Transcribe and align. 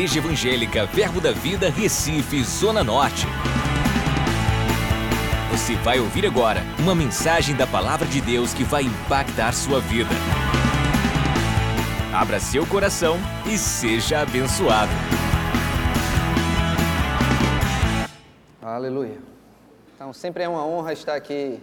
Igreja 0.00 0.18
Evangélica 0.18 0.86
Verbo 0.86 1.20
da 1.20 1.30
Vida, 1.30 1.68
Recife, 1.68 2.42
Zona 2.42 2.82
Norte. 2.82 3.26
Você 5.50 5.74
vai 5.74 6.00
ouvir 6.00 6.24
agora 6.24 6.62
uma 6.78 6.94
mensagem 6.94 7.54
da 7.54 7.66
Palavra 7.66 8.08
de 8.08 8.18
Deus 8.18 8.54
que 8.54 8.64
vai 8.64 8.84
impactar 8.84 9.52
sua 9.52 9.78
vida. 9.78 10.08
Abra 12.14 12.40
seu 12.40 12.66
coração 12.66 13.18
e 13.44 13.58
seja 13.58 14.22
abençoado. 14.22 14.90
Aleluia. 18.62 19.18
Então, 19.94 20.14
sempre 20.14 20.44
é 20.44 20.48
uma 20.48 20.64
honra 20.64 20.94
estar 20.94 21.14
aqui, 21.14 21.60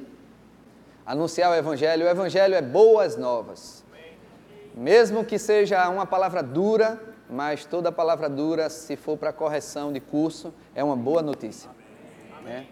anunciar 1.04 1.50
o 1.50 1.56
Evangelho. 1.56 2.06
O 2.06 2.08
Evangelho 2.08 2.54
é 2.54 2.62
boas 2.62 3.18
novas. 3.18 3.84
Mesmo 4.76 5.26
que 5.26 5.40
seja 5.40 5.90
uma 5.90 6.06
palavra 6.06 6.44
dura, 6.44 7.17
mas 7.30 7.66
toda 7.66 7.92
palavra 7.92 8.30
dura, 8.30 8.70
se 8.70 8.96
for 8.96 9.18
para 9.18 9.34
correção 9.34 9.92
de 9.92 10.00
curso, 10.00 10.54
é 10.74 10.84
uma 10.84 10.96
boa 10.96 11.22
notícia. 11.22 11.70
Né? 12.44 12.68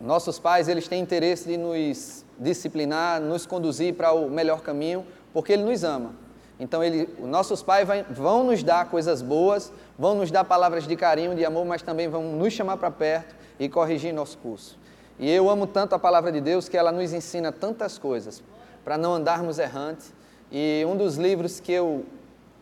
Nossos 0.00 0.38
pais, 0.38 0.68
eles 0.68 0.88
têm 0.88 1.02
interesse 1.02 1.48
de 1.48 1.56
nos 1.56 2.24
disciplinar, 2.38 3.20
nos 3.20 3.46
conduzir 3.46 3.94
para 3.94 4.12
o 4.12 4.30
melhor 4.30 4.62
caminho, 4.62 5.06
porque 5.32 5.52
Ele 5.52 5.62
nos 5.62 5.84
ama. 5.84 6.12
Então, 6.58 6.84
ele, 6.84 7.08
nossos 7.18 7.62
pais 7.62 7.86
vai, 7.86 8.04
vão 8.04 8.44
nos 8.44 8.62
dar 8.62 8.88
coisas 8.88 9.20
boas, 9.20 9.72
vão 9.98 10.14
nos 10.14 10.30
dar 10.30 10.44
palavras 10.44 10.86
de 10.86 10.94
carinho, 10.94 11.34
de 11.34 11.44
amor, 11.44 11.64
mas 11.64 11.82
também 11.82 12.08
vão 12.08 12.22
nos 12.22 12.52
chamar 12.52 12.76
para 12.76 12.90
perto 12.90 13.34
e 13.58 13.68
corrigir 13.68 14.14
nosso 14.14 14.38
curso. 14.38 14.78
E 15.18 15.30
eu 15.30 15.50
amo 15.50 15.66
tanto 15.66 15.94
a 15.94 15.98
palavra 15.98 16.30
de 16.30 16.40
Deus 16.40 16.68
que 16.68 16.76
ela 16.76 16.92
nos 16.92 17.12
ensina 17.12 17.50
tantas 17.50 17.98
coisas 17.98 18.42
para 18.84 18.96
não 18.96 19.14
andarmos 19.14 19.58
errantes 19.58 20.12
e 20.50 20.84
um 20.86 20.96
dos 20.96 21.16
livros 21.16 21.58
que 21.58 21.72
eu 21.72 22.04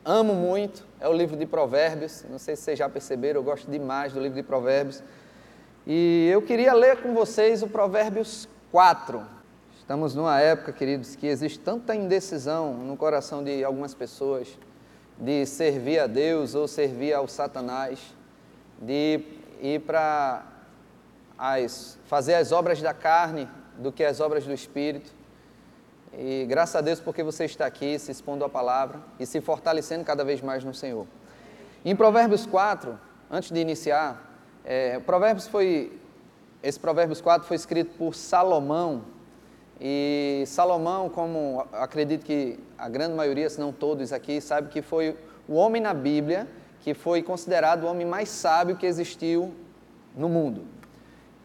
amo 0.05 0.35
muito 0.35 0.87
é 1.03 1.09
o 1.09 1.13
livro 1.13 1.37
de 1.37 1.45
Provérbios. 1.45 2.25
Não 2.31 2.39
sei 2.39 2.55
se 2.55 2.63
vocês 2.63 2.79
já 2.79 2.89
perceberam, 2.89 3.41
eu 3.41 3.45
gosto 3.45 3.69
demais 3.69 4.13
do 4.13 4.21
livro 4.21 4.37
de 4.37 4.43
Provérbios. 4.43 5.03
E 5.85 6.29
eu 6.33 6.41
queria 6.41 6.73
ler 6.73 7.03
com 7.03 7.13
vocês 7.13 7.61
o 7.61 7.67
Provérbios 7.67 8.49
4. 8.71 9.21
Estamos 9.77 10.15
numa 10.15 10.41
época, 10.41 10.73
queridos, 10.73 11.17
que 11.17 11.27
existe 11.27 11.59
tanta 11.59 11.93
indecisão 11.93 12.73
no 12.73 12.97
coração 12.97 13.43
de 13.43 13.65
algumas 13.65 13.93
pessoas 13.93 14.57
de 15.19 15.45
servir 15.45 15.99
a 15.99 16.07
Deus 16.07 16.55
ou 16.55 16.69
servir 16.69 17.15
ao 17.15 17.27
Satanás, 17.27 17.99
de 18.81 19.21
ir 19.61 19.81
para 19.81 20.47
as, 21.37 21.99
fazer 22.07 22.35
as 22.35 22.53
obras 22.53 22.81
da 22.81 22.95
carne 22.95 23.49
do 23.77 23.91
que 23.91 24.05
as 24.05 24.21
obras 24.21 24.45
do 24.45 24.53
Espírito. 24.53 25.13
E 26.15 26.45
graças 26.47 26.77
a 26.77 26.81
Deus 26.81 27.01
porque 27.01 27.23
você 27.23 27.47
está 27.47 27.65
aqui 27.65 27.99
se 27.99 28.11
expondo 28.11 28.45
à 28.45 28.49
palavra 28.49 29.01
e 29.19 29.25
se 29.25 29.41
fortalecendo 29.41 30.05
cada 30.05 30.25
vez 30.25 30.43
mais 30.43 30.63
no 30.63 30.75
Senhor. 30.75 31.07
Em 31.85 31.97
Provérbios 31.97 32.45
4, 32.45 32.99
antes 33.31 33.51
de 33.51 33.59
iniciar, 33.59 34.31
é, 34.65 34.99
Provérbios 35.01 35.49
foi, 35.49 35.99
esse 36.63 36.79
Provérbios 36.79 37.21
4 37.21 37.49
foi 37.49 37.57
escrito 37.57 37.97
por 37.97 38.15
Salomão. 38.15 39.03
E 39.81 40.45
Salomão, 40.47 41.09
como 41.09 41.67
acredito 41.73 42.25
que 42.25 42.59
a 42.77 42.89
grande 42.89 43.15
maioria, 43.15 43.49
se 43.49 43.59
não 43.59 43.73
todos 43.73 44.13
aqui, 44.13 44.41
sabe 44.41 44.69
que 44.69 44.83
foi 44.83 45.17
o 45.49 45.55
homem 45.55 45.81
na 45.81 45.95
Bíblia 45.95 46.47
que 46.83 46.95
foi 46.95 47.23
considerado 47.23 47.85
o 47.85 47.87
homem 47.87 48.07
mais 48.07 48.29
sábio 48.29 48.77
que 48.77 48.85
existiu 48.85 49.53
no 50.17 50.29
mundo. 50.29 50.65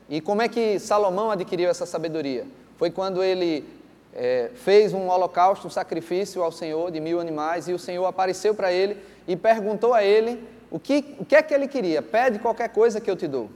E 0.09 0.19
como 0.19 0.41
é 0.41 0.47
que 0.47 0.79
Salomão 0.79 1.31
adquiriu 1.31 1.69
essa 1.69 1.85
sabedoria? 1.85 2.45
Foi 2.75 2.89
quando 2.89 3.23
ele 3.23 3.63
é, 4.17 4.49
fez 4.55 4.93
um 4.93 5.07
holocausto, 5.09 5.67
um 5.67 5.69
sacrifício 5.69 6.41
ao 6.41 6.51
Senhor 6.51 6.89
de 6.89 6.99
mil 6.99 7.19
animais, 7.19 7.67
e 7.67 7.73
o 7.73 7.77
Senhor 7.77 8.03
apareceu 8.07 8.55
para 8.55 8.73
ele 8.73 8.97
e 9.27 9.35
perguntou 9.35 9.93
a 9.93 10.03
ele 10.03 10.43
o 10.71 10.79
que, 10.79 11.15
o 11.19 11.23
que 11.23 11.35
é 11.35 11.43
que 11.43 11.53
ele 11.53 11.67
queria. 11.67 12.01
Pede 12.01 12.39
qualquer 12.39 12.69
coisa 12.69 12.99
que 12.99 13.09
eu 13.09 13.15
te 13.15 13.27
dou. 13.27 13.47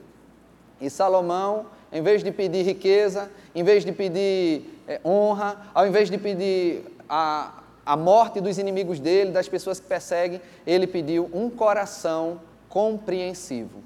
E 0.79 0.87
Salomão, 0.87 1.65
em 1.91 2.03
vez 2.03 2.23
de 2.23 2.31
pedir 2.31 2.63
riqueza, 2.63 3.31
em 3.55 3.63
vez 3.63 3.83
de 3.83 3.91
pedir 3.91 4.79
é, 4.87 5.01
honra, 5.03 5.65
ao 5.73 5.87
invés 5.87 6.11
de 6.11 6.17
pedir 6.19 6.83
a, 7.09 7.63
a 7.83 7.97
morte 7.97 8.39
dos 8.39 8.59
inimigos 8.59 8.99
dele, 8.99 9.31
das 9.31 9.49
pessoas 9.49 9.79
que 9.79 9.87
perseguem, 9.87 10.39
ele 10.65 10.85
pediu 10.85 11.27
um 11.33 11.49
coração 11.49 12.39
compreensivo, 12.69 13.81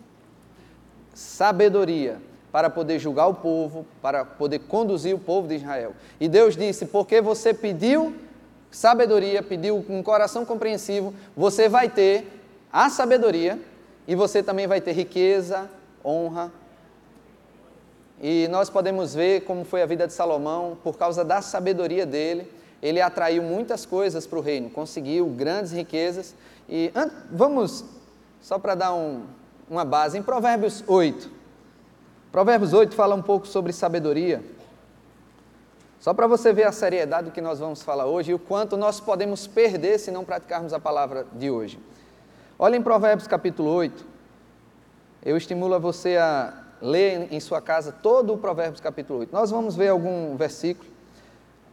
sabedoria 1.14 2.20
para 2.56 2.70
poder 2.70 3.00
julgar 3.00 3.28
o 3.28 3.34
povo, 3.34 3.86
para 4.02 4.24
poder 4.24 4.60
conduzir 4.60 5.14
o 5.14 5.20
povo 5.20 5.46
de 5.46 5.56
Israel. 5.56 5.92
E 6.22 6.30
Deus 6.30 6.56
disse: 6.56 6.86
porque 6.86 7.20
você 7.20 7.54
pediu 7.54 8.16
sabedoria, 8.72 9.44
pediu 9.44 9.86
um 9.90 10.02
coração 10.02 10.46
compreensivo, 10.46 11.14
você 11.36 11.68
vai 11.68 11.90
ter 11.90 12.26
a 12.72 12.90
sabedoria 12.90 13.60
e 14.08 14.16
você 14.16 14.42
também 14.42 14.68
vai 14.68 14.80
ter 14.80 14.94
riqueza, 14.94 15.70
honra. 16.02 16.50
E 18.22 18.48
nós 18.48 18.70
podemos 18.70 19.14
ver 19.14 19.42
como 19.42 19.66
foi 19.66 19.82
a 19.82 19.86
vida 19.86 20.08
de 20.08 20.14
Salomão, 20.14 20.78
por 20.82 20.98
causa 20.98 21.26
da 21.26 21.42
sabedoria 21.42 22.06
dele, 22.06 22.50
ele 22.82 23.02
atraiu 23.02 23.44
muitas 23.44 23.86
coisas 23.86 24.26
para 24.26 24.40
o 24.40 24.42
reino, 24.42 24.70
conseguiu 24.70 25.26
grandes 25.26 25.74
riquezas. 25.74 26.34
E 26.70 26.90
vamos, 27.30 27.84
só 28.42 28.58
para 28.58 28.76
dar 28.76 28.94
um, 28.94 29.24
uma 29.70 29.84
base, 29.84 30.18
em 30.18 30.24
Provérbios 30.24 30.86
8, 30.88 31.35
Provérbios 32.36 32.74
8 32.74 32.94
fala 32.94 33.16
um 33.16 33.22
pouco 33.22 33.48
sobre 33.48 33.72
sabedoria. 33.72 34.44
Só 36.02 36.14
para 36.14 36.28
você 36.28 36.52
ver 36.52 36.66
a 36.66 36.72
seriedade 36.74 37.30
do 37.30 37.32
que 37.32 37.40
nós 37.40 37.60
vamos 37.60 37.82
falar 37.82 38.08
hoje 38.08 38.32
e 38.32 38.34
o 38.34 38.40
quanto 38.40 38.76
nós 38.76 39.00
podemos 39.00 39.48
perder 39.48 39.98
se 40.00 40.12
não 40.12 40.26
praticarmos 40.26 40.74
a 40.74 40.80
palavra 40.80 41.26
de 41.32 41.50
hoje. 41.50 41.80
Olha 42.60 42.76
em 42.76 42.82
Provérbios 42.82 43.26
capítulo 43.26 43.70
8. 43.70 44.06
Eu 45.24 45.38
estimulo 45.38 45.76
a 45.76 45.80
você 45.80 46.18
a 46.18 46.54
ler 46.82 47.30
em 47.32 47.40
sua 47.40 47.62
casa 47.62 47.94
todo 47.94 48.34
o 48.34 48.38
Provérbios 48.38 48.82
capítulo 48.82 49.20
8. 49.20 49.32
Nós 49.32 49.50
vamos 49.50 49.78
ver 49.78 49.88
algum 49.88 50.36
versículo, 50.36 50.92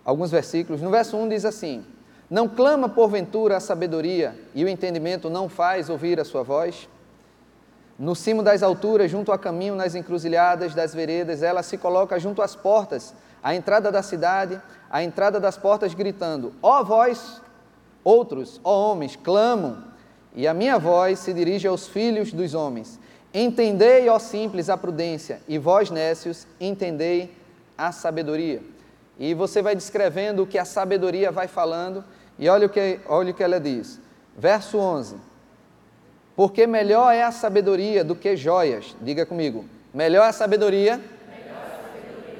alguns 0.04 0.30
versículos. 0.30 0.80
No 0.80 0.90
verso 0.90 1.16
1 1.16 1.28
diz 1.28 1.44
assim: 1.44 1.84
Não 2.30 2.48
clama 2.48 2.88
porventura 2.88 3.56
a 3.56 3.60
sabedoria 3.60 4.38
e 4.54 4.64
o 4.64 4.68
entendimento 4.68 5.28
não 5.28 5.48
faz 5.48 5.90
ouvir 5.90 6.20
a 6.20 6.24
sua 6.24 6.44
voz? 6.44 6.88
No 7.98 8.14
cimo 8.14 8.42
das 8.42 8.62
alturas, 8.62 9.10
junto 9.10 9.30
ao 9.30 9.38
caminho, 9.38 9.74
nas 9.74 9.94
encruzilhadas 9.94 10.74
das 10.74 10.94
veredas, 10.94 11.42
ela 11.42 11.62
se 11.62 11.76
coloca 11.76 12.18
junto 12.18 12.42
às 12.42 12.56
portas, 12.56 13.14
à 13.42 13.54
entrada 13.54 13.92
da 13.92 14.02
cidade, 14.02 14.60
à 14.90 15.02
entrada 15.02 15.38
das 15.38 15.56
portas, 15.56 15.94
gritando: 15.94 16.52
Ó 16.62 16.80
oh, 16.80 16.84
vós, 16.84 17.40
outros, 18.02 18.60
ó 18.64 18.70
oh, 18.70 18.92
homens, 18.92 19.16
clamam, 19.16 19.84
e 20.34 20.48
a 20.48 20.54
minha 20.54 20.78
voz 20.78 21.18
se 21.18 21.32
dirige 21.32 21.68
aos 21.68 21.86
filhos 21.86 22.32
dos 22.32 22.54
homens. 22.54 22.98
Entendei, 23.34 24.08
ó 24.08 24.18
simples, 24.18 24.68
a 24.68 24.76
prudência, 24.76 25.40
e 25.46 25.58
vós, 25.58 25.90
nécios, 25.90 26.46
entendei 26.60 27.34
a 27.76 27.92
sabedoria. 27.92 28.62
E 29.18 29.34
você 29.34 29.62
vai 29.62 29.74
descrevendo 29.74 30.42
o 30.42 30.46
que 30.46 30.58
a 30.58 30.64
sabedoria 30.64 31.30
vai 31.30 31.46
falando, 31.46 32.04
e 32.38 32.48
olha 32.48 32.66
o 32.66 32.70
que, 32.70 33.00
olha 33.06 33.30
o 33.30 33.34
que 33.34 33.42
ela 33.42 33.60
diz. 33.60 34.00
Verso 34.36 34.78
11. 34.78 35.31
Porque 36.34 36.66
melhor 36.66 37.12
é 37.12 37.22
a 37.22 37.30
sabedoria 37.30 38.02
do 38.02 38.16
que 38.16 38.36
joias. 38.36 38.96
Diga 39.00 39.26
comigo. 39.26 39.64
Melhor 39.92 40.24
é 40.24 40.28
a 40.28 40.32
sabedoria, 40.32 41.00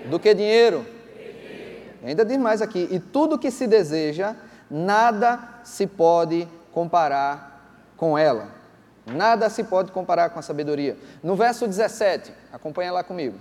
do 0.07 0.19
que 0.19 0.35
dinheiro. 0.35 0.87
Ainda 2.05 2.25
diz 2.25 2.39
mais 2.39 2.63
aqui. 2.63 2.89
E 2.91 2.99
tudo 2.99 3.39
que 3.39 3.51
se 3.51 3.67
deseja, 3.67 4.35
nada 4.71 5.39
se 5.63 5.87
pode 5.87 6.49
comparar 6.73 7.93
com 7.97 8.17
ela. 8.17 8.49
Nada 9.07 9.49
se 9.51 9.65
pode 9.65 9.93
comparar 9.93 10.31
com 10.31 10.39
a 10.39 10.43
sabedoria. 10.43 10.97
No 11.23 11.37
verso 11.37 11.67
17, 11.67 12.33
acompanha 12.53 12.93
lá 12.93 13.05
comigo. 13.05 13.37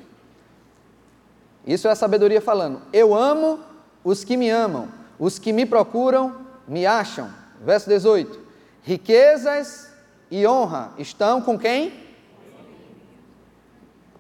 Isso 1.66 1.88
é 1.88 1.92
a 1.92 1.96
sabedoria 1.96 2.42
falando. 2.42 2.82
Eu 2.92 3.16
amo 3.16 3.60
os 4.04 4.24
que 4.24 4.36
me 4.36 4.50
amam, 4.50 4.90
os 5.20 5.38
que 5.38 5.54
me 5.54 5.66
procuram 5.66 6.36
me 6.68 6.86
acham. 6.86 7.30
Verso 7.64 7.88
18. 7.90 8.40
Riquezas 8.84 9.91
e 10.32 10.48
honra 10.48 10.94
estão 10.98 11.42
com 11.42 11.60
quem? 11.60 11.94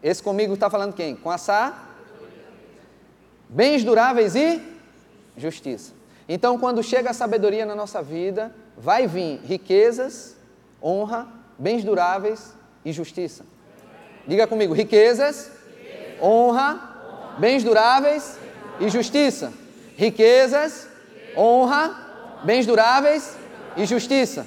Esse 0.03 0.21
comigo 0.21 0.53
está 0.53 0.69
falando 0.69 0.93
quem? 0.93 1.15
Com 1.15 1.31
a? 1.31 1.73
Bens 3.47 3.83
duráveis 3.83 4.35
e 4.35 4.61
justiça. 5.37 5.93
Então, 6.27 6.59
quando 6.59 6.83
chega 6.83 7.11
a 7.11 7.13
sabedoria 7.13 7.65
na 7.65 7.75
nossa 7.75 8.01
vida, 8.01 8.53
vai 8.77 9.07
vir 9.07 9.39
riquezas, 9.45 10.35
honra, 10.83 11.27
bens 11.57 11.83
duráveis 11.83 12.53
e 12.83 12.91
justiça. 12.91 13.45
Diga 14.27 14.47
comigo: 14.47 14.73
riquezas, 14.73 15.51
honra, 16.21 17.35
bens 17.37 17.63
duráveis 17.63 18.37
e 18.79 18.89
justiça. 18.89 19.53
Riquezas, 19.95 20.87
honra, 21.37 22.41
bens 22.43 22.65
duráveis 22.65 23.37
e 23.77 23.85
justiça. 23.85 24.45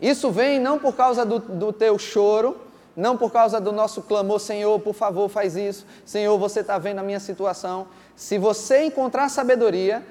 Isso 0.00 0.30
vem 0.30 0.58
não 0.60 0.78
por 0.78 0.94
causa 0.94 1.24
do, 1.24 1.38
do 1.38 1.72
teu 1.72 1.98
choro, 1.98 2.56
não 2.96 3.16
por 3.16 3.30
causa 3.30 3.60
do 3.60 3.72
nosso 3.72 4.02
clamor, 4.02 4.40
Senhor, 4.40 4.80
por 4.80 4.94
favor, 4.94 5.28
faz 5.28 5.54
isso, 5.56 5.86
Senhor, 6.04 6.36
você 6.38 6.60
está 6.60 6.78
vendo 6.78 6.98
a 6.98 7.02
minha 7.02 7.20
situação. 7.20 7.86
Se 8.14 8.38
você 8.38 8.84
encontrar 8.84 9.28
sabedoria, 9.28 10.02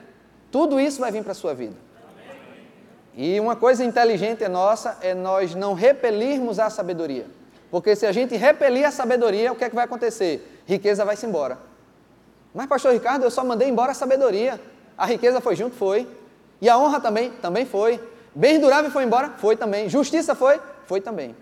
tudo 0.52 0.80
isso 0.80 1.00
vai 1.00 1.12
vir 1.12 1.24
para 1.24 1.32
a 1.32 1.36
sua 1.36 1.54
vida. 1.54 1.76
E 3.18 3.40
uma 3.40 3.56
coisa 3.56 3.84
inteligente 3.84 4.48
nossa 4.48 4.98
é 5.02 5.14
nós 5.14 5.56
não 5.56 5.74
repelirmos 5.74 6.60
a 6.60 6.70
sabedoria. 6.70 7.26
Porque 7.72 7.96
se 7.96 8.06
a 8.06 8.12
gente 8.12 8.36
repelir 8.36 8.86
a 8.86 8.92
sabedoria, 8.92 9.52
o 9.52 9.56
que 9.56 9.64
é 9.64 9.70
que 9.70 9.76
vai 9.76 9.86
acontecer? 9.86 10.62
Riqueza 10.66 11.04
vai-se 11.06 11.26
embora. 11.26 11.58
Mas, 12.54 12.68
pastor 12.68 12.94
Ricardo, 12.94 13.24
eu 13.24 13.32
só 13.32 13.44
mandei 13.44 13.68
embora 13.68 13.92
a 13.92 13.96
sabedoria. 13.96 14.60
A 14.98 15.06
riqueza 15.06 15.42
foi 15.42 15.56
junto? 15.56 15.76
Foi. 15.76 16.08
E 16.62 16.70
a 16.70 16.78
honra 16.78 17.00
também? 17.00 17.32
Também 17.32 17.66
foi. 17.66 18.00
Bem 18.36 18.60
durável 18.60 18.92
foi 18.92 19.06
embora? 19.06 19.30
Foi 19.38 19.56
também. 19.56 19.88
Justiça 19.88 20.36
foi? 20.36 20.60
Foi 20.86 21.00
também. 21.00 21.34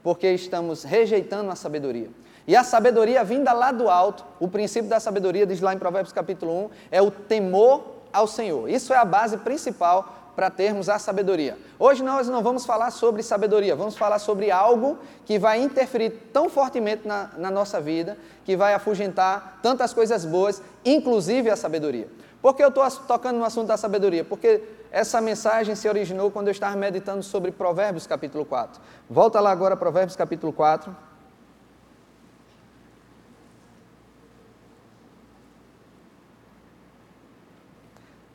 Porque 0.00 0.30
estamos 0.30 0.84
rejeitando 0.84 1.50
a 1.50 1.56
sabedoria. 1.56 2.08
E 2.46 2.54
a 2.54 2.62
sabedoria 2.62 3.24
vinda 3.24 3.52
lá 3.52 3.72
do 3.72 3.90
alto, 3.90 4.24
o 4.38 4.46
princípio 4.46 4.88
da 4.88 5.00
sabedoria, 5.00 5.44
diz 5.44 5.60
lá 5.60 5.74
em 5.74 5.78
Provérbios 5.78 6.12
capítulo 6.12 6.66
1, 6.66 6.70
é 6.92 7.02
o 7.02 7.10
temor 7.10 7.82
ao 8.12 8.28
Senhor. 8.28 8.70
Isso 8.70 8.94
é 8.94 8.96
a 8.96 9.04
base 9.04 9.38
principal 9.38 10.26
para 10.36 10.48
termos 10.48 10.88
a 10.88 11.00
sabedoria. 11.00 11.58
Hoje 11.78 12.04
nós 12.04 12.28
não 12.28 12.42
vamos 12.42 12.64
falar 12.64 12.92
sobre 12.92 13.24
sabedoria, 13.24 13.74
vamos 13.74 13.96
falar 13.96 14.20
sobre 14.20 14.50
algo 14.50 14.98
que 15.24 15.40
vai 15.40 15.60
interferir 15.60 16.10
tão 16.32 16.48
fortemente 16.48 17.08
na, 17.08 17.30
na 17.36 17.50
nossa 17.50 17.80
vida, 17.80 18.16
que 18.44 18.56
vai 18.56 18.74
afugentar 18.74 19.58
tantas 19.62 19.92
coisas 19.92 20.24
boas, 20.24 20.62
inclusive 20.84 21.50
a 21.50 21.56
sabedoria. 21.56 22.06
Por 22.46 22.54
que 22.54 22.62
eu 22.62 22.68
estou 22.68 22.88
tocando 23.08 23.38
no 23.38 23.44
assunto 23.44 23.66
da 23.66 23.76
sabedoria? 23.76 24.22
Porque 24.24 24.62
essa 24.92 25.20
mensagem 25.20 25.74
se 25.74 25.88
originou 25.88 26.30
quando 26.30 26.46
eu 26.46 26.52
estava 26.52 26.76
meditando 26.76 27.20
sobre 27.20 27.50
Provérbios 27.50 28.06
capítulo 28.06 28.44
4. 28.44 28.80
Volta 29.10 29.40
lá 29.40 29.50
agora, 29.50 29.76
Provérbios 29.76 30.14
capítulo 30.14 30.52
4. 30.52 30.96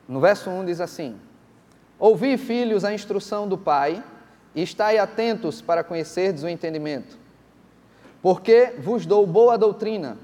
No 0.06 0.20
verso 0.20 0.50
1 0.50 0.66
diz 0.66 0.78
assim: 0.78 1.18
Ouvi, 1.98 2.36
filhos, 2.36 2.84
a 2.84 2.92
instrução 2.92 3.48
do 3.48 3.56
Pai, 3.56 4.04
e 4.54 4.62
estai 4.62 4.98
atentos 4.98 5.62
para 5.62 5.82
conhecerdes 5.82 6.42
o 6.42 6.48
entendimento. 6.50 7.16
Porque 8.20 8.74
vos 8.78 9.06
dou 9.06 9.26
boa 9.26 9.56
doutrina. 9.56 10.18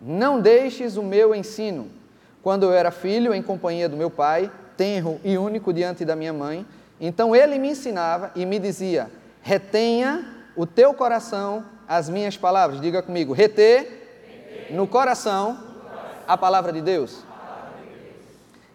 Não 0.00 0.40
deixes 0.40 0.96
o 0.96 1.04
meu 1.04 1.32
ensino. 1.32 2.01
Quando 2.42 2.64
eu 2.64 2.72
era 2.72 2.90
filho, 2.90 3.32
em 3.32 3.42
companhia 3.42 3.88
do 3.88 3.96
meu 3.96 4.10
pai, 4.10 4.50
tenro 4.76 5.20
e 5.22 5.38
único 5.38 5.72
diante 5.72 6.04
da 6.04 6.16
minha 6.16 6.32
mãe, 6.32 6.66
então 7.00 7.34
ele 7.34 7.58
me 7.58 7.70
ensinava 7.70 8.32
e 8.34 8.44
me 8.44 8.58
dizia: 8.58 9.10
retenha 9.42 10.24
o 10.56 10.66
teu 10.66 10.92
coração 10.92 11.64
as 11.88 12.08
minhas 12.08 12.36
palavras. 12.36 12.80
Diga 12.80 13.02
comigo: 13.02 13.32
reter, 13.32 14.68
no 14.70 14.86
coração 14.86 15.58
a 16.26 16.36
palavra 16.36 16.72
de 16.72 16.80
Deus. 16.80 17.24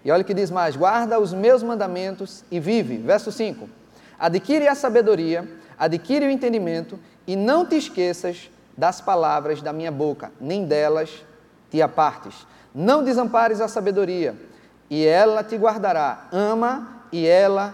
E 0.05 0.11
olha 0.11 0.21
o 0.21 0.25
que 0.25 0.33
diz 0.33 0.49
mais: 0.49 0.75
guarda 0.75 1.19
os 1.19 1.33
meus 1.33 1.61
mandamentos 1.61 2.43
e 2.49 2.59
vive. 2.59 2.97
Verso 2.97 3.31
5: 3.31 3.69
adquire 4.17 4.67
a 4.67 4.75
sabedoria, 4.75 5.47
adquire 5.77 6.25
o 6.25 6.29
entendimento, 6.29 6.99
e 7.25 7.35
não 7.35 7.65
te 7.65 7.75
esqueças 7.75 8.49
das 8.77 9.01
palavras 9.01 9.61
da 9.61 9.73
minha 9.73 9.91
boca, 9.91 10.31
nem 10.39 10.63
delas 10.63 11.25
te 11.69 11.81
apartes. 11.81 12.45
Não 12.77 13.03
desampares 13.03 13.59
a 13.59 13.68
sabedoria, 13.68 14.35
e 14.88 15.03
ela 15.03 15.44
te 15.44 15.56
guardará. 15.56 16.27
Ama, 16.31 17.06
e 17.12 17.25
ela 17.25 17.74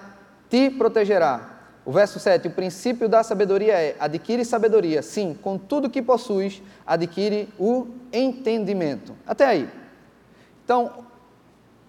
te 0.49 0.69
protegerá. 0.69 1.49
O 1.83 1.91
verso 1.91 2.21
7, 2.21 2.47
o 2.47 2.51
princípio 2.51 3.09
da 3.09 3.21
sabedoria 3.21 3.73
é: 3.73 3.97
adquire 3.99 4.45
sabedoria, 4.45 5.01
sim, 5.01 5.37
com 5.41 5.57
tudo 5.57 5.89
que 5.89 6.01
possuis, 6.01 6.63
adquire 6.87 7.49
o 7.59 7.87
entendimento. 8.13 9.13
Até 9.27 9.45
aí. 9.45 9.69
Então, 10.63 11.05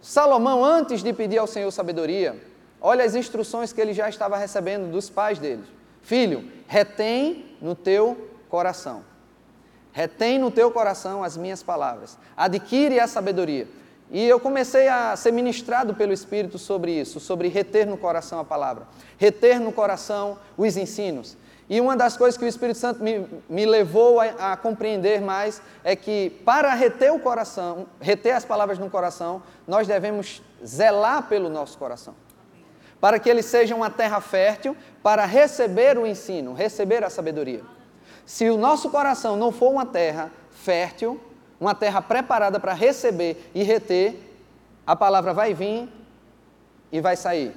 Salomão, 0.02 0.64
antes 0.64 1.00
de 1.00 1.12
pedir 1.12 1.38
ao 1.38 1.46
Senhor 1.46 1.70
sabedoria, 1.70 2.36
olha 2.80 3.04
as 3.04 3.14
instruções 3.14 3.72
que 3.72 3.80
ele 3.80 3.92
já 3.92 4.08
estava 4.08 4.36
recebendo 4.36 4.90
dos 4.90 5.08
pais 5.08 5.38
dele. 5.38 5.62
Filho, 6.02 6.50
retém 6.66 7.56
no 7.62 7.76
teu 7.76 8.28
coração. 8.48 9.04
Retém 9.94 10.40
no 10.40 10.50
teu 10.50 10.72
coração 10.72 11.22
as 11.22 11.36
minhas 11.36 11.62
palavras. 11.62 12.18
Adquire 12.36 12.98
a 12.98 13.06
sabedoria. 13.06 13.68
E 14.10 14.28
eu 14.28 14.40
comecei 14.40 14.88
a 14.88 15.14
ser 15.14 15.32
ministrado 15.32 15.94
pelo 15.94 16.12
Espírito 16.12 16.58
sobre 16.58 16.90
isso, 16.90 17.20
sobre 17.20 17.46
reter 17.46 17.86
no 17.86 17.96
coração 17.96 18.40
a 18.40 18.44
palavra, 18.44 18.88
reter 19.16 19.60
no 19.60 19.70
coração 19.70 20.36
os 20.58 20.76
ensinos. 20.76 21.36
E 21.70 21.80
uma 21.80 21.96
das 21.96 22.16
coisas 22.16 22.36
que 22.36 22.44
o 22.44 22.48
Espírito 22.48 22.76
Santo 22.76 23.02
me, 23.04 23.24
me 23.48 23.64
levou 23.64 24.20
a, 24.20 24.52
a, 24.52 24.56
compreender 24.56 25.20
mais 25.20 25.62
é 25.84 25.94
que 25.94 26.30
para 26.44 26.74
reter 26.74 27.12
o 27.12 27.20
coração, 27.20 27.86
reter 28.00 28.32
as 28.32 28.44
palavras 28.44 28.80
no 28.80 28.90
coração, 28.90 29.42
nós 29.66 29.86
devemos 29.86 30.42
zelar 30.66 31.28
pelo 31.28 31.48
nosso 31.48 31.78
coração. 31.78 32.16
Para 33.00 33.20
que 33.20 33.30
ele 33.30 33.42
seja 33.42 33.76
uma 33.76 33.90
terra 33.90 34.20
fértil 34.20 34.76
para 35.04 35.24
receber 35.24 35.96
o 35.96 36.04
ensino, 36.04 36.52
receber 36.52 37.04
a 37.04 37.08
sabedoria. 37.08 37.62
Se 38.26 38.48
o 38.48 38.56
nosso 38.56 38.90
coração 38.90 39.36
não 39.36 39.52
for 39.52 39.70
uma 39.70 39.84
terra 39.84 40.30
fértil, 40.50 41.20
uma 41.60 41.74
terra 41.74 42.00
preparada 42.00 42.58
para 42.58 42.72
receber 42.72 43.50
e 43.54 43.62
reter, 43.62 44.18
a 44.86 44.96
palavra 44.96 45.32
vai 45.32 45.54
vir 45.54 45.88
e 46.90 47.00
vai 47.00 47.16
sair. 47.16 47.54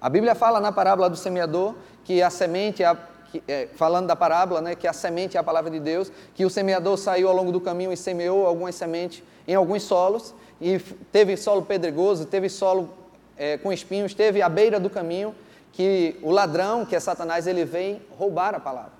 A 0.00 0.08
Bíblia 0.08 0.34
fala 0.34 0.60
na 0.60 0.70
parábola 0.70 1.10
do 1.10 1.16
semeador 1.16 1.74
que 2.04 2.22
a 2.22 2.30
semente, 2.30 2.84
a, 2.84 2.96
que, 3.30 3.42
é, 3.48 3.68
falando 3.74 4.06
da 4.06 4.16
parábola, 4.16 4.60
né, 4.60 4.74
que 4.74 4.86
a 4.86 4.92
semente 4.92 5.36
é 5.36 5.40
a 5.40 5.42
palavra 5.42 5.70
de 5.70 5.80
Deus, 5.80 6.10
que 6.34 6.44
o 6.44 6.50
semeador 6.50 6.96
saiu 6.96 7.28
ao 7.28 7.34
longo 7.34 7.52
do 7.52 7.60
caminho 7.60 7.92
e 7.92 7.96
semeou 7.96 8.46
algumas 8.46 8.74
sementes 8.74 9.22
em 9.46 9.54
alguns 9.54 9.82
solos, 9.82 10.34
e 10.60 10.78
teve 11.12 11.36
solo 11.36 11.62
pedregoso, 11.62 12.26
teve 12.26 12.48
solo 12.48 12.90
é, 13.36 13.56
com 13.58 13.72
espinhos, 13.72 14.14
teve 14.14 14.42
à 14.42 14.48
beira 14.48 14.78
do 14.78 14.90
caminho, 14.90 15.34
que 15.72 16.16
o 16.22 16.30
ladrão, 16.30 16.84
que 16.84 16.96
é 16.96 17.00
Satanás, 17.00 17.46
ele 17.46 17.64
vem 17.64 18.02
roubar 18.18 18.54
a 18.54 18.60
palavra. 18.60 18.97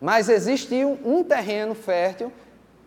Mas 0.00 0.28
existiu 0.28 0.98
um 1.04 1.24
terreno 1.24 1.74
fértil, 1.74 2.32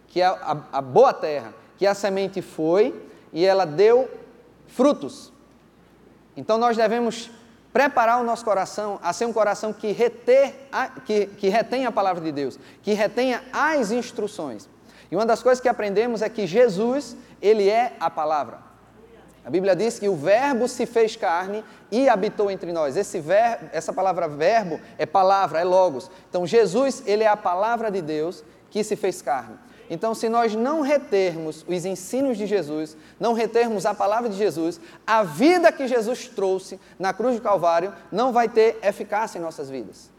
que 0.08 0.22
é 0.22 0.26
a, 0.26 0.58
a 0.72 0.82
boa 0.82 1.14
terra, 1.14 1.54
que 1.78 1.86
a 1.86 1.94
semente 1.94 2.42
foi 2.42 2.94
e 3.32 3.46
ela 3.46 3.66
deu 3.66 4.10
frutos. 4.68 5.32
Então 6.36 6.58
nós 6.58 6.78
devemos 6.78 7.30
preparar 7.72 8.20
o 8.20 8.24
nosso 8.24 8.44
coração 8.44 9.00
a 9.02 9.14
ser 9.14 9.26
um 9.26 9.34
coração 9.34 9.72
que, 9.72 9.92
reter 9.92 10.68
a, 10.72 10.88
que, 10.90 11.28
que 11.28 11.50
retém 11.50 11.86
a 11.86 11.92
palavra 11.92 12.24
de 12.24 12.32
Deus, 12.32 12.60
que 12.82 12.94
retenha 12.94 13.44
as 13.54 13.92
instruções. 13.92 14.68
E 15.12 15.16
uma 15.16 15.26
das 15.26 15.42
coisas 15.42 15.62
que 15.62 15.70
aprendemos 15.70 16.22
é 16.22 16.30
que 16.30 16.46
Jesus, 16.46 17.16
ele 17.42 17.70
é 17.70 17.96
a 18.00 18.10
palavra. 18.10 18.69
A 19.46 19.50
Bíblia 19.50 19.76
diz 19.76 19.98
que 19.98 20.10
o 20.10 20.16
verbo 20.16 20.68
se 20.68 20.86
fez 20.86 21.16
carne 21.16 21.64
e 21.92 22.08
habitou 22.10 22.52
entre 22.52 22.72
nós. 22.72 22.98
Esse 22.98 23.20
ver, 23.20 23.70
essa 23.72 23.94
palavra 23.94 24.28
verbo 24.28 24.80
é 24.98 25.06
palavra, 25.06 25.60
é 25.60 25.64
logos. 25.64 26.10
Então 26.30 26.46
Jesus, 26.46 27.04
ele 27.06 27.24
é 27.24 27.28
a 27.28 27.38
palavra 27.38 27.90
de 27.90 28.02
Deus 28.02 28.44
que 28.70 28.84
se 28.84 28.96
fez 28.96 29.22
carne. 29.22 29.58
Então, 29.90 30.14
se 30.14 30.30
nós 30.30 30.54
não 30.54 30.82
retermos 30.82 31.66
os 31.68 31.86
ensinos 31.86 32.38
de 32.38 32.46
Jesus, 32.46 32.96
não 33.20 33.34
retermos 33.34 33.88
a 33.88 33.94
palavra 33.94 34.30
de 34.30 34.38
Jesus, 34.38 34.80
a 35.06 35.24
vida 35.24 35.72
que 35.72 35.88
Jesus 35.88 36.28
trouxe 36.28 36.80
na 37.00 37.12
cruz 37.12 37.36
do 37.36 37.42
Calvário 37.42 37.92
não 38.12 38.32
vai 38.32 38.48
ter 38.48 38.78
eficácia 38.84 39.40
em 39.40 39.42
nossas 39.42 39.68
vidas. 39.70 40.12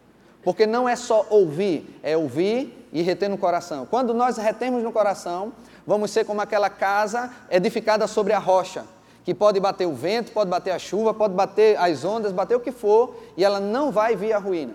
Porque 0.42 0.66
não 0.66 0.88
é 0.88 0.96
só 0.96 1.24
ouvir, 1.30 2.00
é 2.02 2.16
ouvir 2.16 2.88
e 2.92 3.02
reter 3.02 3.28
no 3.28 3.38
coração. 3.38 3.86
Quando 3.86 4.12
nós 4.12 4.38
retemos 4.38 4.82
no 4.82 4.90
coração, 4.90 5.52
vamos 5.86 6.10
ser 6.10 6.24
como 6.24 6.40
aquela 6.40 6.68
casa 6.68 7.30
edificada 7.48 8.08
sobre 8.08 8.32
a 8.32 8.38
rocha, 8.38 8.84
que 9.30 9.34
pode 9.34 9.60
bater 9.60 9.86
o 9.86 9.94
vento, 9.94 10.32
pode 10.32 10.50
bater 10.50 10.72
a 10.72 10.78
chuva, 10.80 11.14
pode 11.14 11.34
bater 11.34 11.78
as 11.78 12.04
ondas, 12.04 12.32
bater 12.32 12.56
o 12.56 12.60
que 12.60 12.72
for, 12.72 13.14
e 13.36 13.44
ela 13.44 13.60
não 13.60 13.92
vai 13.92 14.16
vir 14.16 14.32
à 14.32 14.38
ruína. 14.38 14.74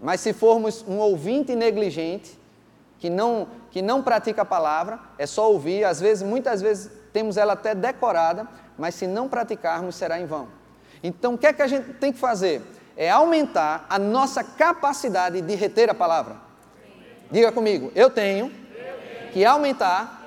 Mas 0.00 0.20
se 0.20 0.32
formos 0.32 0.84
um 0.88 0.98
ouvinte 0.98 1.54
negligente, 1.54 2.36
que 2.98 3.08
não, 3.08 3.46
que 3.70 3.80
não 3.80 4.02
pratica 4.02 4.42
a 4.42 4.44
palavra, 4.44 4.98
é 5.16 5.26
só 5.26 5.48
ouvir, 5.48 5.84
às 5.84 6.00
vezes, 6.00 6.24
muitas 6.24 6.60
vezes 6.60 6.90
temos 7.12 7.36
ela 7.36 7.52
até 7.52 7.72
decorada, 7.72 8.48
mas 8.76 8.96
se 8.96 9.06
não 9.06 9.28
praticarmos 9.28 9.94
será 9.94 10.18
em 10.18 10.26
vão. 10.26 10.48
Então, 11.00 11.34
o 11.34 11.38
que 11.38 11.46
é 11.46 11.52
que 11.52 11.62
a 11.62 11.68
gente 11.68 11.92
tem 11.92 12.12
que 12.12 12.18
fazer? 12.18 12.60
É 12.96 13.08
aumentar 13.08 13.86
a 13.88 13.96
nossa 13.96 14.42
capacidade 14.42 15.40
de 15.40 15.54
reter 15.54 15.88
a 15.88 15.94
palavra. 15.94 16.34
Diga 17.30 17.52
comigo, 17.52 17.92
eu 17.94 18.10
tenho 18.10 18.52
que 19.32 19.44
aumentar 19.44 20.26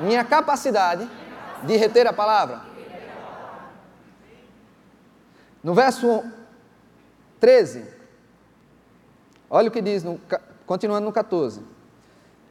minha 0.00 0.24
capacidade 0.24 1.08
de 1.62 1.76
reter 1.76 2.04
a 2.04 2.12
palavra. 2.12 2.66
No 5.62 5.74
verso 5.74 6.24
13, 7.40 7.84
olha 9.50 9.68
o 9.68 9.70
que 9.70 9.82
diz, 9.82 10.02
no, 10.02 10.20
continuando 10.66 11.04
no 11.04 11.12
14. 11.12 11.62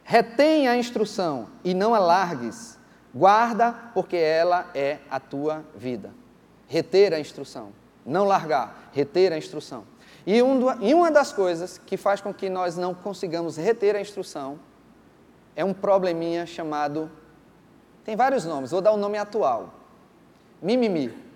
Retém 0.04 0.68
a 0.68 0.76
instrução 0.76 1.48
e 1.62 1.74
não 1.74 1.94
a 1.94 1.98
largues. 1.98 2.78
Guarda, 3.14 3.72
porque 3.94 4.16
ela 4.16 4.70
é 4.74 4.98
a 5.10 5.18
tua 5.18 5.64
vida. 5.74 6.10
Reter 6.66 7.12
a 7.14 7.20
instrução. 7.20 7.72
Não 8.04 8.24
largar, 8.24 8.90
reter 8.92 9.32
a 9.32 9.38
instrução. 9.38 9.84
E, 10.26 10.42
um, 10.42 10.82
e 10.82 10.94
uma 10.94 11.10
das 11.10 11.32
coisas 11.32 11.78
que 11.78 11.96
faz 11.96 12.20
com 12.20 12.32
que 12.32 12.50
nós 12.50 12.76
não 12.76 12.94
consigamos 12.94 13.56
reter 13.56 13.96
a 13.96 14.00
instrução 14.00 14.58
é 15.56 15.64
um 15.64 15.74
probleminha 15.74 16.46
chamado. 16.46 17.10
Tem 18.04 18.14
vários 18.14 18.44
nomes, 18.44 18.70
vou 18.70 18.80
dar 18.80 18.92
o 18.92 18.94
um 18.94 18.98
nome 18.98 19.18
atual: 19.18 19.74
mimimi. 20.62 21.27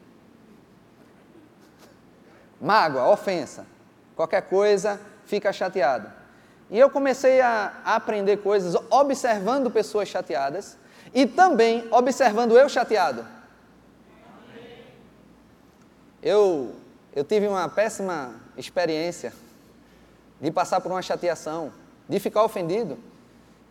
Mágoa, 2.62 3.08
ofensa. 3.08 3.66
Qualquer 4.14 4.42
coisa, 4.42 5.00
fica 5.26 5.52
chateado. 5.52 6.08
E 6.70 6.78
eu 6.78 6.88
comecei 6.88 7.40
a, 7.40 7.72
a 7.84 7.96
aprender 7.96 8.38
coisas 8.38 8.74
observando 8.88 9.70
pessoas 9.70 10.08
chateadas 10.08 10.78
e 11.12 11.26
também 11.26 11.86
observando 11.90 12.56
eu 12.56 12.68
chateado. 12.68 13.26
Eu, 16.22 16.72
eu 17.14 17.24
tive 17.24 17.48
uma 17.48 17.68
péssima 17.68 18.36
experiência 18.56 19.32
de 20.40 20.50
passar 20.52 20.80
por 20.80 20.92
uma 20.92 21.02
chateação, 21.02 21.72
de 22.08 22.20
ficar 22.20 22.44
ofendido. 22.44 22.96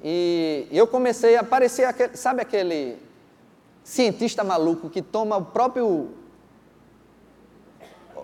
E 0.03 0.67
eu 0.69 0.85
comecei 0.85 1.37
a 1.37 1.43
parecer 1.43 1.85
aquele, 1.85 2.17
sabe 2.17 2.41
aquele 2.41 2.97
cientista 3.83 4.43
maluco 4.43 4.89
que 4.89 5.01
toma 5.01 5.37
o 5.37 5.45
próprio 5.45 6.20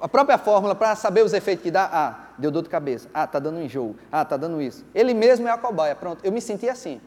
a 0.01 0.08
própria 0.08 0.38
fórmula 0.38 0.75
para 0.75 0.96
saber 0.96 1.24
os 1.24 1.34
efeitos 1.34 1.63
que 1.63 1.72
dá. 1.72 1.89
Ah, 1.92 2.34
deu 2.38 2.51
dor 2.51 2.63
de 2.63 2.70
cabeça. 2.70 3.10
Ah, 3.13 3.27
tá 3.27 3.39
dando 3.39 3.62
enjoo. 3.62 3.96
Ah, 4.12 4.24
tá 4.24 4.38
dando 4.38 4.62
isso. 4.62 4.86
Ele 4.94 5.13
mesmo 5.13 5.48
é 5.48 5.51
a 5.51 5.58
cobaia. 5.58 5.96
Pronto, 5.96 6.24
eu 6.24 6.32
me 6.32 6.42
senti 6.42 6.70
assim. 6.70 7.01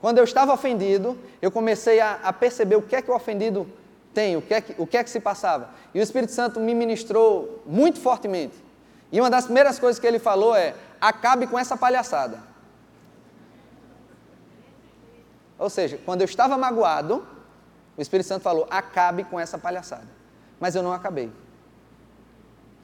Quando 0.00 0.18
eu 0.18 0.24
estava 0.24 0.52
ofendido, 0.52 1.16
eu 1.40 1.50
comecei 1.50 2.00
a, 2.00 2.18
a 2.22 2.32
perceber 2.32 2.76
o 2.76 2.82
que 2.82 2.96
é 2.96 3.02
que 3.02 3.10
o 3.10 3.14
ofendido 3.14 3.66
tem, 4.12 4.36
o 4.36 4.42
que, 4.42 4.52
é 4.52 4.60
que, 4.60 4.74
o 4.76 4.86
que 4.86 4.96
é 4.96 5.04
que 5.04 5.10
se 5.10 5.20
passava. 5.20 5.70
E 5.94 6.00
o 6.00 6.02
Espírito 6.02 6.32
Santo 6.32 6.60
me 6.60 6.74
ministrou 6.74 7.62
muito 7.66 8.00
fortemente. 8.00 8.54
E 9.10 9.20
uma 9.20 9.30
das 9.30 9.44
primeiras 9.44 9.78
coisas 9.78 10.00
que 10.00 10.06
ele 10.06 10.18
falou 10.18 10.54
é: 10.54 10.74
acabe 11.00 11.46
com 11.46 11.58
essa 11.58 11.76
palhaçada. 11.76 12.38
Ou 15.58 15.70
seja, 15.70 15.98
quando 16.04 16.22
eu 16.22 16.24
estava 16.24 16.58
magoado, 16.58 17.24
o 17.96 18.02
Espírito 18.02 18.26
Santo 18.26 18.42
falou: 18.42 18.66
acabe 18.70 19.24
com 19.24 19.38
essa 19.38 19.56
palhaçada. 19.56 20.08
Mas 20.58 20.74
eu 20.74 20.82
não 20.82 20.92
acabei. 20.92 21.30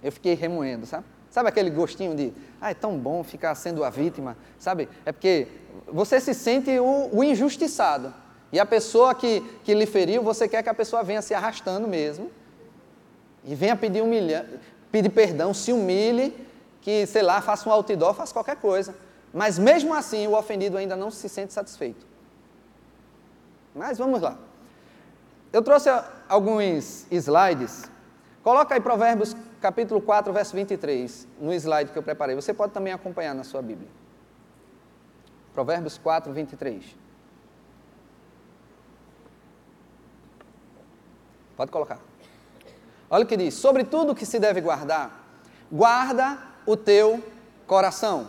Eu 0.02 0.12
fiquei 0.12 0.34
remoendo, 0.34 0.86
sabe? 0.86 1.04
Sabe 1.30 1.48
aquele 1.48 1.70
gostinho 1.70 2.14
de, 2.14 2.32
ah, 2.60 2.70
é 2.70 2.74
tão 2.74 2.98
bom 2.98 3.22
ficar 3.22 3.54
sendo 3.54 3.84
a 3.84 3.90
vítima, 3.90 4.36
sabe? 4.58 4.88
É 5.04 5.12
porque 5.12 5.46
você 5.86 6.20
se 6.20 6.32
sente 6.32 6.70
o, 6.78 7.10
o 7.12 7.22
injustiçado. 7.22 8.12
E 8.50 8.58
a 8.58 8.64
pessoa 8.64 9.14
que, 9.14 9.40
que 9.62 9.74
lhe 9.74 9.86
feriu, 9.86 10.22
você 10.22 10.48
quer 10.48 10.62
que 10.62 10.68
a 10.68 10.74
pessoa 10.74 11.02
venha 11.02 11.20
se 11.20 11.34
arrastando 11.34 11.86
mesmo. 11.86 12.30
E 13.44 13.54
venha 13.54 13.76
pedir, 13.76 14.02
humilha, 14.02 14.48
pedir 14.90 15.10
perdão, 15.10 15.52
se 15.52 15.72
humilhe, 15.72 16.34
que, 16.80 17.06
sei 17.06 17.22
lá, 17.22 17.40
faça 17.40 17.68
um 17.68 17.72
outdoor, 17.72 18.14
faça 18.14 18.32
qualquer 18.32 18.56
coisa. 18.56 18.94
Mas 19.32 19.58
mesmo 19.58 19.92
assim, 19.94 20.26
o 20.26 20.36
ofendido 20.36 20.78
ainda 20.78 20.96
não 20.96 21.10
se 21.10 21.28
sente 21.28 21.52
satisfeito. 21.52 22.06
Mas 23.74 23.98
vamos 23.98 24.20
lá. 24.20 24.38
Eu 25.52 25.62
trouxe 25.62 25.88
alguns 26.28 27.06
slides. 27.10 27.84
Coloca 28.48 28.74
aí 28.74 28.80
Provérbios 28.80 29.36
capítulo 29.60 30.00
4, 30.00 30.32
verso 30.32 30.56
23, 30.56 31.28
no 31.38 31.52
slide 31.52 31.92
que 31.92 31.98
eu 31.98 32.02
preparei. 32.02 32.34
Você 32.34 32.54
pode 32.54 32.72
também 32.72 32.94
acompanhar 32.94 33.34
na 33.34 33.44
sua 33.44 33.60
Bíblia. 33.60 33.90
Provérbios 35.52 35.98
4, 35.98 36.32
23. 36.32 36.82
Pode 41.58 41.70
colocar. 41.70 41.98
Olha 43.10 43.24
o 43.24 43.26
que 43.26 43.36
diz: 43.36 43.52
Sobre 43.52 43.84
tudo 43.84 44.14
que 44.14 44.24
se 44.24 44.38
deve 44.38 44.62
guardar, 44.62 45.26
guarda 45.70 46.38
o 46.64 46.74
teu 46.74 47.22
coração, 47.66 48.28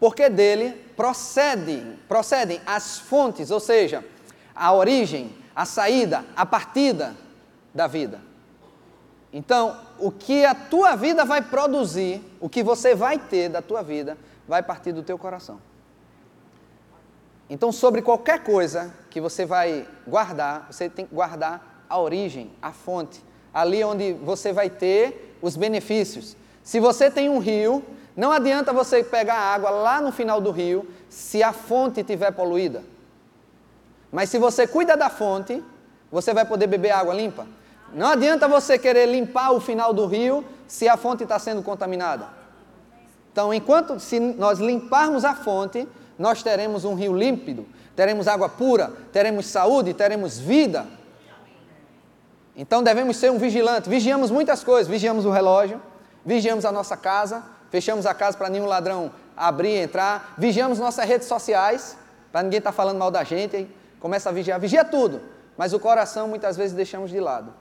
porque 0.00 0.28
dele 0.28 0.72
procedem, 0.96 1.96
procedem 2.08 2.60
as 2.66 2.98
fontes, 2.98 3.52
ou 3.52 3.60
seja, 3.60 4.04
a 4.52 4.72
origem, 4.72 5.32
a 5.54 5.64
saída, 5.64 6.24
a 6.34 6.44
partida 6.44 7.14
da 7.72 7.86
vida. 7.86 8.33
Então, 9.36 9.76
o 9.98 10.12
que 10.12 10.44
a 10.44 10.54
tua 10.54 10.94
vida 10.94 11.24
vai 11.24 11.42
produzir, 11.42 12.22
o 12.38 12.48
que 12.48 12.62
você 12.62 12.94
vai 12.94 13.18
ter 13.18 13.48
da 13.48 13.60
tua 13.60 13.82
vida, 13.82 14.16
vai 14.46 14.62
partir 14.62 14.92
do 14.92 15.02
teu 15.02 15.18
coração. 15.18 15.60
Então, 17.50 17.72
sobre 17.72 18.00
qualquer 18.00 18.44
coisa 18.44 18.94
que 19.10 19.20
você 19.20 19.44
vai 19.44 19.88
guardar, 20.06 20.68
você 20.70 20.88
tem 20.88 21.04
que 21.04 21.12
guardar 21.12 21.84
a 21.88 21.98
origem, 21.98 22.52
a 22.62 22.70
fonte, 22.70 23.24
ali 23.52 23.82
onde 23.82 24.12
você 24.12 24.52
vai 24.52 24.70
ter 24.70 25.36
os 25.42 25.56
benefícios. 25.56 26.36
Se 26.62 26.78
você 26.78 27.10
tem 27.10 27.28
um 27.28 27.40
rio, 27.40 27.84
não 28.16 28.30
adianta 28.30 28.72
você 28.72 29.02
pegar 29.02 29.34
água 29.34 29.68
lá 29.68 30.00
no 30.00 30.12
final 30.12 30.40
do 30.40 30.52
rio 30.52 30.88
se 31.08 31.42
a 31.42 31.52
fonte 31.52 32.02
estiver 32.02 32.30
poluída. 32.30 32.84
Mas 34.12 34.30
se 34.30 34.38
você 34.38 34.64
cuida 34.64 34.96
da 34.96 35.10
fonte, 35.10 35.60
você 36.08 36.32
vai 36.32 36.44
poder 36.44 36.68
beber 36.68 36.92
água 36.92 37.12
limpa. 37.12 37.48
Não 37.94 38.08
adianta 38.08 38.48
você 38.48 38.76
querer 38.76 39.06
limpar 39.06 39.52
o 39.52 39.60
final 39.60 39.92
do 39.92 40.06
rio 40.06 40.44
se 40.66 40.88
a 40.88 40.96
fonte 40.96 41.22
está 41.22 41.38
sendo 41.38 41.62
contaminada. 41.62 42.28
Então, 43.32 43.54
enquanto 43.54 43.98
se 44.00 44.18
nós 44.18 44.58
limparmos 44.58 45.24
a 45.24 45.34
fonte, 45.34 45.88
nós 46.18 46.42
teremos 46.42 46.84
um 46.84 46.94
rio 46.94 47.14
límpido, 47.14 47.66
teremos 47.94 48.28
água 48.28 48.48
pura, 48.48 48.92
teremos 49.12 49.46
saúde, 49.46 49.94
teremos 49.94 50.38
vida. 50.38 50.86
Então 52.56 52.82
devemos 52.82 53.16
ser 53.16 53.30
um 53.30 53.38
vigilante. 53.38 53.88
Vigiamos 53.88 54.30
muitas 54.30 54.62
coisas, 54.62 54.86
vigiamos 54.86 55.24
o 55.24 55.30
relógio, 55.30 55.80
vigiamos 56.24 56.64
a 56.64 56.70
nossa 56.70 56.96
casa, 56.96 57.42
fechamos 57.70 58.06
a 58.06 58.14
casa 58.14 58.36
para 58.36 58.48
nenhum 58.48 58.66
ladrão 58.66 59.10
abrir 59.36 59.70
e 59.70 59.78
entrar, 59.78 60.34
vigiamos 60.38 60.78
nossas 60.78 61.04
redes 61.04 61.26
sociais, 61.26 61.96
para 62.30 62.42
ninguém 62.42 62.58
estar 62.58 62.70
tá 62.70 62.76
falando 62.76 62.98
mal 62.98 63.10
da 63.10 63.24
gente, 63.24 63.68
começa 63.98 64.28
a 64.28 64.32
vigiar, 64.32 64.60
vigia 64.60 64.84
tudo, 64.84 65.20
mas 65.56 65.72
o 65.72 65.80
coração 65.80 66.28
muitas 66.28 66.56
vezes 66.56 66.72
deixamos 66.72 67.10
de 67.10 67.18
lado. 67.18 67.52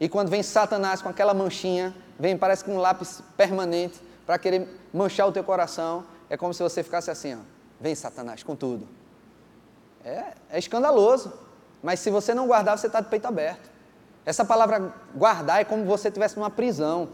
E 0.00 0.08
quando 0.08 0.30
vem 0.30 0.42
Satanás 0.42 1.02
com 1.02 1.10
aquela 1.10 1.34
manchinha, 1.34 1.94
vem, 2.18 2.36
parece 2.36 2.64
que 2.64 2.70
um 2.70 2.78
lápis 2.78 3.22
permanente 3.36 4.00
para 4.24 4.38
querer 4.38 4.66
manchar 4.92 5.28
o 5.28 5.32
teu 5.32 5.44
coração, 5.44 6.04
é 6.30 6.36
como 6.38 6.54
se 6.54 6.62
você 6.62 6.82
ficasse 6.82 7.10
assim, 7.10 7.34
ó, 7.34 7.38
vem 7.78 7.94
Satanás 7.94 8.42
com 8.42 8.56
tudo. 8.56 8.88
É, 10.02 10.32
é 10.50 10.58
escandaloso, 10.58 11.30
mas 11.82 12.00
se 12.00 12.10
você 12.10 12.32
não 12.32 12.46
guardar, 12.46 12.78
você 12.78 12.86
está 12.86 13.00
de 13.00 13.08
peito 13.08 13.26
aberto. 13.26 13.70
Essa 14.24 14.44
palavra 14.44 14.94
guardar 15.14 15.60
é 15.60 15.64
como 15.64 15.84
você 15.84 16.08
estivesse 16.08 16.36
numa 16.36 16.50
prisão, 16.50 17.08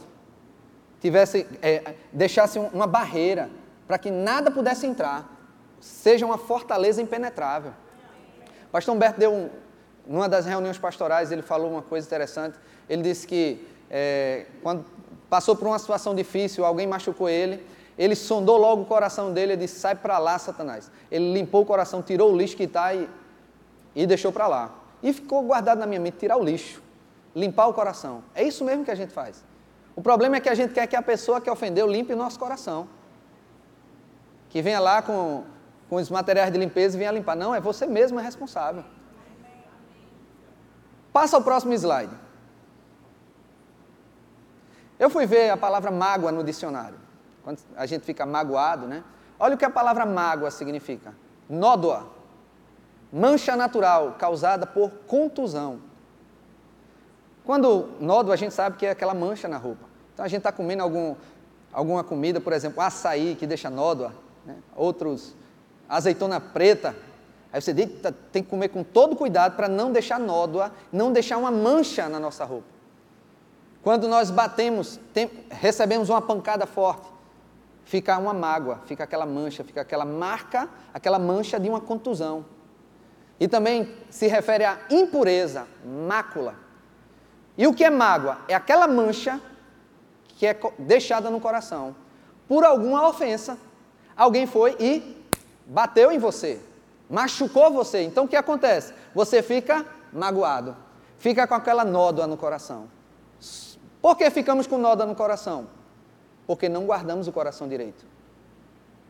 tivesse, 1.01 1.47
é, 1.61 1.95
deixasse 2.13 2.59
uma 2.59 2.87
barreira 2.87 3.51
para 3.87 3.99
que 3.99 4.11
nada 4.11 4.51
pudesse 4.51 4.87
entrar, 4.87 5.29
seja 5.81 6.25
uma 6.25 6.39
fortaleza 6.39 7.03
impenetrável. 7.03 7.73
Pastor 8.71 8.95
Humberto 8.95 9.19
deu 9.19 9.33
um, 9.33 9.51
numa 10.07 10.29
das 10.29 10.47
reuniões 10.47 10.79
pastorais, 10.79 11.33
ele 11.33 11.43
falou 11.43 11.71
uma 11.71 11.83
coisa 11.83 12.07
interessante. 12.07 12.59
Ele 12.89 13.03
disse 13.03 13.27
que 13.27 13.67
é, 13.91 14.47
quando 14.63 14.85
passou 15.29 15.57
por 15.57 15.67
uma 15.67 15.79
situação 15.79 16.15
difícil, 16.15 16.65
alguém 16.65 16.87
machucou 16.87 17.29
ele, 17.29 17.65
ele 17.99 18.15
sondou 18.15 18.57
logo 18.57 18.83
o 18.83 18.87
coração 18.87 19.33
dele 19.33 19.55
e 19.55 19.57
disse: 19.57 19.81
Sai 19.81 19.95
para 19.95 20.19
lá, 20.19 20.39
Satanás. 20.39 20.91
Ele 21.11 21.33
limpou 21.33 21.63
o 21.63 21.67
coração, 21.67 22.03
tirou 22.03 22.33
o 22.33 22.37
lixo 22.37 22.57
que 22.57 22.65
está 22.65 22.95
e, 22.95 23.09
e 23.95 24.07
deixou 24.07 24.31
para 24.31 24.47
lá. 24.47 24.75
E 25.03 25.13
ficou 25.13 25.43
guardado 25.43 25.79
na 25.79 25.87
minha 25.87 26.01
mente: 26.01 26.19
tirar 26.19 26.37
o 26.37 26.45
lixo, 26.45 26.83
limpar 27.35 27.67
o 27.67 27.75
coração. 27.75 28.23
É 28.35 28.43
isso 28.43 28.65
mesmo 28.65 28.85
que 28.85 28.91
a 28.91 28.95
gente 28.95 29.13
faz. 29.13 29.45
O 29.95 30.03
problema 30.03 30.37
é 30.37 30.41
que 30.41 30.49
a 30.49 30.55
gente 30.55 30.75
quer 30.75 30.87
que 30.87 30.95
a 30.95 31.03
pessoa 31.03 31.41
que 31.41 31.51
ofendeu 31.51 31.87
limpe 31.87 32.13
o 32.13 32.17
nosso 32.17 32.39
coração. 32.39 32.87
Que 34.51 34.61
venha 34.61 34.79
lá 34.79 35.01
com, 35.01 35.45
com 35.89 35.97
os 35.97 36.11
materiais 36.11 36.53
de 36.53 36.59
limpeza 36.59 36.97
e 36.97 36.99
venha 36.99 37.11
limpar. 37.11 37.35
Não, 37.35 37.55
é 37.55 37.61
você 37.61 37.87
mesmo 37.87 38.21
é 38.21 38.23
responsável. 38.23 38.85
Passa 41.17 41.35
ao 41.35 41.43
próximo 41.43 41.73
slide. 41.73 42.15
Eu 44.99 45.09
fui 45.09 45.25
ver 45.25 45.49
a 45.49 45.57
palavra 45.57 45.91
mágoa 45.91 46.31
no 46.31 46.45
dicionário. 46.45 46.99
Quando 47.43 47.59
a 47.75 47.87
gente 47.87 48.05
fica 48.05 48.27
magoado, 48.27 48.87
né? 48.87 49.03
Olha 49.39 49.55
o 49.55 49.57
que 49.57 49.65
a 49.65 49.71
palavra 49.71 50.05
mágoa 50.05 50.51
significa: 50.51 51.15
nódoa, 51.49 52.07
mancha 53.11 53.57
natural 53.57 54.17
causada 54.19 54.67
por 54.67 54.91
contusão. 55.07 55.81
Quando 57.47 57.89
nódoa, 57.99 58.35
a 58.35 58.37
gente 58.37 58.53
sabe 58.53 58.77
que 58.77 58.85
é 58.85 58.91
aquela 58.91 59.15
mancha 59.15 59.49
na 59.49 59.57
roupa. 59.57 59.87
Então 60.13 60.23
a 60.23 60.29
gente 60.29 60.41
está 60.41 60.53
comendo 60.53 60.83
algum, 60.83 61.17
alguma 61.73 62.05
comida, 62.05 62.43
por 62.43 62.53
exemplo, 62.53 62.83
açaí, 62.83 63.35
que 63.37 63.47
deixa 63.47 63.71
nódoa, 63.71 64.13
né? 64.45 64.57
outros, 64.77 65.35
azeitona 65.89 66.39
preta, 66.41 66.95
Aí 67.53 67.61
você 67.61 67.73
tem 68.33 68.43
que 68.43 68.51
comer 68.51 68.69
com 68.69 68.83
todo 68.83 69.17
cuidado 69.17 69.57
para 69.57 69.69
não 69.69 69.93
deixar 69.93 70.19
nódoa, 70.19 70.73
não 70.93 71.13
deixar 71.13 71.39
uma 71.39 71.51
mancha 71.51 72.09
na 72.09 72.19
nossa 72.19 72.45
roupa. 72.45 72.69
Quando 73.83 74.09
nós 74.09 74.31
batemos, 74.31 74.99
tem, 75.15 75.31
recebemos 75.51 76.09
uma 76.09 76.21
pancada 76.21 76.67
forte, 76.67 77.07
fica 77.85 78.19
uma 78.19 78.35
mágoa, 78.35 78.81
fica 78.85 79.05
aquela 79.05 79.25
mancha, 79.25 79.63
fica 79.63 79.81
aquela 79.81 80.05
marca, 80.05 80.69
aquela 80.93 81.19
mancha 81.19 81.59
de 81.59 81.69
uma 81.69 81.81
contusão. 81.81 82.45
E 83.39 83.47
também 83.47 83.95
se 84.11 84.27
refere 84.27 84.65
à 84.65 84.79
impureza, 84.91 85.67
mácula. 85.85 86.57
E 87.57 87.67
o 87.67 87.73
que 87.73 87.85
é 87.85 87.91
mágoa? 87.91 88.39
É 88.49 88.55
aquela 88.55 88.89
mancha 88.89 89.41
que 90.29 90.47
é 90.47 90.59
deixada 90.79 91.31
no 91.31 91.41
coração 91.41 91.95
por 92.49 92.65
alguma 92.65 93.09
ofensa. 93.09 93.57
Alguém 94.17 94.47
foi 94.47 94.77
e 94.81 95.23
bateu 95.67 96.11
em 96.11 96.19
você 96.19 96.61
machucou 97.09 97.73
você. 97.73 98.03
Então 98.03 98.25
o 98.25 98.29
que 98.29 98.37
acontece? 98.37 98.93
Você 99.15 99.43
fica 99.43 99.85
magoado, 100.13 100.77
fica 101.19 101.47
com 101.47 101.55
aquela 101.55 101.85
nódoa 101.85 102.27
no 102.27 102.37
coração. 102.37 102.89
Por 104.01 104.17
que 104.17 104.31
ficamos 104.31 104.67
com 104.67 104.79
nódoa 104.79 105.07
no 105.07 105.15
coração? 105.15 105.67
porque 106.47 106.69
não 106.69 106.87
guardamos 106.87 107.27
o 107.27 107.33
coração 107.33 107.69
direito. 107.69 108.07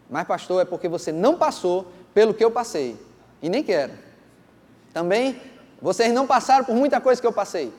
Mas, 0.08 0.26
pastor, 0.26 0.62
é 0.62 0.64
porque 0.64 0.88
você 0.88 1.12
não 1.12 1.36
passou 1.36 1.86
pelo 2.14 2.32
que 2.32 2.44
eu 2.44 2.50
passei. 2.50 2.96
E 3.42 3.48
nem 3.48 3.62
quero. 3.62 3.92
Também, 4.92 5.40
vocês 5.82 6.12
não 6.12 6.26
passaram 6.26 6.64
por 6.64 6.74
muita 6.74 7.00
coisa 7.00 7.20
que 7.20 7.26
eu 7.26 7.32
passei. 7.32 7.72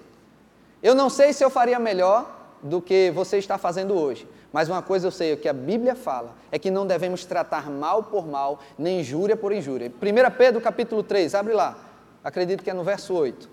Eu 0.83 0.93
não 0.93 1.09
sei 1.09 1.33
se 1.33 1.43
eu 1.43 1.50
faria 1.50 1.79
melhor 1.79 2.29
do 2.62 2.81
que 2.81 3.09
você 3.12 3.38
está 3.38 3.57
fazendo 3.57 3.95
hoje. 3.95 4.27
Mas 4.51 4.69
uma 4.69 4.81
coisa 4.81 5.07
eu 5.07 5.11
sei, 5.11 5.33
o 5.33 5.37
que 5.37 5.49
a 5.49 5.53
Bíblia 5.53 5.95
fala 5.95 6.33
é 6.51 6.57
que 6.57 6.71
não 6.71 6.87
devemos 6.87 7.25
tratar 7.25 7.69
mal 7.69 8.03
por 8.03 8.25
mal, 8.27 8.59
nem 8.77 9.01
injúria 9.01 9.35
por 9.35 9.51
injúria. 9.51 9.91
1 9.91 10.37
Pedro 10.37 10.61
capítulo 10.61 11.03
3, 11.03 11.35
abre 11.35 11.53
lá. 11.53 11.77
Acredito 12.23 12.63
que 12.63 12.69
é 12.69 12.73
no 12.73 12.83
verso 12.83 13.13
8. 13.13 13.49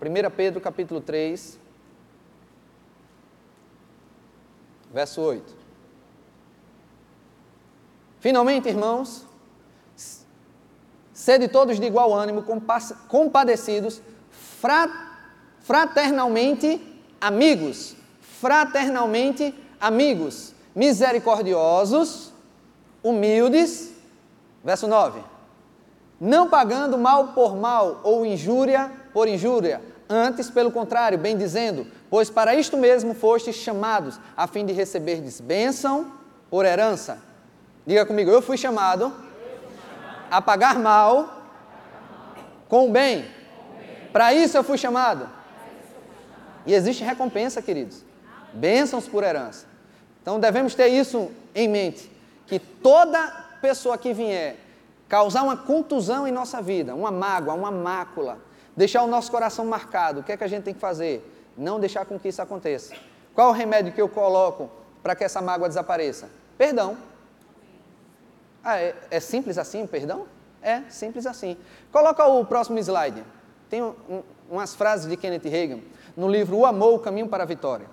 1 0.00 0.30
Pedro 0.36 0.60
capítulo 0.60 1.00
3, 1.00 1.58
verso 4.92 5.20
8. 5.20 5.54
Finalmente, 8.20 8.68
irmãos, 8.68 9.26
sede 11.12 11.48
todos 11.48 11.78
de 11.78 11.86
igual 11.86 12.14
ânimo, 12.14 12.44
compadecidos, 13.08 14.00
fraternalmente 15.60 16.80
amigos, 17.20 17.96
fraternalmente 18.20 19.44
amigos, 19.44 19.65
misericordiosos, 20.74 22.32
humildes, 23.02 23.92
verso 24.64 24.86
9, 24.86 25.20
não 26.20 26.48
pagando 26.48 26.98
mal 26.98 27.28
por 27.28 27.56
mal 27.56 28.00
ou 28.02 28.24
injúria 28.26 28.90
por 29.12 29.28
injúria, 29.28 29.80
antes, 30.08 30.50
pelo 30.50 30.70
contrário, 30.70 31.18
bem 31.18 31.36
dizendo, 31.36 31.86
pois 32.10 32.30
para 32.30 32.54
isto 32.54 32.76
mesmo 32.76 33.14
fostes 33.14 33.56
chamados, 33.56 34.20
a 34.36 34.46
fim 34.46 34.64
de 34.64 34.72
receber 34.72 35.22
bênção 35.42 36.12
por 36.50 36.64
herança. 36.64 37.18
Diga 37.86 38.04
comigo, 38.04 38.30
eu 38.30 38.42
fui 38.42 38.56
chamado 38.56 39.12
a 40.30 40.40
pagar 40.42 40.78
mal 40.78 41.42
com 42.68 42.88
o 42.88 42.92
bem. 42.92 43.24
Para 44.12 44.34
isso 44.34 44.56
eu 44.56 44.64
fui 44.64 44.78
chamado. 44.78 45.28
E 46.64 46.74
existe 46.74 47.04
recompensa, 47.04 47.62
queridos. 47.62 48.04
Bênçãos 48.52 49.06
por 49.06 49.22
herança. 49.22 49.65
Então 50.26 50.40
devemos 50.40 50.74
ter 50.74 50.88
isso 50.88 51.30
em 51.54 51.68
mente, 51.68 52.10
que 52.48 52.58
toda 52.58 53.28
pessoa 53.62 53.96
que 53.96 54.12
vier 54.12 54.56
causar 55.08 55.44
uma 55.44 55.56
contusão 55.56 56.26
em 56.26 56.32
nossa 56.32 56.60
vida, 56.60 56.96
uma 56.96 57.12
mágoa, 57.12 57.54
uma 57.54 57.70
mácula, 57.70 58.36
deixar 58.76 59.04
o 59.04 59.06
nosso 59.06 59.30
coração 59.30 59.64
marcado, 59.64 60.18
o 60.18 60.24
que 60.24 60.32
é 60.32 60.36
que 60.36 60.42
a 60.42 60.48
gente 60.48 60.64
tem 60.64 60.74
que 60.74 60.80
fazer? 60.80 61.24
Não 61.56 61.78
deixar 61.78 62.04
com 62.06 62.18
que 62.18 62.26
isso 62.26 62.42
aconteça. 62.42 62.96
Qual 63.36 63.50
o 63.50 63.52
remédio 63.52 63.92
que 63.92 64.02
eu 64.02 64.08
coloco 64.08 64.68
para 65.00 65.14
que 65.14 65.22
essa 65.22 65.40
mágoa 65.40 65.68
desapareça? 65.68 66.28
Perdão. 66.58 66.96
Ah, 68.64 68.80
é, 68.80 68.96
é, 69.12 69.20
simples 69.20 69.56
assim 69.56 69.84
o 69.84 69.86
perdão? 69.86 70.26
É, 70.60 70.82
simples 70.88 71.24
assim. 71.24 71.56
Coloca 71.92 72.26
o 72.26 72.44
próximo 72.44 72.80
slide. 72.80 73.22
Tem 73.70 73.80
um, 73.80 73.94
um, 74.10 74.22
umas 74.50 74.74
frases 74.74 75.08
de 75.08 75.16
Kenneth 75.16 75.48
Reagan 75.48 75.78
no 76.16 76.28
livro 76.28 76.56
O 76.56 76.66
Amor, 76.66 76.94
o 76.94 76.98
Caminho 76.98 77.28
para 77.28 77.44
a 77.44 77.46
Vitória. 77.46 77.86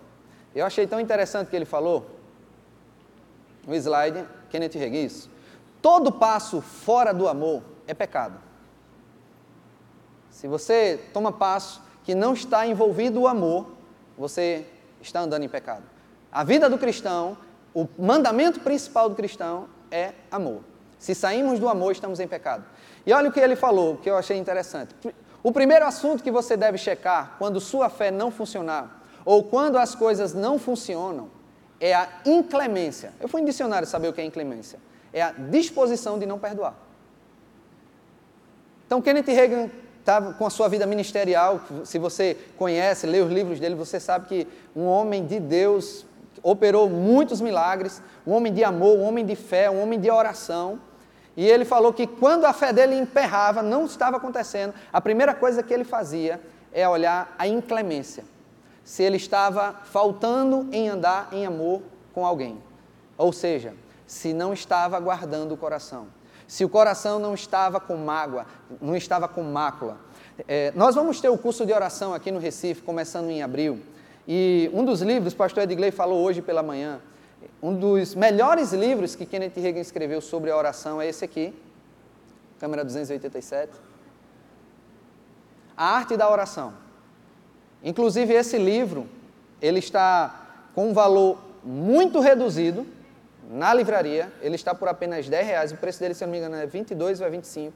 Eu 0.55 0.65
achei 0.65 0.87
tão 0.87 0.99
interessante 0.99 1.49
que 1.49 1.55
ele 1.55 1.65
falou, 1.65 2.22
o 3.67 3.73
slide, 3.73 4.25
Kenneth 4.49 4.73
Reagan, 4.75 4.97
isso. 4.97 5.29
Todo 5.81 6.11
passo 6.11 6.61
fora 6.61 7.13
do 7.13 7.27
amor 7.27 7.63
é 7.87 7.93
pecado. 7.93 8.39
Se 10.29 10.47
você 10.47 10.99
toma 11.13 11.31
passo 11.31 11.81
que 12.03 12.15
não 12.15 12.33
está 12.33 12.65
envolvido 12.65 13.21
o 13.21 13.27
amor, 13.27 13.67
você 14.17 14.65
está 15.01 15.21
andando 15.21 15.43
em 15.43 15.49
pecado. 15.49 15.83
A 16.31 16.43
vida 16.43 16.69
do 16.69 16.77
cristão, 16.77 17.37
o 17.73 17.87
mandamento 17.97 18.59
principal 18.59 19.09
do 19.09 19.15
cristão 19.15 19.67
é 19.91 20.13
amor. 20.31 20.61
Se 20.97 21.13
saímos 21.13 21.59
do 21.59 21.67
amor, 21.67 21.91
estamos 21.91 22.19
em 22.19 22.27
pecado. 22.27 22.65
E 23.05 23.13
olha 23.13 23.29
o 23.29 23.31
que 23.31 23.39
ele 23.39 23.55
falou, 23.55 23.97
que 23.97 24.09
eu 24.09 24.17
achei 24.17 24.37
interessante. 24.37 24.95
O 25.43 25.51
primeiro 25.51 25.85
assunto 25.85 26.23
que 26.23 26.31
você 26.31 26.55
deve 26.55 26.77
checar 26.77 27.35
quando 27.37 27.59
sua 27.59 27.89
fé 27.89 28.09
não 28.09 28.31
funcionar, 28.31 29.03
ou 29.25 29.43
quando 29.43 29.77
as 29.77 29.93
coisas 29.93 30.33
não 30.33 30.57
funcionam, 30.57 31.29
é 31.83 31.93
a 31.93 32.07
inclemência. 32.25 33.11
Eu 33.19 33.27
fui 33.27 33.41
em 33.41 33.45
dicionário 33.45 33.85
saber 33.85 34.07
o 34.07 34.13
que 34.13 34.21
é 34.21 34.23
inclemência. 34.23 34.79
É 35.11 35.21
a 35.21 35.31
disposição 35.31 36.17
de 36.17 36.25
não 36.25 36.39
perdoar. 36.39 36.75
Então, 38.87 39.01
Kenneth 39.01 39.25
Reagan 39.27 39.69
estava 39.99 40.33
com 40.33 40.45
a 40.45 40.49
sua 40.49 40.69
vida 40.69 40.85
ministerial. 40.85 41.59
Se 41.83 41.99
você 41.99 42.37
conhece, 42.57 43.05
lê 43.05 43.19
os 43.19 43.29
livros 43.29 43.59
dele, 43.59 43.75
você 43.75 43.99
sabe 43.99 44.27
que 44.27 44.47
um 44.73 44.85
homem 44.85 45.25
de 45.25 45.41
Deus 45.41 46.05
operou 46.41 46.89
muitos 46.89 47.41
milagres, 47.41 48.01
um 48.25 48.31
homem 48.31 48.53
de 48.53 48.63
amor, 48.63 48.97
um 48.97 49.03
homem 49.03 49.25
de 49.25 49.35
fé, 49.35 49.69
um 49.69 49.83
homem 49.83 49.99
de 49.99 50.09
oração. 50.09 50.79
E 51.35 51.45
ele 51.45 51.65
falou 51.65 51.91
que 51.91 52.07
quando 52.07 52.45
a 52.45 52.53
fé 52.53 52.71
dele 52.71 52.95
emperrava, 52.95 53.61
não 53.61 53.85
estava 53.85 54.15
acontecendo, 54.15 54.73
a 54.91 55.01
primeira 55.01 55.33
coisa 55.33 55.61
que 55.61 55.73
ele 55.73 55.83
fazia 55.83 56.39
é 56.71 56.87
olhar 56.87 57.35
a 57.37 57.45
inclemência. 57.45 58.23
Se 58.83 59.03
ele 59.03 59.17
estava 59.17 59.73
faltando 59.83 60.67
em 60.71 60.89
andar 60.89 61.29
em 61.31 61.45
amor 61.45 61.81
com 62.13 62.25
alguém. 62.25 62.61
Ou 63.17 63.31
seja, 63.31 63.73
se 64.05 64.33
não 64.33 64.53
estava 64.53 64.99
guardando 64.99 65.53
o 65.53 65.57
coração. 65.57 66.07
Se 66.47 66.65
o 66.65 66.69
coração 66.69 67.19
não 67.19 67.33
estava 67.33 67.79
com 67.79 67.95
mágoa, 67.95 68.45
não 68.81 68.95
estava 68.95 69.27
com 69.27 69.41
mácula. 69.43 69.97
É, 70.47 70.71
nós 70.75 70.95
vamos 70.95 71.21
ter 71.21 71.29
o 71.29 71.37
curso 71.37 71.65
de 71.65 71.73
oração 71.73 72.13
aqui 72.13 72.31
no 72.31 72.39
Recife, 72.39 72.81
começando 72.81 73.29
em 73.29 73.41
abril. 73.41 73.79
E 74.27 74.69
um 74.73 74.83
dos 74.83 75.01
livros, 75.01 75.33
o 75.33 75.35
pastor 75.35 75.63
Edgley 75.63 75.91
falou 75.91 76.21
hoje 76.23 76.41
pela 76.41 76.61
manhã, 76.61 76.99
um 77.61 77.73
dos 77.73 78.15
melhores 78.15 78.71
livros 78.73 79.15
que 79.15 79.25
Kenneth 79.25 79.53
Reagan 79.55 79.79
escreveu 79.79 80.21
sobre 80.21 80.51
a 80.51 80.57
oração 80.57 81.01
é 81.01 81.07
esse 81.07 81.23
aqui, 81.23 81.53
câmera 82.59 82.83
287. 82.83 83.71
A 85.75 85.85
arte 85.95 86.15
da 86.15 86.29
oração. 86.29 86.73
Inclusive 87.83 88.33
esse 88.33 88.57
livro, 88.57 89.07
ele 89.61 89.79
está 89.79 90.69
com 90.73 90.89
um 90.89 90.93
valor 90.93 91.37
muito 91.63 92.19
reduzido 92.19 92.85
na 93.49 93.73
livraria, 93.73 94.31
ele 94.41 94.55
está 94.55 94.73
por 94.73 94.87
apenas 94.87 95.27
10 95.27 95.45
reais, 95.45 95.71
o 95.71 95.77
preço 95.77 95.99
dele, 95.99 96.13
se 96.13 96.25
não 96.25 96.31
me 96.31 96.37
engano, 96.37 96.55
é 96.55 96.65
22 96.65 97.19
ou 97.19 97.27
é 97.27 97.29
25. 97.29 97.73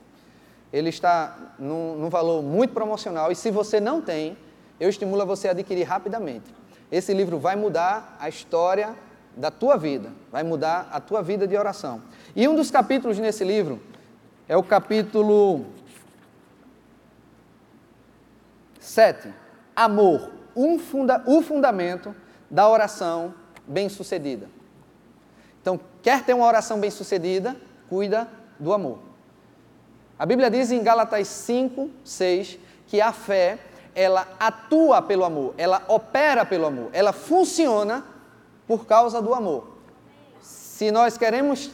Ele 0.71 0.89
está 0.89 1.53
num, 1.59 1.95
num 1.97 2.09
valor 2.09 2.41
muito 2.41 2.73
promocional 2.73 3.31
e 3.31 3.35
se 3.35 3.51
você 3.51 3.79
não 3.79 4.01
tem, 4.01 4.37
eu 4.79 4.89
estimulo 4.89 5.25
você 5.25 5.49
a 5.49 5.51
adquirir 5.51 5.83
rapidamente. 5.83 6.53
Esse 6.91 7.13
livro 7.13 7.37
vai 7.37 7.55
mudar 7.55 8.17
a 8.19 8.29
história 8.29 8.95
da 9.35 9.51
tua 9.51 9.77
vida, 9.77 10.11
vai 10.31 10.43
mudar 10.43 10.89
a 10.91 10.99
tua 10.99 11.21
vida 11.21 11.47
de 11.47 11.55
oração. 11.55 12.01
E 12.35 12.47
um 12.47 12.55
dos 12.55 12.71
capítulos 12.71 13.19
nesse 13.19 13.43
livro 13.43 13.81
é 14.47 14.57
o 14.57 14.63
capítulo 14.63 15.65
7, 18.79 19.33
Amor, 19.77 20.31
um 20.55 20.79
funda, 20.79 21.21
o 21.27 21.39
fundamento 21.43 22.15
da 22.49 22.67
oração 22.67 23.31
bem-sucedida. 23.67 24.49
Então, 25.61 25.79
quer 26.01 26.23
ter 26.23 26.33
uma 26.33 26.47
oração 26.47 26.79
bem-sucedida, 26.79 27.55
cuida 27.87 28.27
do 28.59 28.73
amor. 28.73 28.97
A 30.17 30.25
Bíblia 30.25 30.49
diz 30.49 30.71
em 30.71 30.81
Gálatas 30.81 31.27
5, 31.27 31.91
6 32.03 32.57
que 32.87 32.99
a 32.99 33.13
fé 33.13 33.59
ela 33.93 34.27
atua 34.39 34.99
pelo 34.99 35.23
amor, 35.23 35.53
ela 35.59 35.83
opera 35.87 36.43
pelo 36.43 36.65
amor, 36.65 36.89
ela 36.91 37.13
funciona 37.13 38.03
por 38.65 38.87
causa 38.87 39.21
do 39.21 39.31
amor. 39.31 39.77
Se 40.41 40.89
nós 40.89 41.19
queremos 41.19 41.69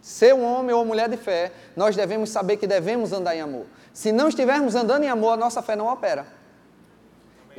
ser 0.00 0.34
um 0.34 0.44
homem 0.44 0.72
ou 0.72 0.84
mulher 0.84 1.08
de 1.08 1.16
fé, 1.16 1.50
nós 1.74 1.96
devemos 1.96 2.30
saber 2.30 2.58
que 2.58 2.66
devemos 2.66 3.12
andar 3.12 3.34
em 3.34 3.40
amor. 3.40 3.66
Se 3.92 4.12
não 4.12 4.28
estivermos 4.28 4.76
andando 4.76 5.02
em 5.02 5.08
amor, 5.08 5.32
a 5.32 5.36
nossa 5.36 5.60
fé 5.60 5.74
não 5.74 5.88
opera. 5.88 6.38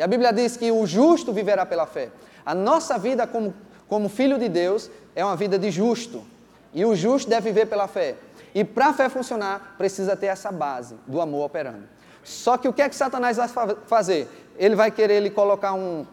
E 0.01 0.03
a 0.03 0.07
Bíblia 0.07 0.33
diz 0.33 0.57
que 0.57 0.71
o 0.71 0.83
justo 0.87 1.31
viverá 1.31 1.63
pela 1.63 1.85
fé. 1.85 2.09
A 2.43 2.55
nossa 2.55 2.97
vida 2.97 3.27
como, 3.27 3.53
como 3.87 4.09
filho 4.09 4.39
de 4.39 4.49
Deus 4.49 4.89
é 5.15 5.23
uma 5.23 5.35
vida 5.35 5.59
de 5.59 5.69
justo. 5.69 6.25
E 6.73 6.83
o 6.83 6.95
justo 6.95 7.29
deve 7.29 7.51
viver 7.51 7.67
pela 7.67 7.87
fé. 7.87 8.15
E 8.55 8.63
para 8.63 8.87
a 8.87 8.93
fé 8.93 9.09
funcionar, 9.09 9.75
precisa 9.77 10.15
ter 10.17 10.25
essa 10.25 10.51
base 10.51 10.95
do 11.05 11.21
amor 11.21 11.45
operando. 11.45 11.83
Só 12.23 12.57
que 12.57 12.67
o 12.67 12.73
que 12.73 12.81
é 12.81 12.89
que 12.89 12.95
Satanás 12.95 13.37
vai 13.37 13.47
fazer? 13.85 14.27
Ele 14.57 14.75
vai 14.75 14.89
querer 14.89 15.17
ele 15.17 15.29
colocar 15.29 15.73
um, 15.73 16.03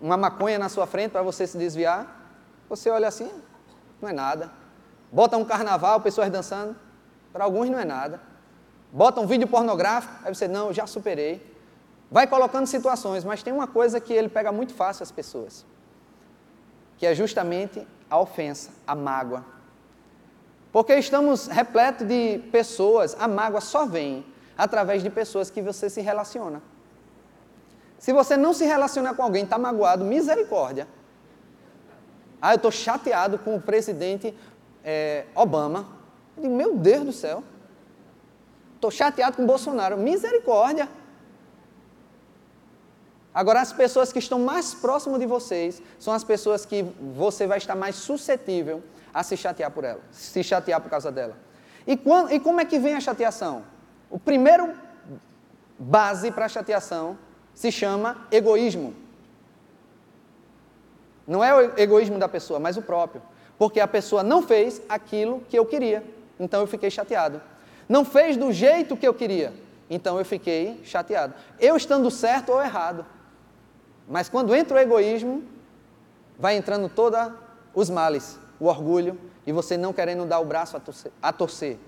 uma 0.00 0.16
maconha 0.16 0.58
na 0.58 0.70
sua 0.70 0.86
frente 0.86 1.10
para 1.10 1.20
você 1.20 1.46
se 1.46 1.58
desviar. 1.58 2.26
Você 2.70 2.88
olha 2.88 3.08
assim, 3.08 3.30
não 4.00 4.08
é 4.08 4.12
nada. 4.14 4.50
Bota 5.12 5.36
um 5.36 5.44
carnaval, 5.44 6.00
pessoas 6.00 6.30
dançando. 6.30 6.74
Para 7.30 7.44
alguns 7.44 7.68
não 7.68 7.78
é 7.78 7.84
nada. 7.84 8.22
Bota 8.90 9.20
um 9.20 9.26
vídeo 9.26 9.46
pornográfico, 9.46 10.14
aí 10.24 10.34
você, 10.34 10.48
não, 10.48 10.72
já 10.72 10.86
superei. 10.86 11.53
Vai 12.14 12.28
colocando 12.28 12.68
situações, 12.68 13.24
mas 13.24 13.42
tem 13.42 13.52
uma 13.52 13.66
coisa 13.66 13.98
que 13.98 14.12
ele 14.12 14.28
pega 14.28 14.52
muito 14.52 14.72
fácil 14.72 15.02
as 15.02 15.10
pessoas, 15.10 15.66
que 16.96 17.04
é 17.04 17.12
justamente 17.12 17.84
a 18.08 18.20
ofensa, 18.20 18.70
a 18.86 18.94
mágoa. 18.94 19.44
Porque 20.70 20.94
estamos 20.94 21.48
repletos 21.48 22.06
de 22.06 22.38
pessoas, 22.52 23.16
a 23.18 23.26
mágoa 23.26 23.60
só 23.60 23.84
vem 23.84 24.24
através 24.56 25.02
de 25.02 25.10
pessoas 25.10 25.50
que 25.50 25.60
você 25.60 25.90
se 25.90 26.00
relaciona. 26.00 26.62
Se 27.98 28.12
você 28.12 28.36
não 28.36 28.52
se 28.52 28.64
relaciona 28.64 29.12
com 29.12 29.22
alguém, 29.24 29.42
está 29.42 29.58
magoado, 29.58 30.04
misericórdia. 30.04 30.86
Ah, 32.40 32.52
eu 32.52 32.56
estou 32.58 32.70
chateado 32.70 33.38
com 33.40 33.56
o 33.56 33.60
presidente 33.60 34.32
é, 34.84 35.24
Obama. 35.34 35.88
Digo, 36.38 36.54
meu 36.54 36.76
Deus 36.76 37.04
do 37.04 37.12
céu. 37.12 37.42
Estou 38.76 38.92
chateado 38.92 39.36
com 39.36 39.42
o 39.42 39.46
Bolsonaro. 39.46 39.96
Misericórdia. 39.98 40.88
Agora, 43.34 43.60
as 43.60 43.72
pessoas 43.72 44.12
que 44.12 44.20
estão 44.20 44.38
mais 44.38 44.72
próximas 44.74 45.18
de 45.18 45.26
vocês 45.26 45.82
são 45.98 46.14
as 46.14 46.22
pessoas 46.22 46.64
que 46.64 46.84
você 47.16 47.46
vai 47.46 47.58
estar 47.58 47.74
mais 47.74 47.96
suscetível 47.96 48.82
a 49.12 49.24
se 49.24 49.36
chatear 49.36 49.72
por 49.72 49.82
ela, 49.82 50.00
se 50.12 50.42
chatear 50.44 50.80
por 50.80 50.88
causa 50.88 51.10
dela. 51.10 51.36
E, 51.84 51.96
quando, 51.96 52.32
e 52.32 52.38
como 52.38 52.60
é 52.60 52.64
que 52.64 52.78
vem 52.78 52.94
a 52.94 53.00
chateação? 53.00 53.64
O 54.08 54.20
primeiro 54.20 54.72
base 55.76 56.30
para 56.30 56.44
a 56.44 56.48
chateação 56.48 57.18
se 57.52 57.72
chama 57.72 58.26
egoísmo. 58.30 58.94
Não 61.26 61.42
é 61.42 61.54
o 61.54 61.78
egoísmo 61.78 62.18
da 62.18 62.28
pessoa, 62.28 62.60
mas 62.60 62.76
o 62.76 62.82
próprio. 62.82 63.20
Porque 63.58 63.80
a 63.80 63.88
pessoa 63.88 64.22
não 64.22 64.42
fez 64.42 64.80
aquilo 64.88 65.40
que 65.48 65.58
eu 65.58 65.66
queria, 65.66 66.04
então 66.38 66.60
eu 66.60 66.66
fiquei 66.66 66.90
chateado. 66.90 67.40
Não 67.88 68.04
fez 68.04 68.36
do 68.36 68.52
jeito 68.52 68.96
que 68.96 69.06
eu 69.06 69.14
queria, 69.14 69.52
então 69.90 70.18
eu 70.18 70.24
fiquei 70.24 70.80
chateado. 70.84 71.34
Eu 71.58 71.76
estando 71.76 72.10
certo 72.10 72.52
ou 72.52 72.62
errado. 72.62 73.04
Mas 74.08 74.28
quando 74.28 74.54
entra 74.54 74.76
o 74.76 74.80
egoísmo, 74.80 75.42
vai 76.38 76.56
entrando 76.56 76.88
todos 76.88 77.32
os 77.74 77.88
males, 77.88 78.38
o 78.60 78.66
orgulho 78.66 79.18
e 79.46 79.52
você 79.52 79.76
não 79.76 79.92
querendo 79.92 80.24
dar 80.24 80.40
o 80.40 80.44
braço 80.44 80.76
a 80.76 80.80
torcer, 80.80 81.12
a 81.22 81.32
torcer. 81.32 81.78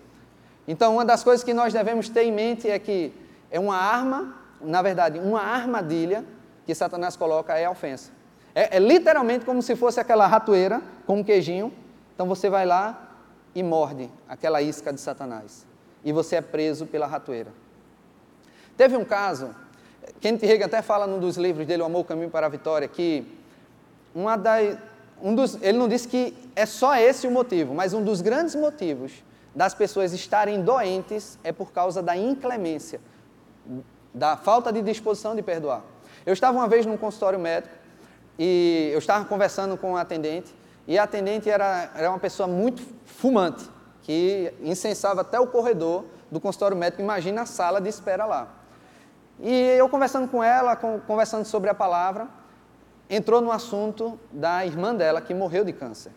Então, 0.69 0.95
uma 0.95 1.05
das 1.05 1.23
coisas 1.23 1.45
que 1.45 1.55
nós 1.55 1.73
devemos 1.73 2.09
ter 2.09 2.25
em 2.25 2.33
mente 2.33 2.69
é 2.69 2.79
que 2.79 3.13
é 3.51 3.61
uma 3.61 3.77
arma, 3.77 4.35
na 4.61 4.83
verdade, 4.83 5.19
uma 5.19 5.41
armadilha 5.41 6.25
que 6.65 6.75
Satanás 6.75 7.17
coloca 7.17 7.57
é 7.57 7.65
a 7.65 7.71
ofensa. 7.71 8.11
É, 8.55 8.77
é 8.77 8.81
literalmente 8.81 9.45
como 9.45 9.63
se 9.63 9.77
fosse 9.77 10.01
aquela 10.01 10.27
ratoeira 10.27 10.83
com 11.07 11.21
um 11.21 11.25
queijinho. 11.25 11.73
Então 12.15 12.27
você 12.27 12.51
vai 12.51 12.67
lá 12.67 13.13
e 13.55 13.63
morde 13.63 14.11
aquela 14.29 14.61
isca 14.61 14.93
de 14.93 15.01
Satanás. 15.01 15.67
E 16.05 16.13
você 16.13 16.37
é 16.37 16.41
preso 16.41 16.87
pela 16.87 17.07
ratoeira. 17.07 17.53
Teve 18.77 18.97
um 18.97 19.05
caso, 19.05 19.55
Kenneth 20.21 20.43
Reagan 20.43 20.67
até 20.67 20.83
fala 20.83 21.07
num 21.07 21.19
dos 21.19 21.37
livros 21.37 21.67
dele, 21.67 21.83
O 21.83 21.87
Amor, 21.87 22.01
o 22.01 22.05
Caminho 22.05 22.31
para 22.31 22.47
a 22.47 22.49
Vitória, 22.49 22.89
que 22.89 23.27
uma 24.15 24.37
das, 24.37 24.79
um 25.23 25.35
dos, 25.35 25.59
ele 25.63 25.79
não 25.79 25.89
disse 25.89 26.09
que 26.09 26.37
é 26.55 26.65
só 26.67 26.97
esse 26.97 27.27
o 27.27 27.31
motivo, 27.31 27.75
mas 27.75 27.93
um 27.93 28.03
dos 28.03 28.21
grandes 28.21 28.55
motivos 28.55 29.13
das 29.55 29.75
pessoas 29.75 30.13
estarem 30.13 30.63
doentes 30.63 31.39
é 31.43 31.53
por 31.53 31.73
causa 31.73 32.03
da 32.03 32.17
inclemência, 32.17 33.01
da 34.13 34.37
falta 34.37 34.73
de 34.73 34.83
disposição 34.83 35.35
de 35.35 35.43
perdoar. 35.43 35.83
Eu 36.25 36.33
estava 36.33 36.57
uma 36.57 36.69
vez 36.69 36.85
num 36.85 36.97
consultório 36.97 37.39
médico 37.39 37.75
e 38.39 38.91
eu 38.93 38.99
estava 38.99 39.25
conversando 39.25 39.77
com 39.77 39.97
a 39.97 40.03
atendente, 40.03 40.55
e 40.87 40.99
a 40.99 41.05
atendente 41.05 41.49
era, 41.51 41.91
era 41.95 42.11
uma 42.11 42.19
pessoa 42.19 42.47
muito 42.47 42.83
fumante, 43.05 43.69
que 44.03 44.53
incensava 44.63 45.23
até 45.23 45.41
o 45.41 45.47
corredor 45.47 46.05
do 46.31 46.39
consultório 46.39 46.77
médico, 46.77 47.03
imagina 47.03 47.43
a 47.43 47.47
sala 47.47 47.81
de 47.81 47.89
espera 47.89 48.25
lá. 48.25 48.49
E 49.41 49.53
eu 49.53 49.89
conversando 49.89 50.29
com 50.29 50.43
ela, 50.43 50.75
conversando 50.77 51.45
sobre 51.45 51.69
a 51.69 51.75
palavra, 51.75 52.29
entrou 53.09 53.41
no 53.41 53.53
assunto 53.53 54.19
da 54.33 54.65
irmã 54.65 54.95
dela 54.95 55.21
que 55.21 55.35
morreu 55.35 55.65
de 55.65 55.73
câncer. 55.73 56.13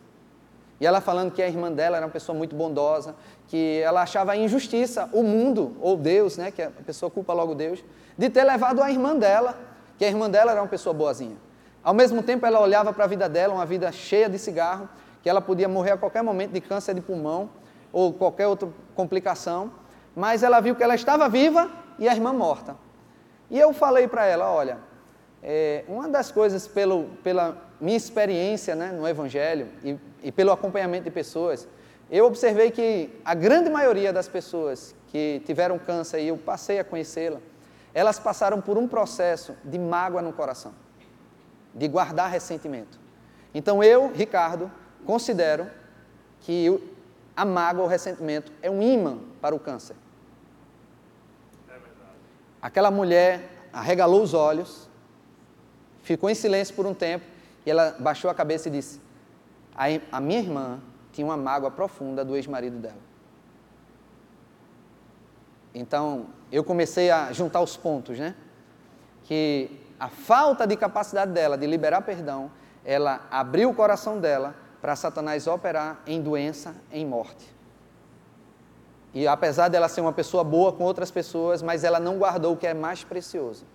E 0.79 0.88
ela 0.88 1.01
falando 1.01 1.32
que 1.32 1.41
a 1.41 1.47
irmã 1.47 1.69
dela 1.69 1.97
era 1.97 2.05
uma 2.05 2.12
pessoa 2.12 2.38
muito 2.38 2.55
bondosa, 2.55 3.13
que 3.47 3.82
ela 3.82 4.01
achava 4.01 4.36
injustiça 4.38 5.10
o 5.12 5.21
mundo, 5.21 5.75
ou 5.82 5.97
Deus, 5.97 6.38
né, 6.38 6.51
que 6.51 6.62
a 6.62 6.69
pessoa 6.69 7.12
culpa 7.12 7.34
logo 7.34 7.53
Deus, 7.53 7.84
de 8.17 8.29
ter 8.29 8.45
levado 8.45 8.82
a 8.82 8.89
irmã 8.89 9.15
dela, 9.15 9.58
que 9.97 10.05
a 10.05 10.08
irmã 10.08 10.29
dela 10.29 10.51
era 10.51 10.62
uma 10.62 10.69
pessoa 10.69 10.93
boazinha. 10.93 11.36
Ao 11.84 11.93
mesmo 11.93 12.23
tempo, 12.23 12.45
ela 12.45 12.62
olhava 12.62 12.93
para 12.93 13.03
a 13.03 13.08
vida 13.08 13.27
dela, 13.27 13.53
uma 13.53 13.65
vida 13.65 13.91
cheia 13.91 14.29
de 14.29 14.39
cigarro, 14.39 14.88
que 15.21 15.29
ela 15.29 15.41
podia 15.41 15.67
morrer 15.67 15.91
a 15.91 15.97
qualquer 15.97 16.23
momento 16.23 16.51
de 16.51 16.62
câncer 16.62 16.93
de 16.93 17.01
pulmão 17.01 17.49
ou 17.91 18.13
qualquer 18.13 18.47
outra 18.47 18.69
complicação, 18.95 19.71
mas 20.15 20.43
ela 20.43 20.62
viu 20.62 20.75
que 20.75 20.84
ela 20.84 20.95
estava 20.95 21.27
viva 21.27 21.69
e 21.97 22.08
a 22.08 22.13
irmã 22.13 22.32
morta. 22.32 22.75
E 23.50 23.60
eu 23.60 23.74
falei 23.74 24.08
para 24.08 24.26
ela: 24.26 24.52
olha, 24.52 24.78
é, 25.42 25.84
uma 25.88 26.08
das 26.08 26.32
coisas, 26.32 26.68
pelo, 26.68 27.06
pela 27.24 27.58
minha 27.80 27.98
experiência 27.98 28.76
né, 28.76 28.92
no 28.92 29.08
Evangelho 29.08 29.68
e, 29.84 29.98
e 30.24 30.32
pelo 30.32 30.52
acompanhamento 30.52 31.06
de 31.06 31.12
pessoas, 31.12 31.68
eu 32.12 32.26
observei 32.26 32.72
que 32.72 33.10
a 33.24 33.34
grande 33.34 33.70
maioria 33.70 34.12
das 34.12 34.28
pessoas 34.28 34.96
que 35.08 35.42
tiveram 35.46 35.80
câncer 35.80 36.22
e 36.22 36.28
eu 36.28 36.38
passei 36.38 36.80
a 36.80 36.84
conhecê-la, 36.84 37.40
elas 37.94 38.20
passaram 38.20 38.62
por 38.62 38.78
um 38.78 38.88
processo 38.88 39.56
de 39.64 39.80
mágoa 39.80 40.22
no 40.22 40.34
coração 40.34 40.74
de 41.74 41.88
guardar 41.88 42.30
ressentimento. 42.30 43.00
Então 43.54 43.84
eu, 43.84 44.12
Ricardo, 44.14 44.72
considero 45.06 45.68
que 46.42 46.82
a 47.36 47.46
mágoa 47.46 47.86
o 47.86 47.88
ressentimento 47.88 48.52
é 48.62 48.70
um 48.70 48.82
imã 48.82 49.18
para 49.42 49.56
o 49.56 49.60
câncer. 49.60 49.96
Aquela 52.62 52.91
mulher 52.91 53.50
arregalou 53.72 54.22
os 54.22 54.34
olhos, 54.34 54.89
ficou 56.02 56.30
em 56.30 56.36
silêncio 56.36 56.76
por 56.76 56.86
um 56.86 56.93
tempo 56.93 57.26
e 57.65 57.72
ela 57.72 57.95
baixou 58.00 58.30
a 58.30 58.36
cabeça 58.36 58.67
e 58.67 58.72
disse: 58.72 59.00
a 60.12 60.19
minha 60.19 60.39
irmã 60.39 60.80
tinha 61.12 61.26
uma 61.26 61.38
mágoa 61.38 61.72
profunda 61.72 62.24
do 62.26 62.36
ex-marido 62.36 62.78
dela. 62.78 63.10
Então 65.74 66.28
eu 66.52 66.63
comecei 66.63 67.10
a 67.12 67.32
juntar 67.32 67.62
os 67.62 67.78
pontos, 67.78 68.17
né? 68.17 68.36
Que 69.24 69.69
a 70.00 70.10
falta 70.10 70.65
de 70.65 70.76
capacidade 70.76 71.32
dela 71.32 71.58
de 71.58 71.67
liberar 71.67 72.02
perdão, 72.02 72.52
ela 72.84 73.28
abriu 73.30 73.69
o 73.69 73.74
coração 73.74 74.19
dela 74.19 74.56
para 74.82 74.95
Satanás 74.95 75.45
operar 75.45 76.02
em 76.08 76.22
doença, 76.22 76.76
em 76.91 77.06
morte. 77.06 77.59
E 79.13 79.28
apesar 79.28 79.69
dela 79.69 79.88
ser 79.88 80.02
uma 80.02 80.13
pessoa 80.13 80.43
boa 80.43 80.72
com 80.72 80.84
outras 80.84 81.10
pessoas, 81.10 81.62
mas 81.62 81.84
ela 81.84 82.00
não 82.00 82.17
guardou 82.17 82.54
o 82.54 82.58
que 82.58 82.67
é 82.67 82.74
mais 82.74 83.04
precioso, 83.04 83.65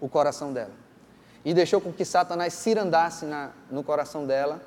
o 0.00 0.08
coração 0.08 0.52
dela. 0.52 0.72
E 1.44 1.52
deixou 1.52 1.80
com 1.80 1.92
que 1.92 2.04
Satanás 2.04 2.54
cirandasse 2.54 3.26
na, 3.26 3.50
no 3.70 3.82
coração 3.82 4.26
dela 4.26 4.62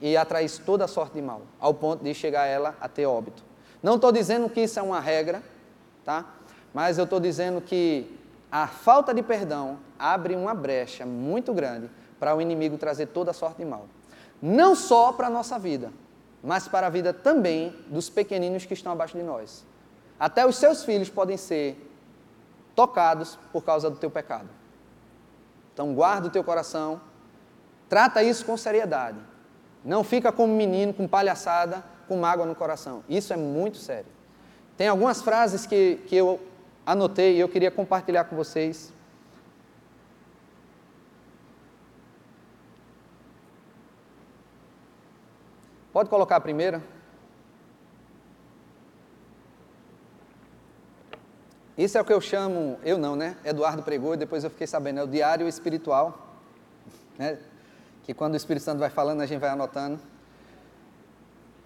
e 0.00 0.16
atraísse 0.16 0.60
toda 0.60 0.84
a 0.84 0.88
sorte 0.88 1.14
de 1.14 1.22
mal, 1.22 1.42
ao 1.58 1.72
ponto 1.72 2.04
de 2.04 2.12
chegar 2.12 2.46
ela 2.46 2.76
a 2.80 2.88
ter 2.88 3.06
óbito. 3.06 3.42
Não 3.82 3.94
estou 3.94 4.12
dizendo 4.12 4.48
que 4.50 4.60
isso 4.60 4.78
é 4.78 4.82
uma 4.82 5.00
regra, 5.00 5.42
tá? 6.04 6.26
Mas 6.74 6.98
eu 6.98 7.04
estou 7.04 7.18
dizendo 7.18 7.60
que 7.60 8.18
a 8.52 8.66
falta 8.66 9.14
de 9.14 9.22
perdão 9.22 9.78
abre 9.98 10.34
uma 10.34 10.54
brecha 10.54 11.06
muito 11.06 11.52
grande 11.54 11.90
para 12.18 12.34
o 12.34 12.40
inimigo 12.40 12.76
trazer 12.76 13.06
toda 13.06 13.30
a 13.30 13.34
sorte 13.34 13.58
de 13.58 13.64
mal. 13.64 13.86
Não 14.40 14.74
só 14.74 15.12
para 15.12 15.26
a 15.26 15.30
nossa 15.30 15.58
vida, 15.58 15.90
mas 16.42 16.68
para 16.68 16.86
a 16.86 16.90
vida 16.90 17.12
também 17.12 17.74
dos 17.88 18.08
pequeninos 18.08 18.64
que 18.64 18.74
estão 18.74 18.92
abaixo 18.92 19.16
de 19.16 19.22
nós. 19.22 19.64
Até 20.18 20.46
os 20.46 20.56
seus 20.56 20.84
filhos 20.84 21.08
podem 21.08 21.36
ser 21.36 21.76
tocados 22.74 23.38
por 23.52 23.64
causa 23.64 23.90
do 23.90 23.96
teu 23.96 24.10
pecado. 24.10 24.48
Então 25.72 25.94
guarda 25.94 26.28
o 26.28 26.30
teu 26.30 26.42
coração, 26.42 27.00
trata 27.88 28.22
isso 28.22 28.44
com 28.44 28.56
seriedade. 28.56 29.18
Não 29.84 30.02
fica 30.02 30.32
como 30.32 30.54
menino, 30.54 30.92
com 30.92 31.06
palhaçada, 31.06 31.84
com 32.08 32.16
mágoa 32.16 32.46
no 32.46 32.54
coração. 32.54 33.04
Isso 33.08 33.32
é 33.32 33.36
muito 33.36 33.78
sério. 33.78 34.10
Tem 34.76 34.88
algumas 34.88 35.22
frases 35.22 35.66
que, 35.66 36.00
que 36.06 36.16
eu 36.16 36.40
anotei 36.84 37.36
e 37.36 37.40
eu 37.40 37.48
queria 37.48 37.70
compartilhar 37.70 38.24
com 38.24 38.36
vocês. 38.36 38.92
Pode 45.98 46.10
colocar 46.10 46.36
a 46.36 46.40
primeira? 46.40 46.80
Isso 51.76 51.98
é 51.98 52.00
o 52.00 52.04
que 52.04 52.12
eu 52.12 52.20
chamo, 52.20 52.78
eu 52.84 52.96
não, 52.96 53.16
né? 53.16 53.36
Eduardo 53.44 53.82
pregou 53.82 54.14
e 54.14 54.16
depois 54.16 54.44
eu 54.44 54.50
fiquei 54.50 54.68
sabendo, 54.68 55.00
é 55.00 55.02
o 55.02 55.08
diário 55.08 55.48
espiritual, 55.48 56.36
né? 57.18 57.36
Que 58.04 58.14
quando 58.14 58.34
o 58.34 58.36
Espírito 58.36 58.62
Santo 58.62 58.78
vai 58.78 58.90
falando, 58.90 59.22
a 59.22 59.26
gente 59.26 59.40
vai 59.40 59.50
anotando. 59.50 59.98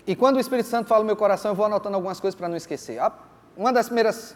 E 0.07 0.17
quando 0.17 0.37
o 0.37 0.41
Espírito 0.41 0.71
Santo 0.71 0.87
fala 0.87 1.03
no 1.03 1.09
meu 1.09 1.17
coração, 1.17 1.51
eu 1.51 1.55
vou 1.55 1.67
anotando 1.67 1.97
algumas 1.97 2.19
coisas 2.19 2.35
para 2.35 2.49
não 2.49 2.57
esquecer. 2.57 2.99
Uma 3.55 3.71
das 3.71 3.85
primeiras 3.85 4.35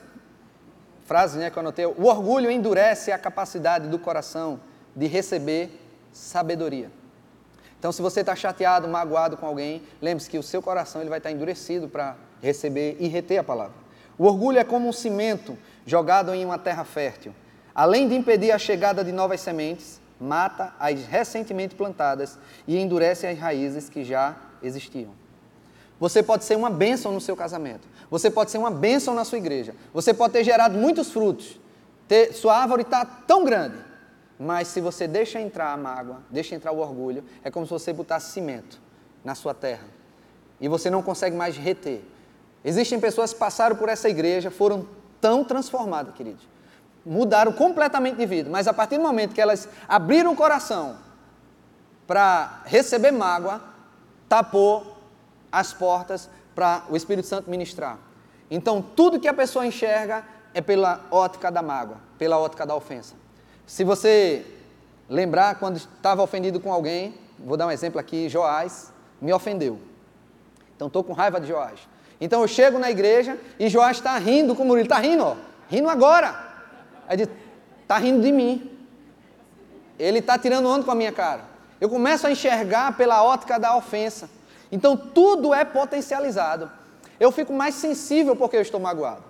frase 1.07 1.39
né, 1.39 1.49
que 1.49 1.57
eu 1.57 1.61
anotei: 1.61 1.87
o 1.87 2.05
orgulho 2.05 2.51
endurece 2.51 3.13
a 3.13 3.19
capacidade 3.19 3.89
do 3.89 3.99
coração 3.99 4.61
de 4.95 5.07
receber 5.07 5.71
sabedoria. 6.13 6.91
Então, 7.79 7.93
se 7.93 8.01
você 8.01 8.21
está 8.21 8.35
chateado, 8.35 8.89
magoado 8.89 9.37
com 9.37 9.47
alguém, 9.47 9.83
lembre-se 10.01 10.31
que 10.31 10.39
o 10.39 10.43
seu 10.43 10.63
coração 10.63 11.01
ele 11.01 11.11
vai 11.11 11.19
estar 11.19 11.31
endurecido 11.31 11.89
para 11.89 12.17
receber 12.43 12.97
e 12.99 13.07
reter 13.07 13.39
a 13.39 13.45
palavra. 13.45 13.75
O 14.19 14.25
orgulho 14.25 14.59
é 14.59 14.65
como 14.65 14.89
um 14.89 14.93
cimento 14.93 15.57
jogado 15.85 16.35
em 16.35 16.45
uma 16.45 16.59
terra 16.59 16.85
fértil. 16.85 17.35
Além 17.75 18.09
de 18.09 18.15
impedir 18.15 18.51
a 18.51 18.59
chegada 18.59 19.05
de 19.05 19.13
novas 19.13 19.41
sementes, 19.41 20.01
mata 20.19 20.75
as 20.81 21.05
recentemente 21.05 21.75
plantadas 21.75 22.39
e 22.67 22.79
endurece 22.79 23.27
as 23.27 23.39
raízes 23.39 23.91
que 23.91 24.03
já 24.03 24.35
existiam. 24.63 25.11
Você 26.01 26.23
pode 26.23 26.45
ser 26.45 26.57
uma 26.57 26.71
bênção 26.71 27.13
no 27.13 27.21
seu 27.21 27.37
casamento. 27.37 27.87
Você 28.11 28.31
pode 28.31 28.51
ser 28.51 28.59
uma 28.59 28.71
bênção 28.71 29.15
na 29.15 29.25
sua 29.25 29.39
igreja. 29.39 29.75
Você 29.93 30.15
pode 30.15 30.33
ter 30.33 30.45
gerado 30.45 30.79
muitos 30.79 31.11
frutos. 31.11 31.61
Ter, 32.09 32.33
sua 32.33 32.57
árvore 32.57 32.83
está 32.83 33.05
tão 33.05 33.45
grande 33.45 33.86
Mas 34.39 34.69
se 34.69 34.81
você 34.81 35.09
deixa 35.09 35.41
entrar 35.41 35.73
a 35.73 35.77
mágoa, 35.77 36.19
deixa 36.31 36.55
entrar 36.55 36.73
o 36.73 36.79
orgulho, 36.79 37.25
é 37.43 37.51
como 37.51 37.67
se 37.67 37.73
você 37.73 37.93
botasse 37.93 38.33
cimento 38.33 38.81
na 39.25 39.35
sua 39.35 39.55
terra. 39.55 39.89
E 40.61 40.69
você 40.69 40.91
não 40.91 41.03
consegue 41.03 41.37
mais 41.37 41.57
reter. 41.57 42.03
Existem 42.65 43.01
pessoas 43.01 43.33
que 43.33 43.39
passaram 43.39 43.77
por 43.77 43.89
essa 43.89 44.09
igreja, 44.09 44.51
foram 44.51 44.87
tão 45.21 45.45
transformadas, 45.45 46.15
queridos. 46.15 46.47
Mudaram 47.05 47.53
completamente 47.53 48.17
de 48.17 48.27
vida. 48.27 48.51
Mas 48.51 48.67
a 48.67 48.75
partir 48.75 48.97
do 48.97 49.03
momento 49.03 49.35
que 49.35 49.41
elas 49.41 49.69
abriram 49.89 50.33
o 50.33 50.37
coração 50.37 50.99
para 52.07 52.63
receber 52.65 53.13
mágoa, 53.13 53.63
tapou 54.29 54.97
as 55.51 55.73
portas 55.73 56.29
para 56.55 56.85
o 56.91 56.97
Espírito 56.97 57.27
Santo 57.27 57.51
ministrar. 57.51 57.99
Então, 58.51 58.83
tudo 58.83 59.19
que 59.21 59.29
a 59.29 59.35
pessoa 59.35 59.67
enxerga 59.67 60.25
é 60.53 60.61
pela 60.61 61.05
ótica 61.11 61.51
da 61.51 61.63
mágoa, 61.63 61.99
pela 62.19 62.39
ótica 62.39 62.67
da 62.67 62.75
ofensa. 62.75 63.15
Se 63.67 63.83
você 63.83 64.47
lembrar 65.09 65.57
quando 65.57 65.77
estava 65.77 66.23
ofendido 66.23 66.61
com 66.61 66.73
alguém, 66.73 67.15
vou 67.39 67.57
dar 67.57 67.67
um 67.67 67.71
exemplo 67.71 67.99
aqui, 67.99 68.29
Joás 68.29 68.93
me 69.21 69.33
ofendeu. 69.33 69.81
Então 70.77 70.87
estou 70.87 71.03
com 71.03 71.13
raiva 71.13 71.41
de 71.41 71.49
Joás. 71.49 71.81
Então 72.21 72.43
eu 72.43 72.49
chego 72.49 72.79
na 72.79 72.91
igreja 72.91 73.37
e 73.59 73.69
Joás 73.69 73.97
está 73.97 74.17
rindo 74.19 74.55
com 74.55 74.63
o 74.63 74.67
Murilo, 74.67 74.87
está 74.87 74.99
rindo, 74.99 75.25
ó, 75.25 75.37
rindo 75.69 75.89
agora. 75.89 76.47
Aí 77.09 77.17
diz, 77.17 77.29
está 77.83 77.99
rindo 77.99 78.23
de 78.23 78.31
mim. 78.31 78.71
Ele 79.99 80.21
está 80.21 80.39
tirando 80.39 80.69
onda 80.69 80.85
com 80.85 80.91
a 80.93 80.95
minha 80.95 81.13
cara. 81.13 81.43
Eu 81.81 81.89
começo 81.89 82.27
a 82.27 82.31
enxergar 82.31 82.97
pela 82.97 83.25
ótica 83.25 83.59
da 83.59 83.77
ofensa. 83.77 84.31
Então 84.71 84.97
tudo 84.97 85.53
é 85.53 85.65
potencializado. 85.65 86.71
Eu 87.19 87.33
fico 87.33 87.53
mais 87.53 87.75
sensível 87.75 88.37
porque 88.37 88.57
eu 88.57 88.63
estou 88.63 88.79
magoado. 88.79 89.25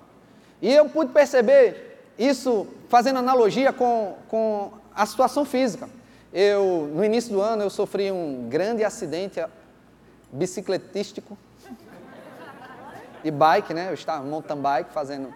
E 0.61 0.73
eu 0.73 0.89
pude 0.89 1.13
perceber 1.13 1.96
isso 2.19 2.67
fazendo 2.89 3.19
analogia 3.19 3.73
com, 3.73 4.17
com 4.29 4.73
a 4.95 5.05
situação 5.05 5.45
física. 5.45 5.89
Eu, 6.33 6.91
no 6.95 7.05
início 7.05 7.33
do 7.33 7.41
ano, 7.41 7.63
eu 7.63 7.71
sofri 7.71 8.11
um 8.11 8.49
grande 8.49 8.85
acidente 8.85 9.45
bicicletístico 10.33 11.37
de 13.23 13.31
bike, 13.31 13.75
né? 13.75 13.89
Eu 13.89 13.95
estava 13.95 14.25
mountain 14.25 14.57
bike 14.57 14.93
fazendo. 14.93 15.35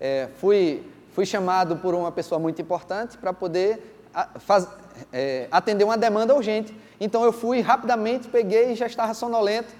É, 0.00 0.28
fui, 0.36 0.86
fui 1.12 1.24
chamado 1.24 1.76
por 1.76 1.94
uma 1.94 2.12
pessoa 2.12 2.38
muito 2.38 2.60
importante 2.60 3.16
para 3.16 3.32
poder 3.32 4.00
a, 4.12 4.38
faz, 4.38 4.68
é, 5.12 5.48
atender 5.50 5.84
uma 5.84 5.96
demanda 5.96 6.34
urgente. 6.34 6.74
Então 7.00 7.24
eu 7.24 7.32
fui 7.32 7.60
rapidamente, 7.60 8.28
peguei 8.28 8.72
e 8.72 8.74
já 8.74 8.86
estava 8.86 9.14
sonolento. 9.14 9.72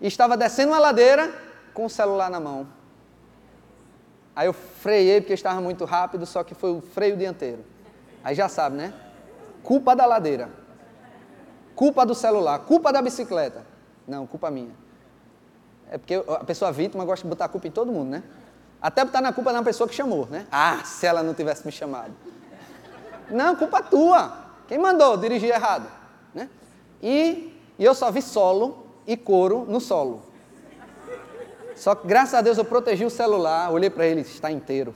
E 0.00 0.06
estava 0.06 0.36
descendo 0.36 0.72
uma 0.72 0.78
ladeira 0.78 1.32
com 1.74 1.84
o 1.84 1.90
celular 1.90 2.30
na 2.30 2.40
mão. 2.40 2.66
Aí 4.40 4.46
eu 4.46 4.54
freiei 4.54 5.20
porque 5.20 5.34
estava 5.34 5.60
muito 5.60 5.84
rápido, 5.84 6.24
só 6.24 6.42
que 6.42 6.54
foi 6.54 6.70
o 6.70 6.80
freio 6.80 7.14
dianteiro. 7.14 7.62
Aí 8.24 8.34
já 8.34 8.48
sabe, 8.48 8.74
né? 8.74 8.94
Culpa 9.62 9.94
da 9.94 10.06
ladeira. 10.06 10.48
Culpa 11.74 12.06
do 12.06 12.14
celular. 12.14 12.60
Culpa 12.60 12.90
da 12.90 13.02
bicicleta. 13.02 13.66
Não, 14.08 14.26
culpa 14.26 14.50
minha. 14.50 14.74
É 15.90 15.98
porque 15.98 16.14
a 16.26 16.42
pessoa 16.42 16.72
vítima 16.72 17.04
gosta 17.04 17.22
de 17.22 17.28
botar 17.28 17.44
a 17.44 17.48
culpa 17.48 17.68
em 17.68 17.70
todo 17.70 17.92
mundo, 17.92 18.08
né? 18.08 18.22
Até 18.80 19.04
botar 19.04 19.20
na 19.20 19.30
culpa 19.30 19.52
da 19.52 19.62
pessoa 19.62 19.86
que 19.86 19.94
chamou, 19.94 20.26
né? 20.30 20.46
Ah, 20.50 20.84
se 20.86 21.04
ela 21.04 21.22
não 21.22 21.34
tivesse 21.34 21.66
me 21.66 21.70
chamado. 21.70 22.14
Não, 23.28 23.54
culpa 23.54 23.82
tua. 23.82 24.32
Quem 24.66 24.78
mandou 24.78 25.18
dirigir 25.18 25.50
errado? 25.50 25.86
Né? 26.34 26.48
E, 27.02 27.54
e 27.78 27.84
eu 27.84 27.94
só 27.94 28.10
vi 28.10 28.22
solo 28.22 28.86
e 29.06 29.18
couro 29.18 29.66
no 29.68 29.82
solo. 29.82 30.29
Só 31.80 31.94
que 31.94 32.06
graças 32.06 32.34
a 32.34 32.42
Deus 32.42 32.58
eu 32.58 32.64
protegi 32.66 33.06
o 33.06 33.08
celular, 33.08 33.72
olhei 33.72 33.88
para 33.88 34.06
ele, 34.06 34.20
está 34.20 34.50
inteiro. 34.50 34.94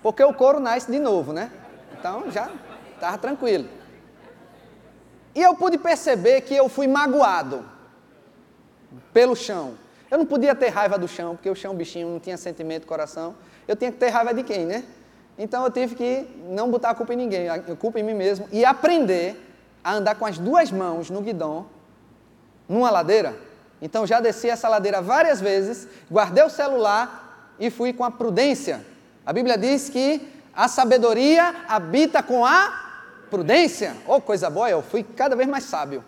Porque 0.00 0.22
o 0.22 0.32
couro 0.32 0.60
nasce 0.60 0.88
de 0.88 1.00
novo, 1.00 1.32
né? 1.32 1.50
Então 1.98 2.30
já 2.30 2.48
estava 2.94 3.18
tranquilo. 3.18 3.68
E 5.34 5.42
eu 5.42 5.56
pude 5.56 5.78
perceber 5.78 6.42
que 6.42 6.54
eu 6.54 6.68
fui 6.68 6.86
magoado 6.86 7.64
pelo 9.12 9.34
chão. 9.34 9.74
Eu 10.08 10.16
não 10.16 10.26
podia 10.26 10.54
ter 10.54 10.68
raiva 10.68 10.96
do 10.96 11.08
chão, 11.08 11.34
porque 11.34 11.50
o 11.50 11.56
chão, 11.56 11.74
bichinho, 11.74 12.08
não 12.08 12.20
tinha 12.20 12.36
sentimento, 12.36 12.86
coração. 12.86 13.34
Eu 13.66 13.74
tinha 13.74 13.90
que 13.90 13.98
ter 13.98 14.10
raiva 14.10 14.32
de 14.32 14.44
quem, 14.44 14.64
né? 14.64 14.84
Então 15.36 15.64
eu 15.64 15.72
tive 15.72 15.96
que 15.96 16.24
não 16.50 16.70
botar 16.70 16.90
a 16.90 16.94
culpa 16.94 17.14
em 17.14 17.16
ninguém, 17.16 17.48
a 17.48 17.58
culpa 17.74 17.98
em 17.98 18.04
mim 18.04 18.14
mesmo 18.14 18.46
e 18.52 18.64
aprender 18.64 19.34
a 19.82 19.94
andar 19.94 20.14
com 20.14 20.24
as 20.24 20.38
duas 20.38 20.70
mãos 20.70 21.10
no 21.10 21.20
guidão, 21.20 21.66
numa 22.68 22.92
ladeira, 22.92 23.34
então 23.80 24.06
já 24.06 24.20
desci 24.20 24.48
essa 24.48 24.68
ladeira 24.68 25.02
várias 25.02 25.40
vezes, 25.40 25.88
guardei 26.10 26.44
o 26.44 26.50
celular 26.50 27.54
e 27.58 27.70
fui 27.70 27.92
com 27.92 28.04
a 28.04 28.10
prudência. 28.10 28.84
A 29.24 29.32
Bíblia 29.32 29.56
diz 29.56 29.88
que 29.88 30.26
a 30.54 30.68
sabedoria 30.68 31.54
habita 31.68 32.22
com 32.22 32.44
a 32.44 32.84
prudência. 33.30 33.96
Oh, 34.06 34.20
coisa 34.20 34.48
boa, 34.48 34.70
eu 34.70 34.82
fui 34.82 35.02
cada 35.02 35.34
vez 35.34 35.48
mais 35.48 35.64
sábio. 35.64 36.04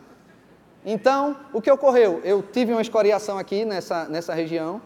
Então, 0.85 1.37
o 1.53 1.61
que 1.61 1.71
ocorreu? 1.71 2.21
Eu 2.23 2.43
tive 2.43 2.73
uma 2.73 2.81
escoriação 2.81 3.39
aqui 3.39 3.65
nessa, 3.65 4.05
nessa 4.05 4.33
região, 4.33 4.81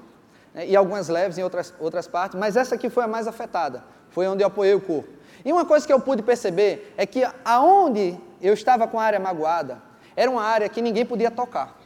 né, 0.55 0.67
e 0.67 0.75
algumas 0.75 1.09
leves 1.09 1.37
em 1.37 1.43
outras, 1.43 1.75
outras 1.79 2.09
partes, 2.09 2.39
mas 2.39 2.57
essa 2.57 2.75
aqui 2.75 2.89
foi 2.89 3.05
a 3.05 3.09
mais 3.09 3.27
afetada, 3.27 3.85
foi 4.09 4.27
onde 4.27 4.43
eu 4.43 4.47
apoiei 4.47 4.75
o 4.75 4.81
corpo. 4.81 5.11
E 5.45 5.53
uma 5.53 5.65
coisa 5.65 5.87
que 5.87 5.93
eu 5.93 6.01
pude 6.01 6.23
perceber 6.23 6.95
é 6.97 7.05
que 7.05 7.23
aonde 7.45 8.19
eu 8.41 8.55
estava 8.55 8.89
com 8.89 8.99
a 8.99 9.05
área 9.05 9.21
magoada, 9.21 9.83
era 10.17 10.31
uma 10.31 10.43
área 10.43 10.69
que 10.69 10.81
ninguém 10.81 11.05
podia 11.05 11.31
tocar. 11.31 11.79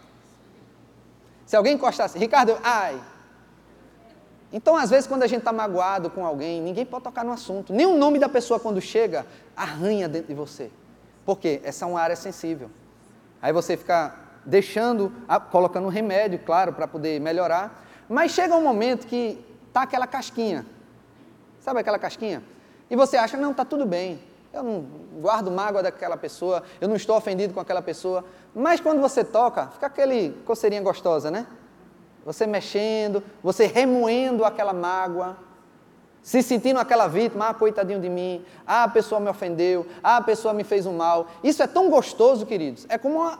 Se 1.47 1.57
alguém 1.57 1.75
encostasse, 1.75 2.19
Ricardo, 2.19 2.59
ai. 2.63 3.01
Então, 4.53 4.77
às 4.77 4.89
vezes, 4.89 5.07
quando 5.07 5.25
a 5.25 5.27
gente 5.27 5.41
está 5.41 5.53
magoado 5.53 6.09
com 6.09 6.25
alguém, 6.25 6.63
ninguém 6.63 6.87
pode 6.87 7.05
tocar 7.05 7.25
no 7.25 7.33
assunto. 7.33 7.73
Nem 7.73 7.87
o 7.87 7.97
nome 7.97 8.19
da 8.19 8.29
pessoa, 8.29 8.61
quando 8.61 8.81
chega, 8.81 9.27
arranha 9.57 10.09
dentro 10.09 10.29
de 10.29 10.35
você. 10.35 10.71
Por 11.25 11.39
quê? 11.39 11.61
Essa 11.65 11.85
é 11.85 11.89
uma 11.89 12.01
área 12.01 12.15
sensível. 12.15 12.71
Aí 13.43 13.53
você 13.53 13.77
fica 13.77 14.15
deixando, 14.45 15.13
colocando 15.51 15.87
um 15.87 15.91
remédio, 15.91 16.39
claro, 16.39 16.73
para 16.73 16.87
poder 16.87 17.21
melhorar. 17.21 17.85
Mas 18.09 18.33
chega 18.33 18.55
um 18.55 18.63
momento 18.63 19.07
que 19.07 19.45
tá 19.73 19.83
aquela 19.83 20.07
casquinha. 20.07 20.65
Sabe 21.59 21.81
aquela 21.81 21.99
casquinha? 21.99 22.43
E 22.91 22.95
você 22.95 23.17
acha, 23.17 23.37
não, 23.37 23.51
está 23.51 23.65
tudo 23.65 23.85
bem. 23.85 24.21
Eu 24.55 24.63
não 24.63 24.87
guardo 25.21 25.51
mágoa 25.51 25.83
daquela 25.83 26.17
pessoa, 26.17 26.63
eu 26.81 26.87
não 26.87 26.95
estou 26.95 27.17
ofendido 27.17 27.53
com 27.53 27.59
aquela 27.59 27.83
pessoa. 27.83 28.25
Mas 28.55 28.81
quando 28.81 29.01
você 29.01 29.25
toca, 29.25 29.67
fica 29.67 29.87
aquele 29.87 30.31
coceirinha 30.47 30.81
gostosa, 30.81 31.29
né? 31.29 31.45
Você 32.25 32.47
mexendo, 32.47 33.21
você 33.43 33.67
remoendo 33.67 34.45
aquela 34.45 34.73
mágoa, 34.73 35.37
se 36.23 36.41
sentindo 36.41 36.79
aquela 36.79 37.09
vítima, 37.09 37.49
ah, 37.49 37.55
coitadinho 37.55 38.01
de 38.01 38.09
mim, 38.09 38.45
ah, 38.65 38.85
a 38.85 38.89
pessoa 38.89 39.21
me 39.21 39.29
ofendeu, 39.29 39.87
ah, 40.01 40.19
a 40.19 40.23
pessoa 40.23 40.55
me 40.55 40.63
fez 40.63 40.87
um 40.87 40.97
mal. 40.97 41.27
Isso 41.43 41.61
é 41.61 41.67
tão 41.67 41.91
gostoso, 41.91 42.47
queridos. 42.47 42.87
É 42.89 42.97
como 42.97 43.17
uma, 43.17 43.39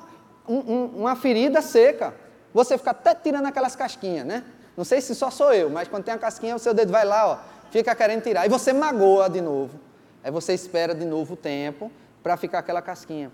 um, 0.49 0.85
uma 0.97 1.15
ferida 1.15 1.63
seca. 1.63 2.13
Você 2.53 2.77
fica 2.77 2.91
até 2.91 3.15
tirando 3.15 3.47
aquelas 3.47 3.77
casquinhas, 3.77 4.27
né? 4.27 4.45
Não 4.77 4.85
sei 4.85 5.01
se 5.01 5.15
só 5.15 5.31
sou 5.31 5.55
eu, 5.55 5.71
mas 5.71 5.87
quando 5.87 6.03
tem 6.03 6.13
a 6.13 6.19
casquinha, 6.19 6.57
o 6.57 6.59
seu 6.59 6.75
dedo 6.75 6.91
vai 6.91 7.05
lá, 7.05 7.29
ó, 7.29 7.39
fica 7.71 7.95
querendo 7.95 8.23
tirar. 8.23 8.45
E 8.45 8.49
você 8.49 8.73
magoa 8.73 9.31
de 9.31 9.41
novo. 9.41 9.79
Aí 10.25 10.31
você 10.31 10.55
espera 10.55 10.95
de 10.95 11.05
novo 11.05 11.35
o 11.35 11.37
tempo 11.37 11.93
para 12.23 12.39
ficar 12.39 12.61
aquela 12.61 12.81
casquinha. 12.81 13.31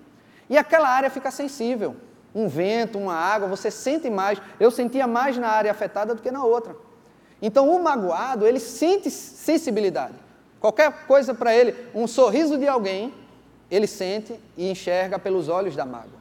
E 0.48 0.58
aquela 0.58 0.88
área 0.88 1.08
fica 1.08 1.30
sensível. 1.30 1.94
Um 2.34 2.48
vento, 2.48 2.98
uma 2.98 3.14
água, 3.14 3.46
você 3.46 3.70
sente 3.70 4.10
mais. 4.10 4.42
Eu 4.58 4.72
sentia 4.72 5.06
mais 5.06 5.38
na 5.38 5.48
área 5.48 5.70
afetada 5.70 6.16
do 6.16 6.20
que 6.20 6.32
na 6.32 6.44
outra. 6.44 6.74
Então 7.40 7.70
o 7.70 7.82
magoado, 7.82 8.44
ele 8.44 8.58
sente 8.58 9.08
sensibilidade. 9.08 10.14
Qualquer 10.58 11.06
coisa 11.06 11.32
para 11.32 11.54
ele, 11.54 11.74
um 11.94 12.08
sorriso 12.08 12.58
de 12.58 12.66
alguém, 12.66 13.14
ele 13.70 13.86
sente 13.86 14.38
e 14.56 14.68
enxerga 14.68 15.18
pelos 15.18 15.48
olhos 15.48 15.76
da 15.76 15.86
mágoa. 15.86 16.20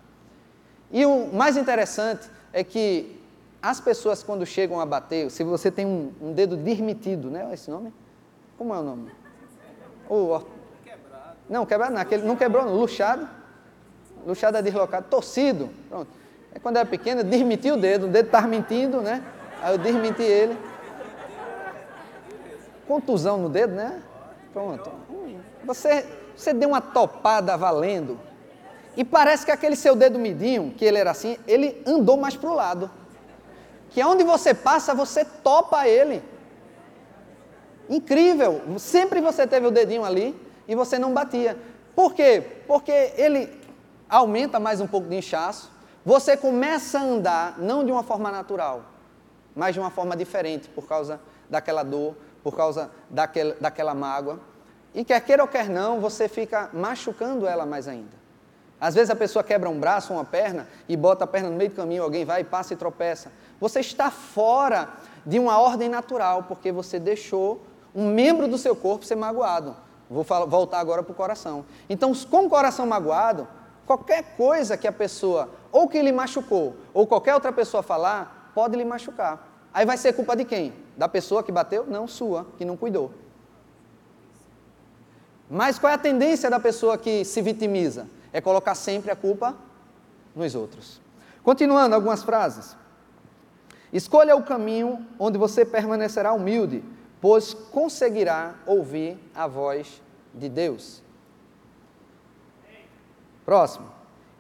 E 0.92 1.04
o 1.06 1.34
mais 1.34 1.58
interessante 1.58 2.30
é 2.54 2.64
que 2.64 3.20
as 3.62 3.80
pessoas 3.80 4.22
quando 4.24 4.46
chegam 4.46 4.80
a 4.80 4.86
bater, 4.86 5.30
se 5.32 5.44
você 5.44 5.70
tem 5.72 5.86
um, 5.86 6.14
um 6.22 6.32
dedo 6.32 6.56
dermitido, 6.56 7.30
né? 7.30 7.50
Esse 7.52 7.70
nome? 7.70 7.92
Como 8.58 8.74
é 8.74 8.80
o 8.80 8.84
nome? 8.84 9.12
O 10.08 10.42
não, 11.50 11.66
quebrado 11.66 11.94
não, 11.94 12.02
aquele 12.02 12.24
não 12.24 12.36
quebrou, 12.36 12.64
não, 12.64 12.76
luxado. 12.76 13.28
Luxado 14.26 14.58
é 14.58 14.62
deslocado, 14.62 15.08
torcido. 15.10 15.70
Pronto. 15.90 16.12
É 16.54 16.60
quando 16.60 16.78
era 16.78 16.86
pequeno, 16.86 17.24
desmenti 17.24 17.72
o 17.72 17.78
dedo, 17.78 18.06
o 18.06 18.10
dedo 18.10 18.28
estava 18.28 18.48
mentindo, 18.48 19.02
né? 19.02 19.24
Aí 19.62 19.74
eu 19.74 19.78
desmenti 19.78 20.22
ele. 20.22 20.58
Contusão 22.88 23.38
no 23.38 23.50
dedo, 23.50 23.74
né? 23.74 24.02
Pronto. 24.54 24.92
Você, 25.64 26.06
você 26.36 26.54
deu 26.54 26.70
uma 26.70 26.82
topada 26.82 27.58
valendo. 27.58 28.20
E 28.96 29.04
parece 29.04 29.46
que 29.46 29.52
aquele 29.52 29.76
seu 29.76 29.96
dedo 29.96 30.20
midinho, 30.20 30.74
que 30.76 30.86
ele 30.86 30.98
era 30.98 31.12
assim, 31.12 31.38
ele 31.48 31.82
andou 31.86 32.18
mais 32.18 32.36
para 32.36 32.50
o 32.50 32.54
lado. 32.54 32.92
Que 33.90 34.04
onde 34.04 34.24
você 34.24 34.54
passa, 34.54 34.94
você 34.94 35.26
topa 35.26 35.88
ele. 35.88 36.22
Incrível. 37.90 38.62
Sempre 38.78 39.22
você 39.22 39.48
teve 39.48 39.66
o 39.66 39.72
dedinho 39.72 40.04
ali 40.04 40.49
e 40.70 40.76
você 40.76 41.00
não 41.00 41.12
batia. 41.12 41.58
Por 41.96 42.14
quê? 42.14 42.44
Porque 42.68 43.12
ele 43.18 43.60
aumenta 44.08 44.60
mais 44.60 44.80
um 44.80 44.86
pouco 44.86 45.10
de 45.10 45.16
inchaço, 45.16 45.72
você 46.06 46.38
começa 46.38 47.00
a 47.00 47.02
andar 47.02 47.58
não 47.58 47.84
de 47.84 47.92
uma 47.92 48.04
forma 48.04 48.32
natural, 48.32 48.84
mas 49.56 49.74
de 49.74 49.80
uma 49.80 49.90
forma 49.90 50.16
diferente, 50.16 50.70
por 50.70 50.88
causa 50.88 51.20
daquela 51.50 51.82
dor, 51.82 52.16
por 52.44 52.56
causa 52.56 52.92
daquela, 53.10 53.96
mágoa. 53.96 54.40
E 54.94 55.04
quer 55.04 55.20
queira 55.22 55.42
ou 55.42 55.50
quer 55.50 55.68
não, 55.70 56.00
você 56.00 56.30
fica 56.30 56.70
machucando 56.72 57.48
ela 57.48 57.66
mais 57.66 57.88
ainda. 57.88 58.20
Às 58.80 58.94
vezes 58.94 59.10
a 59.10 59.16
pessoa 59.16 59.44
quebra 59.44 59.70
um 59.70 59.80
braço 59.80 60.14
uma 60.14 60.24
perna 60.24 60.68
e 60.88 60.96
bota 60.96 61.24
a 61.26 61.28
perna 61.28 61.50
no 61.50 61.56
meio 61.56 61.72
do 61.72 61.76
caminho, 61.76 62.04
alguém 62.04 62.24
vai, 62.24 62.44
passa 62.44 62.74
e 62.74 62.78
tropeça. 62.78 63.32
Você 63.60 63.80
está 63.80 64.10
fora 64.12 64.90
de 65.26 65.38
uma 65.40 65.60
ordem 65.60 65.90
natural, 65.90 66.44
porque 66.44 66.72
você 66.72 67.00
deixou 67.00 67.62
um 67.94 68.08
membro 68.08 68.48
do 68.48 68.58
seu 68.58 68.76
corpo 68.76 69.04
ser 69.04 69.16
magoado. 69.16 69.76
Vou 70.10 70.24
voltar 70.24 70.80
agora 70.80 71.04
para 71.04 71.12
o 71.12 71.16
coração. 71.16 71.64
Então, 71.88 72.14
com 72.16 72.46
o 72.46 72.50
coração 72.50 72.86
magoado, 72.86 73.48
qualquer 73.86 74.36
coisa 74.36 74.76
que 74.76 74.88
a 74.88 74.92
pessoa, 74.92 75.50
ou 75.72 75.88
que 75.88 76.02
lhe 76.02 76.12
machucou, 76.12 76.76
ou 76.94 77.06
qualquer 77.06 77.36
outra 77.36 77.52
pessoa 77.52 77.84
falar, 77.84 78.52
pode 78.56 78.76
lhe 78.76 78.84
machucar. 78.84 79.48
Aí 79.74 79.86
vai 79.86 79.98
ser 79.98 80.14
culpa 80.14 80.36
de 80.36 80.46
quem? 80.46 80.74
Da 80.98 81.08
pessoa 81.08 81.44
que 81.44 81.52
bateu? 81.52 81.86
Não, 81.86 82.08
sua, 82.08 82.48
que 82.58 82.66
não 82.66 82.76
cuidou. 82.76 83.12
Mas 85.50 85.78
qual 85.78 85.92
é 85.92 85.96
a 85.96 86.00
tendência 86.00 86.50
da 86.50 86.60
pessoa 86.60 86.98
que 86.98 87.24
se 87.24 87.42
vitimiza? 87.42 88.08
É 88.34 88.42
colocar 88.42 88.76
sempre 88.76 89.12
a 89.12 89.16
culpa 89.16 89.56
nos 90.36 90.56
outros. 90.56 91.02
Continuando 91.44 91.96
algumas 91.96 92.24
frases. 92.24 92.76
Escolha 93.92 94.36
o 94.36 94.44
caminho 94.44 95.06
onde 95.18 95.38
você 95.38 95.66
permanecerá 95.66 96.34
humilde, 96.34 96.84
pois 97.22 97.54
conseguirá 97.54 98.56
ouvir 98.66 99.18
a 99.34 99.48
voz 99.48 100.02
de 100.34 100.50
Deus. 100.50 101.02
Próximo. 103.46 103.88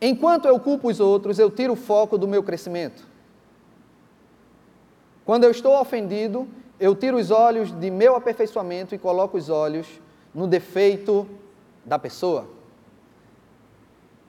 Enquanto 0.01 0.47
eu 0.47 0.59
culpo 0.59 0.89
os 0.89 0.99
outros, 0.99 1.39
eu 1.39 1.51
tiro 1.51 1.73
o 1.73 1.75
foco 1.75 2.17
do 2.17 2.27
meu 2.27 2.41
crescimento. 2.41 3.07
Quando 5.25 5.43
eu 5.43 5.51
estou 5.51 5.79
ofendido, 5.79 6.47
eu 6.79 6.95
tiro 6.95 7.17
os 7.17 7.29
olhos 7.29 7.71
de 7.71 7.91
meu 7.91 8.15
aperfeiçoamento 8.15 8.95
e 8.95 8.97
coloco 8.97 9.37
os 9.37 9.49
olhos 9.49 9.87
no 10.33 10.47
defeito 10.47 11.27
da 11.83 11.99
pessoa. 11.99 12.47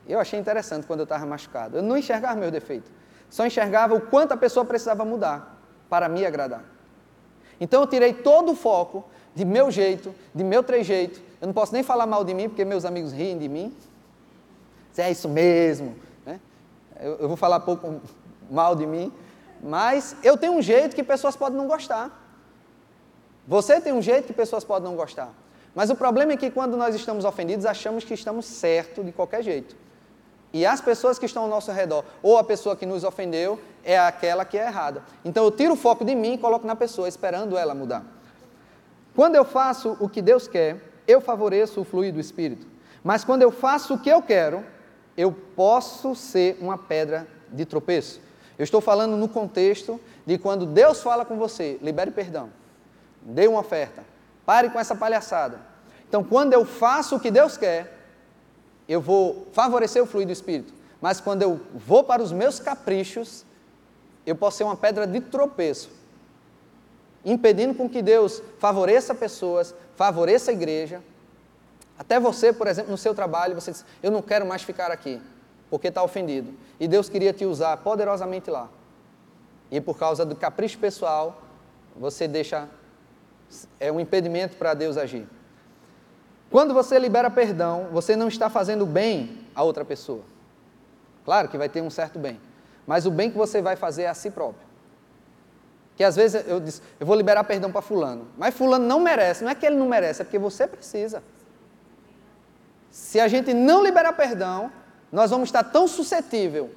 Eu 0.08 0.18
achei 0.18 0.40
interessante 0.40 0.86
quando 0.86 1.00
eu 1.00 1.04
estava 1.04 1.24
machucado. 1.24 1.76
Eu 1.76 1.82
não 1.82 1.96
enxergava 1.96 2.40
meu 2.40 2.50
defeito, 2.50 2.90
só 3.28 3.46
enxergava 3.46 3.94
o 3.94 4.00
quanto 4.00 4.32
a 4.32 4.36
pessoa 4.36 4.64
precisava 4.64 5.04
mudar 5.04 5.56
para 5.88 6.08
me 6.08 6.26
agradar. 6.26 6.64
Então 7.60 7.82
eu 7.82 7.86
tirei 7.86 8.14
todo 8.14 8.52
o 8.52 8.56
foco 8.56 9.04
de 9.34 9.44
meu 9.44 9.70
jeito, 9.70 10.14
de 10.34 10.42
meu 10.42 10.62
trejeito. 10.62 11.20
Eu 11.40 11.46
não 11.46 11.54
posso 11.54 11.72
nem 11.72 11.82
falar 11.82 12.06
mal 12.06 12.24
de 12.24 12.34
mim, 12.34 12.48
porque 12.48 12.64
meus 12.64 12.84
amigos 12.84 13.12
riem 13.12 13.38
de 13.38 13.48
mim. 13.48 13.74
É 14.96 15.10
isso 15.10 15.28
mesmo. 15.28 15.94
Né? 16.26 16.40
Eu, 16.98 17.16
eu 17.20 17.28
vou 17.28 17.36
falar 17.36 17.60
pouco 17.60 18.00
mal 18.50 18.74
de 18.74 18.86
mim, 18.86 19.12
mas 19.62 20.16
eu 20.22 20.36
tenho 20.36 20.54
um 20.54 20.62
jeito 20.62 20.96
que 20.96 21.02
pessoas 21.02 21.36
podem 21.36 21.56
não 21.56 21.66
gostar. 21.66 22.18
Você 23.46 23.80
tem 23.80 23.92
um 23.92 24.02
jeito 24.02 24.26
que 24.26 24.32
pessoas 24.32 24.64
podem 24.64 24.88
não 24.88 24.96
gostar. 24.96 25.32
Mas 25.74 25.88
o 25.90 25.94
problema 25.94 26.32
é 26.32 26.36
que 26.36 26.50
quando 26.50 26.76
nós 26.76 26.94
estamos 26.94 27.24
ofendidos, 27.24 27.64
achamos 27.64 28.04
que 28.04 28.14
estamos 28.14 28.44
certo 28.44 29.04
de 29.04 29.12
qualquer 29.12 29.42
jeito. 29.42 29.76
E 30.52 30.66
as 30.66 30.80
pessoas 30.80 31.18
que 31.18 31.26
estão 31.26 31.44
ao 31.44 31.48
nosso 31.48 31.70
redor, 31.70 32.04
ou 32.22 32.36
a 32.36 32.44
pessoa 32.44 32.74
que 32.74 32.84
nos 32.84 33.04
ofendeu, 33.04 33.60
é 33.84 33.98
aquela 33.98 34.44
que 34.44 34.58
é 34.58 34.66
errada. 34.66 35.02
Então 35.24 35.44
eu 35.44 35.50
tiro 35.50 35.74
o 35.74 35.76
foco 35.76 36.04
de 36.04 36.14
mim 36.14 36.34
e 36.34 36.38
coloco 36.38 36.66
na 36.66 36.74
pessoa, 36.74 37.08
esperando 37.08 37.56
ela 37.56 37.74
mudar. 37.74 38.04
Quando 39.14 39.36
eu 39.36 39.44
faço 39.44 39.96
o 40.00 40.08
que 40.08 40.20
Deus 40.20 40.48
quer, 40.48 40.80
eu 41.06 41.20
favoreço 41.20 41.80
o 41.80 41.84
fluir 41.84 42.12
do 42.12 42.20
Espírito. 42.20 42.66
Mas 43.02 43.24
quando 43.24 43.42
eu 43.42 43.50
faço 43.50 43.94
o 43.94 43.98
que 43.98 44.08
eu 44.08 44.20
quero, 44.20 44.64
eu 45.16 45.32
posso 45.32 46.14
ser 46.14 46.58
uma 46.60 46.76
pedra 46.76 47.26
de 47.50 47.64
tropeço. 47.64 48.20
Eu 48.58 48.64
estou 48.64 48.80
falando 48.80 49.16
no 49.16 49.28
contexto 49.28 50.00
de 50.26 50.36
quando 50.36 50.66
Deus 50.66 51.02
fala 51.02 51.24
com 51.24 51.36
você, 51.36 51.78
libere 51.80 52.10
perdão, 52.10 52.50
dê 53.22 53.48
uma 53.48 53.60
oferta, 53.60 54.04
pare 54.44 54.68
com 54.70 54.78
essa 54.78 54.94
palhaçada. 54.94 55.60
Então, 56.08 56.22
quando 56.22 56.52
eu 56.52 56.64
faço 56.64 57.16
o 57.16 57.20
que 57.20 57.30
Deus 57.30 57.56
quer, 57.56 57.99
eu 58.90 59.00
vou 59.00 59.46
favorecer 59.53 60.03
o 60.03 60.07
fluir 60.07 60.26
do 60.26 60.33
Espírito. 60.33 60.74
Mas 61.00 61.20
quando 61.20 61.42
eu 61.42 61.61
vou 61.72 62.03
para 62.03 62.20
os 62.20 62.33
meus 62.33 62.59
caprichos, 62.59 63.44
eu 64.26 64.35
posso 64.35 64.59
ser 64.59 64.64
uma 64.64 64.76
pedra 64.76 65.07
de 65.07 65.20
tropeço, 65.20 65.88
impedindo 67.24 67.72
com 67.72 67.88
que 67.88 68.03
Deus 68.03 68.42
favoreça 68.59 69.14
pessoas, 69.14 69.72
favoreça 69.94 70.50
a 70.50 70.55
igreja. 70.55 71.00
Até 71.96 72.18
você, 72.18 72.53
por 72.53 72.66
exemplo, 72.66 72.90
no 72.90 72.98
seu 72.98 73.14
trabalho, 73.14 73.55
você 73.55 73.70
diz: 73.70 73.85
Eu 74.03 74.11
não 74.11 74.20
quero 74.20 74.44
mais 74.44 74.62
ficar 74.62 74.90
aqui, 74.90 75.22
porque 75.70 75.87
está 75.87 76.03
ofendido. 76.03 76.53
E 76.81 76.88
Deus 76.88 77.09
queria 77.09 77.33
te 77.33 77.46
usar 77.46 77.76
poderosamente 77.76 78.50
lá. 78.50 78.68
E 79.70 79.81
por 79.81 79.96
causa 79.96 80.26
do 80.26 80.35
capricho 80.35 80.79
pessoal, 80.79 81.40
você 81.96 82.26
deixa. 82.26 82.68
É 83.79 83.92
um 83.92 84.00
impedimento 84.00 84.57
para 84.57 84.74
Deus 84.74 84.96
agir. 84.96 85.29
Quando 86.50 86.74
você 86.74 86.98
libera 86.98 87.30
perdão, 87.30 87.88
você 87.92 88.16
não 88.16 88.26
está 88.26 88.50
fazendo 88.50 88.84
bem 88.84 89.46
a 89.54 89.62
outra 89.62 89.84
pessoa. 89.84 90.22
Claro 91.24 91.48
que 91.48 91.56
vai 91.56 91.68
ter 91.68 91.80
um 91.80 91.90
certo 91.90 92.18
bem, 92.18 92.40
mas 92.86 93.06
o 93.06 93.10
bem 93.10 93.30
que 93.30 93.38
você 93.38 93.62
vai 93.62 93.76
fazer 93.76 94.02
é 94.02 94.08
a 94.08 94.14
si 94.14 94.30
próprio. 94.30 94.68
Que 95.94 96.02
às 96.02 96.16
vezes 96.16 96.44
eu 96.48 96.58
disse, 96.58 96.82
eu 96.98 97.06
vou 97.06 97.14
liberar 97.14 97.44
perdão 97.44 97.70
para 97.70 97.82
fulano, 97.82 98.26
mas 98.36 98.54
fulano 98.54 98.84
não 98.84 98.98
merece, 98.98 99.44
não 99.44 99.50
é 99.50 99.54
que 99.54 99.64
ele 99.64 99.76
não 99.76 99.88
merece, 99.88 100.22
é 100.22 100.24
porque 100.24 100.38
você 100.38 100.66
precisa. 100.66 101.22
Se 102.90 103.20
a 103.20 103.28
gente 103.28 103.54
não 103.54 103.84
liberar 103.84 104.14
perdão, 104.14 104.72
nós 105.12 105.30
vamos 105.30 105.48
estar 105.48 105.62
tão 105.62 105.86
suscetível 105.86 106.70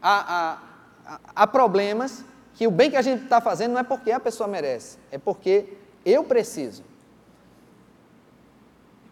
a, 0.00 0.58
a, 1.06 1.20
a 1.34 1.46
problemas 1.46 2.24
que 2.54 2.66
o 2.66 2.70
bem 2.70 2.90
que 2.90 2.96
a 2.96 3.02
gente 3.02 3.24
está 3.24 3.40
fazendo 3.40 3.72
não 3.72 3.80
é 3.80 3.84
porque 3.84 4.12
a 4.12 4.20
pessoa 4.20 4.48
merece, 4.48 4.96
é 5.10 5.18
porque 5.18 5.76
eu 6.06 6.24
preciso. 6.24 6.82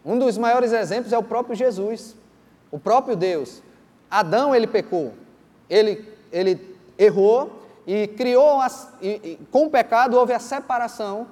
Um 0.05 0.19
dos 0.19 0.37
maiores 0.37 0.73
exemplos 0.73 1.13
é 1.13 1.17
o 1.17 1.23
próprio 1.23 1.55
Jesus, 1.55 2.15
o 2.71 2.79
próprio 2.79 3.15
Deus. 3.15 3.61
Adão, 4.09 4.53
ele 4.53 4.67
pecou, 4.67 5.13
ele, 5.69 6.07
ele 6.31 6.77
errou 6.97 7.63
e 7.87 8.07
criou, 8.07 8.61
as, 8.61 8.91
e, 9.01 9.09
e, 9.23 9.39
com 9.51 9.65
o 9.65 9.69
pecado 9.69 10.17
houve 10.17 10.33
a 10.33 10.39
separação 10.39 11.27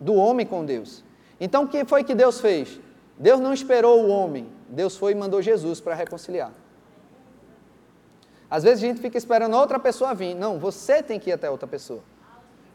do 0.00 0.14
homem 0.14 0.46
com 0.46 0.64
Deus. 0.64 1.04
Então, 1.38 1.64
o 1.64 1.68
que 1.68 1.84
foi 1.84 2.02
que 2.02 2.14
Deus 2.14 2.40
fez? 2.40 2.80
Deus 3.18 3.40
não 3.40 3.52
esperou 3.52 4.04
o 4.04 4.08
homem, 4.08 4.48
Deus 4.68 4.96
foi 4.96 5.12
e 5.12 5.14
mandou 5.14 5.40
Jesus 5.40 5.80
para 5.80 5.94
reconciliar. 5.94 6.52
Às 8.50 8.62
vezes 8.62 8.84
a 8.84 8.86
gente 8.86 9.00
fica 9.00 9.18
esperando 9.18 9.56
outra 9.56 9.78
pessoa 9.78 10.14
vir. 10.14 10.34
Não, 10.34 10.58
você 10.58 11.02
tem 11.02 11.18
que 11.18 11.30
ir 11.30 11.32
até 11.32 11.50
outra 11.50 11.66
pessoa. 11.66 12.00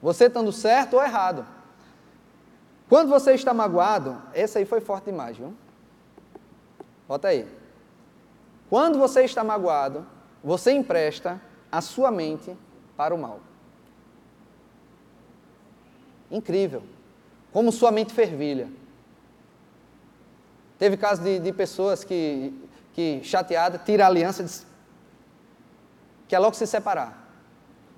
Você 0.01 0.25
estando 0.25 0.51
certo 0.51 0.95
ou 0.95 1.03
errado. 1.03 1.45
Quando 2.89 3.09
você 3.09 3.33
está 3.33 3.53
magoado, 3.53 4.19
esse 4.33 4.57
aí 4.57 4.65
foi 4.65 4.81
forte 4.81 5.05
demais, 5.05 5.37
viu? 5.37 5.53
Bota 7.07 7.27
aí. 7.27 7.47
Quando 8.67 8.97
você 8.97 9.23
está 9.23 9.43
magoado, 9.43 10.05
você 10.43 10.71
empresta 10.71 11.39
a 11.71 11.81
sua 11.81 12.09
mente 12.09 12.57
para 12.97 13.13
o 13.13 13.17
mal. 13.17 13.41
Incrível. 16.31 16.81
Como 17.53 17.71
sua 17.71 17.91
mente 17.91 18.11
fervilha. 18.11 18.67
Teve 20.79 20.97
casos 20.97 21.23
de, 21.23 21.39
de 21.39 21.53
pessoas 21.53 22.03
que, 22.03 22.53
que, 22.93 23.21
chateada, 23.23 23.77
tira 23.77 24.05
a 24.05 24.07
aliança, 24.07 24.43
diz, 24.43 24.65
quer 26.27 26.39
logo 26.39 26.55
se 26.55 26.65
separar. 26.65 27.27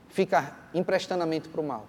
Fica 0.09 0.53
emprestando 0.73 1.23
a 1.23 1.25
mente 1.25 1.47
para 1.47 1.61
o 1.61 1.63
mal. 1.63 1.85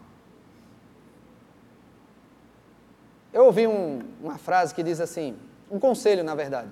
Eu 3.32 3.46
ouvi 3.46 3.66
um, 3.66 4.02
uma 4.22 4.38
frase 4.38 4.74
que 4.74 4.82
diz 4.82 5.00
assim, 5.00 5.36
um 5.70 5.78
conselho 5.78 6.22
na 6.22 6.34
verdade. 6.34 6.68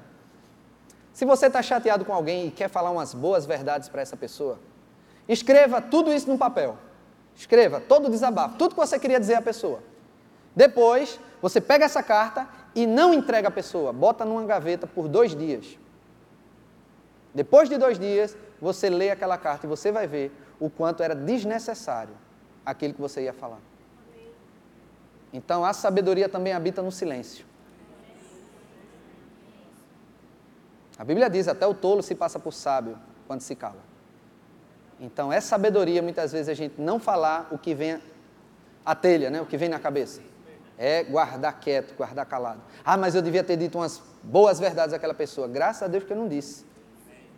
Se 1.12 1.24
você 1.24 1.46
está 1.46 1.62
chateado 1.62 2.04
com 2.04 2.12
alguém 2.12 2.46
e 2.46 2.50
quer 2.50 2.68
falar 2.68 2.90
umas 2.90 3.14
boas 3.14 3.46
verdades 3.46 3.88
para 3.88 4.02
essa 4.02 4.16
pessoa, 4.16 4.58
escreva 5.28 5.80
tudo 5.80 6.12
isso 6.12 6.28
num 6.28 6.38
papel. 6.38 6.76
Escreva 7.34 7.80
todo 7.80 8.06
o 8.06 8.10
desabafo, 8.10 8.56
tudo 8.56 8.74
que 8.74 8.80
você 8.80 8.98
queria 8.98 9.18
dizer 9.18 9.34
à 9.34 9.42
pessoa. 9.42 9.80
Depois, 10.54 11.18
você 11.40 11.60
pega 11.60 11.84
essa 11.84 12.02
carta 12.02 12.46
e 12.74 12.86
não 12.86 13.14
entrega 13.14 13.48
à 13.48 13.50
pessoa, 13.50 13.92
bota 13.92 14.24
numa 14.24 14.44
gaveta 14.44 14.86
por 14.86 15.08
dois 15.08 15.34
dias. 15.34 15.78
Depois 17.34 17.68
de 17.68 17.78
dois 17.78 17.98
dias, 17.98 18.36
você 18.60 18.90
lê 18.90 19.10
aquela 19.10 19.38
carta 19.38 19.66
e 19.66 19.68
você 19.68 19.90
vai 19.90 20.06
ver 20.06 20.32
o 20.58 20.68
quanto 20.68 21.02
era 21.02 21.14
desnecessário 21.14 22.14
aquilo 22.64 22.94
que 22.94 23.00
você 23.00 23.22
ia 23.22 23.32
falar. 23.32 23.60
Então 25.32 25.64
a 25.64 25.72
sabedoria 25.72 26.28
também 26.28 26.52
habita 26.52 26.82
no 26.82 26.90
silêncio. 26.90 27.44
A 30.98 31.04
Bíblia 31.04 31.30
diz: 31.30 31.48
até 31.48 31.66
o 31.66 31.74
tolo 31.74 32.02
se 32.02 32.14
passa 32.14 32.38
por 32.38 32.52
sábio 32.52 32.98
quando 33.26 33.40
se 33.40 33.54
cala. 33.54 33.90
Então 35.00 35.32
é 35.32 35.40
sabedoria 35.40 36.02
muitas 36.02 36.32
vezes 36.32 36.48
a 36.48 36.54
gente 36.54 36.80
não 36.80 37.00
falar 37.00 37.48
o 37.50 37.56
que 37.56 37.74
vem 37.74 38.00
a 38.84 38.94
telha, 38.94 39.30
né? 39.30 39.40
o 39.40 39.46
que 39.46 39.56
vem 39.56 39.68
na 39.68 39.78
cabeça. 39.78 40.20
É 40.76 41.04
guardar 41.04 41.58
quieto, 41.60 41.94
guardar 41.94 42.26
calado. 42.26 42.60
Ah, 42.84 42.96
mas 42.96 43.14
eu 43.14 43.22
devia 43.22 43.44
ter 43.44 43.56
dito 43.56 43.78
umas 43.78 44.02
boas 44.22 44.58
verdades 44.58 44.94
àquela 44.94 45.14
pessoa. 45.14 45.46
Graças 45.46 45.82
a 45.82 45.86
Deus 45.86 46.04
que 46.04 46.12
eu 46.12 46.16
não 46.16 46.28
disse. 46.28 46.64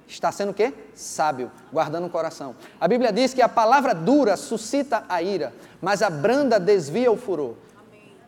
Está 0.07 0.30
sendo 0.30 0.51
o 0.51 0.55
quê? 0.55 0.74
Sábio, 0.95 1.51
guardando 1.72 2.07
o 2.07 2.11
coração. 2.11 2.55
A 2.80 2.86
Bíblia 2.86 3.12
diz 3.12 3.32
que 3.32 3.43
a 3.43 3.49
palavra 3.49 3.95
dura 3.95 4.36
suscita 4.36 5.05
a 5.09 5.22
ira, 5.22 5.53
mas 5.80 6.03
a 6.03 6.11
branda 6.11 6.61
desvia 6.61 7.11
o 7.11 7.16
furor. 7.16 7.55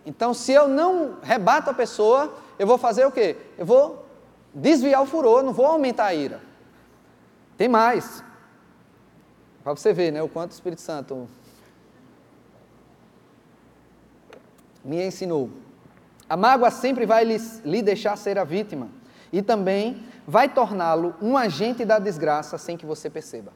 Então, 0.07 0.35
se 0.35 0.53
eu 0.53 0.69
não 0.69 1.19
rebato 1.23 1.71
a 1.71 1.75
pessoa, 1.75 2.35
eu 2.59 2.67
vou 2.67 2.77
fazer 2.77 3.07
o 3.07 3.13
quê? 3.13 3.37
Eu 3.57 3.65
vou 3.65 4.07
desviar 4.53 5.03
o 5.03 5.07
furor, 5.07 5.43
não 5.43 5.53
vou 5.53 5.67
aumentar 5.67 6.07
a 6.07 6.15
ira. 6.15 6.41
Tem 7.57 7.69
mais. 7.69 8.23
Para 9.63 9.75
você 9.75 9.93
ver, 9.93 10.13
né, 10.13 10.23
o 10.23 10.29
quanto 10.29 10.51
o 10.51 10.55
Espírito 10.55 10.83
Santo 10.83 11.29
me 14.85 15.03
ensinou. 15.03 15.51
A 16.29 16.37
mágoa 16.37 16.71
sempre 16.71 17.07
vai 17.07 17.25
lhe, 17.25 17.83
deixar 17.83 18.17
ser 18.17 18.39
a 18.39 18.45
vítima 18.45 18.89
e 19.33 19.41
também 19.43 20.07
vai 20.27 20.49
torná-lo 20.49 21.15
um 21.21 21.37
agente 21.37 21.85
da 21.85 21.99
desgraça 21.99 22.59
sem 22.59 22.77
que 22.77 22.87
você 22.87 23.09
perceba. 23.09 23.53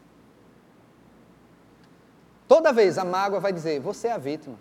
Toda 2.46 2.72
vez 2.72 2.96
a 2.96 3.04
mágoa 3.04 3.40
vai 3.40 3.52
dizer: 3.52 3.80
você 3.80 4.08
é 4.08 4.12
a 4.12 4.18
vítima, 4.18 4.56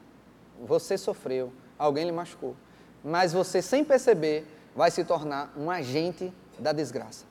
você 0.61 0.97
sofreu, 0.97 1.51
alguém 1.77 2.05
lhe 2.05 2.11
machucou. 2.11 2.55
Mas 3.03 3.33
você, 3.33 3.61
sem 3.61 3.83
perceber, 3.83 4.45
vai 4.75 4.91
se 4.91 5.03
tornar 5.03 5.51
um 5.57 5.69
agente 5.71 6.33
da 6.59 6.71
desgraça. 6.71 7.25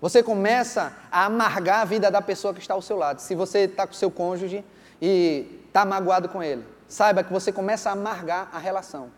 Você 0.00 0.22
começa 0.22 0.92
a 1.10 1.26
amargar 1.26 1.80
a 1.80 1.84
vida 1.84 2.10
da 2.10 2.20
pessoa 2.20 2.52
que 2.52 2.60
está 2.60 2.74
ao 2.74 2.82
seu 2.82 2.96
lado. 2.96 3.20
Se 3.20 3.34
você 3.34 3.60
está 3.60 3.86
com 3.86 3.92
seu 3.92 4.10
cônjuge 4.10 4.64
e 5.00 5.62
está 5.66 5.84
magoado 5.84 6.28
com 6.28 6.42
ele, 6.42 6.64
saiba 6.88 7.22
que 7.22 7.32
você 7.32 7.52
começa 7.52 7.88
a 7.88 7.92
amargar 7.92 8.48
a 8.52 8.58
relação. 8.58 9.10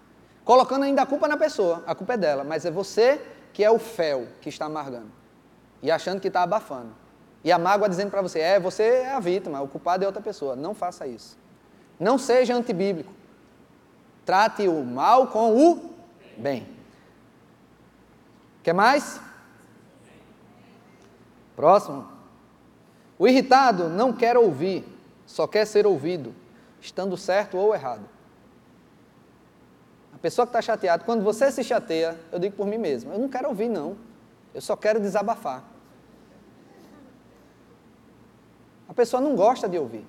Colocando 0.44 0.82
ainda 0.82 1.02
a 1.02 1.06
culpa 1.06 1.26
na 1.26 1.38
pessoa, 1.38 1.82
a 1.86 1.94
culpa 1.94 2.14
é 2.14 2.16
dela, 2.18 2.44
mas 2.44 2.66
é 2.66 2.70
você 2.70 3.20
que 3.52 3.64
é 3.64 3.70
o 3.70 3.78
fel 3.78 4.26
que 4.42 4.48
está 4.50 4.66
amargando. 4.66 5.10
E 5.82 5.90
achando 5.90 6.20
que 6.20 6.28
está 6.28 6.42
abafando. 6.42 6.94
E 7.42 7.50
a 7.50 7.58
mágoa 7.58 7.88
dizendo 7.88 8.10
para 8.10 8.20
você, 8.20 8.40
é, 8.40 8.60
você 8.60 8.82
é 8.82 9.12
a 9.12 9.20
vítima, 9.20 9.62
o 9.62 9.68
culpado 9.68 10.04
é 10.04 10.06
outra 10.06 10.22
pessoa. 10.22 10.54
Não 10.54 10.74
faça 10.74 11.06
isso. 11.06 11.38
Não 11.98 12.18
seja 12.18 12.54
antibíblico. 12.54 13.12
Trate 14.24 14.66
o 14.68 14.84
mal 14.84 15.28
com 15.28 15.56
o 15.56 15.94
bem. 16.36 16.66
Quer 18.62 18.72
mais? 18.72 19.20
Próximo. 21.54 22.08
O 23.18 23.28
irritado 23.28 23.88
não 23.88 24.12
quer 24.12 24.36
ouvir, 24.36 24.84
só 25.26 25.46
quer 25.46 25.66
ser 25.66 25.86
ouvido, 25.86 26.34
estando 26.80 27.16
certo 27.16 27.56
ou 27.56 27.74
errado. 27.74 28.08
A 30.14 30.18
pessoa 30.18 30.46
que 30.46 30.50
está 30.50 30.62
chateada, 30.62 31.04
quando 31.04 31.22
você 31.22 31.52
se 31.52 31.62
chateia, 31.62 32.18
eu 32.32 32.38
digo 32.38 32.56
por 32.56 32.66
mim 32.66 32.78
mesmo, 32.78 33.12
eu 33.12 33.18
não 33.18 33.28
quero 33.28 33.48
ouvir, 33.48 33.68
não. 33.68 33.96
Eu 34.54 34.60
só 34.60 34.74
quero 34.76 34.98
desabafar. 34.98 35.62
A 38.88 38.94
pessoa 38.94 39.20
não 39.20 39.34
gosta 39.34 39.68
de 39.68 39.78
ouvir. 39.78 40.06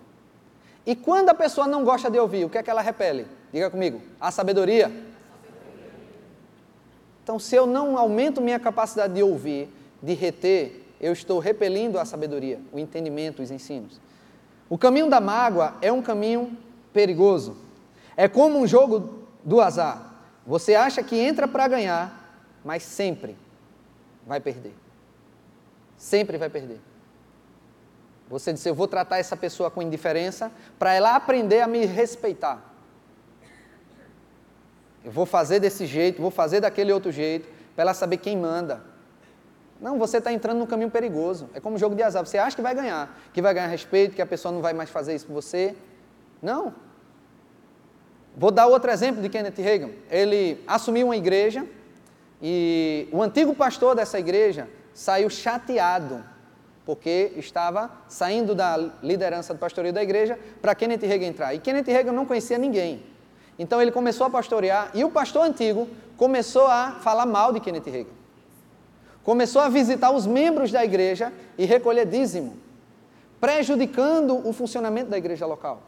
E 0.86 0.96
quando 0.96 1.30
a 1.30 1.34
pessoa 1.34 1.68
não 1.68 1.84
gosta 1.84 2.10
de 2.10 2.20
ouvir, 2.20 2.46
o 2.46 2.50
que 2.50 2.58
é 2.58 2.64
que 2.64 2.70
ela 2.70 2.82
repele? 2.82 3.28
Diga 3.56 3.70
comigo, 3.70 4.02
a 4.20 4.32
sabedoria. 4.32 4.92
Então, 7.24 7.40
se 7.40 7.56
eu 7.56 7.66
não 7.66 7.98
aumento 7.98 8.42
minha 8.42 8.60
capacidade 8.60 9.14
de 9.14 9.24
ouvir, 9.24 9.74
de 10.04 10.14
reter, 10.14 10.84
eu 11.00 11.14
estou 11.14 11.40
repelindo 11.40 11.98
a 11.98 12.04
sabedoria, 12.04 12.60
o 12.74 12.78
entendimento, 12.78 13.42
os 13.42 13.52
ensinos. 13.52 14.02
O 14.70 14.78
caminho 14.78 15.10
da 15.10 15.22
mágoa 15.22 15.78
é 15.82 15.90
um 15.90 16.02
caminho 16.02 16.58
perigoso. 16.92 17.56
É 18.18 18.28
como 18.28 18.60
um 18.60 18.68
jogo 18.68 19.26
do 19.42 19.62
azar. 19.62 20.14
Você 20.46 20.76
acha 20.76 21.02
que 21.02 21.18
entra 21.18 21.48
para 21.48 21.66
ganhar, 21.70 22.44
mas 22.62 22.84
sempre 22.84 23.38
vai 24.28 24.42
perder. 24.42 24.74
Sempre 25.98 26.38
vai 26.38 26.50
perder. 26.50 26.82
Você 28.30 28.52
disse: 28.52 28.68
Eu 28.68 28.76
vou 28.76 28.90
tratar 28.90 29.18
essa 29.18 29.38
pessoa 29.38 29.72
com 29.72 29.82
indiferença 29.82 30.52
para 30.78 30.94
ela 30.94 31.16
aprender 31.16 31.62
a 31.62 31.68
me 31.70 31.86
respeitar. 31.86 32.75
Eu 35.06 35.12
vou 35.12 35.26
fazer 35.26 35.60
desse 35.60 35.86
jeito, 35.86 36.20
vou 36.20 36.32
fazer 36.32 36.60
daquele 36.60 36.92
outro 36.92 37.12
jeito, 37.12 37.48
para 37.76 37.84
ela 37.84 37.94
saber 37.94 38.18
quem 38.18 38.36
manda. 38.36 38.82
Não, 39.80 40.00
você 40.00 40.18
está 40.18 40.34
entrando 40.34 40.58
num 40.58 40.66
caminho 40.66 40.90
perigoso. 40.90 41.48
É 41.54 41.60
como 41.60 41.78
jogo 41.78 41.96
de 41.96 42.02
azar. 42.02 42.26
Você 42.26 42.40
acha 42.40 42.56
que 42.56 42.62
vai 42.62 42.74
ganhar, 42.74 43.16
que 43.32 43.40
vai 43.42 43.54
ganhar 43.54 43.68
respeito, 43.68 44.16
que 44.16 44.22
a 44.22 44.26
pessoa 44.26 44.52
não 44.52 44.62
vai 44.62 44.74
mais 44.74 44.90
fazer 44.90 45.14
isso 45.14 45.28
por 45.28 45.34
você. 45.34 45.76
Não. 46.42 46.74
Vou 48.36 48.50
dar 48.50 48.66
outro 48.66 48.90
exemplo 48.90 49.22
de 49.22 49.30
Kenneth 49.30 49.62
Reagan. 49.62 49.92
Ele 50.10 50.64
assumiu 50.66 51.08
uma 51.08 51.16
igreja 51.16 51.66
e 52.42 53.08
o 53.12 53.22
antigo 53.22 53.54
pastor 53.54 53.96
dessa 53.96 54.18
igreja 54.18 54.68
saiu 54.94 55.30
chateado 55.30 56.24
porque 56.86 57.34
estava 57.36 57.92
saindo 58.08 58.54
da 58.54 58.78
liderança 59.02 59.54
do 59.54 59.60
pastoreio 59.60 59.94
da 59.94 60.04
igreja 60.04 60.38
para 60.62 60.76
Kenneth 60.76 61.06
Reagan 61.06 61.26
entrar. 61.26 61.54
E 61.54 61.60
Kenneth 61.60 61.88
Reagan 61.88 62.12
não 62.12 62.26
conhecia 62.26 62.58
ninguém. 62.58 63.04
Então 63.58 63.82
ele 63.82 63.92
começou 63.92 64.28
a 64.28 64.30
pastorear 64.30 64.92
e 64.94 65.04
o 65.04 65.10
pastor 65.10 65.44
antigo 65.44 65.88
começou 66.18 66.68
a 66.68 66.92
falar 67.02 67.26
mal 67.26 67.54
de 67.54 67.60
Kenneth 67.60 67.90
Reagan. 67.90 68.10
Começou 69.24 69.62
a 69.62 69.70
visitar 69.70 70.12
os 70.12 70.28
membros 70.28 70.72
da 70.72 70.84
igreja 70.84 71.34
e 71.58 71.66
recolher 71.66 72.06
dízimo, 72.06 72.58
prejudicando 73.40 74.48
o 74.48 74.54
funcionamento 74.54 75.10
da 75.10 75.18
igreja 75.18 75.46
local. 75.46 75.82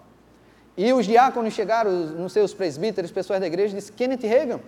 E 0.75 0.91
os 0.93 1.05
diáconos 1.05 1.53
chegaram, 1.53 1.91
nos 1.91 2.33
seus 2.33 2.53
presbíteros, 2.53 3.11
pessoas 3.11 3.39
da 3.39 3.47
igreja, 3.47 3.73
e 3.73 3.79
disse: 3.79 3.91
Kenneth 3.91 4.27
Reagan, 4.27 4.59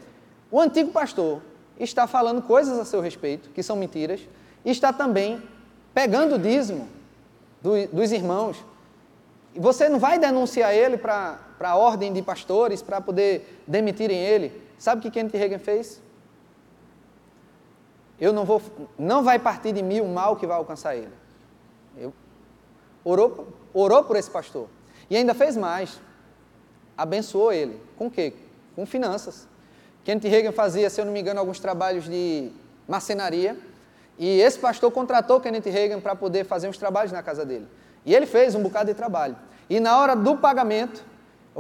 o 0.52 0.60
antigo 0.60 0.92
pastor, 0.92 1.42
está 1.80 2.06
falando 2.08 2.42
coisas 2.42 2.78
a 2.78 2.86
seu 2.86 3.02
respeito, 3.02 3.50
que 3.50 3.64
são 3.64 3.76
mentiras, 3.76 4.22
e 4.66 4.72
está 4.72 4.92
também 4.92 5.42
pegando 5.94 6.36
o 6.36 6.40
dízimo 6.40 6.88
do, 7.62 7.88
dos 7.88 8.12
irmãos. 8.12 8.64
Você 9.56 9.90
não 9.90 10.00
vai 10.00 10.20
denunciar 10.20 10.74
ele 10.74 10.98
para 10.98 11.40
a 11.68 11.76
ordem 11.76 12.14
de 12.14 12.22
pastores 12.22 12.82
para 12.82 13.02
poder 13.02 13.62
demitirem 13.68 14.18
ele. 14.18 14.62
Sabe 14.78 15.00
o 15.00 15.02
que 15.02 15.12
Kenneth 15.12 15.38
Reagan 15.38 15.60
fez? 15.60 16.02
Eu 18.20 18.32
não 18.32 18.46
vou, 18.46 18.62
não 18.98 19.24
vai 19.24 19.38
partir 19.38 19.74
de 19.74 19.84
mim 19.84 20.00
o 20.00 20.08
mal 20.08 20.36
que 20.36 20.48
vai 20.48 20.58
alcançar 20.58 20.96
ele. 20.96 21.12
Eu, 21.98 22.14
orou, 23.04 23.48
orou 23.74 24.04
por 24.04 24.16
esse 24.16 24.30
pastor. 24.30 24.68
E 25.10 25.18
ainda 25.18 25.34
fez 25.34 25.58
mais. 25.58 26.00
Abençoou 26.98 27.52
ele. 27.52 27.82
Com 27.98 28.08
o 28.08 28.12
quê? 28.12 28.34
Com 28.76 28.86
finanças. 28.86 29.48
Kenneth 30.04 30.30
Reagan 30.30 30.52
fazia, 30.52 30.90
se 30.90 31.00
eu 31.00 31.06
não 31.06 31.12
me 31.12 31.20
engano, 31.20 31.40
alguns 31.40 31.60
trabalhos 31.60 32.06
de 32.06 32.52
marcenaria. 32.88 33.58
E 34.18 34.42
esse 34.42 34.60
pastor 34.60 34.92
contratou 34.92 35.40
Kenneth 35.40 35.70
Reagan 35.70 36.02
para 36.02 36.16
poder 36.16 36.46
fazer 36.46 36.68
uns 36.68 36.78
trabalhos 36.78 37.12
na 37.12 37.24
casa 37.24 37.46
dele. 37.46 37.68
E 38.06 38.14
ele 38.14 38.26
fez 38.26 38.56
um 38.56 38.62
bocado 38.62 38.92
de 38.92 38.94
trabalho. 38.94 39.38
E 39.70 39.80
na 39.80 39.98
hora 39.98 40.16
do 40.16 40.36
pagamento, 40.36 41.04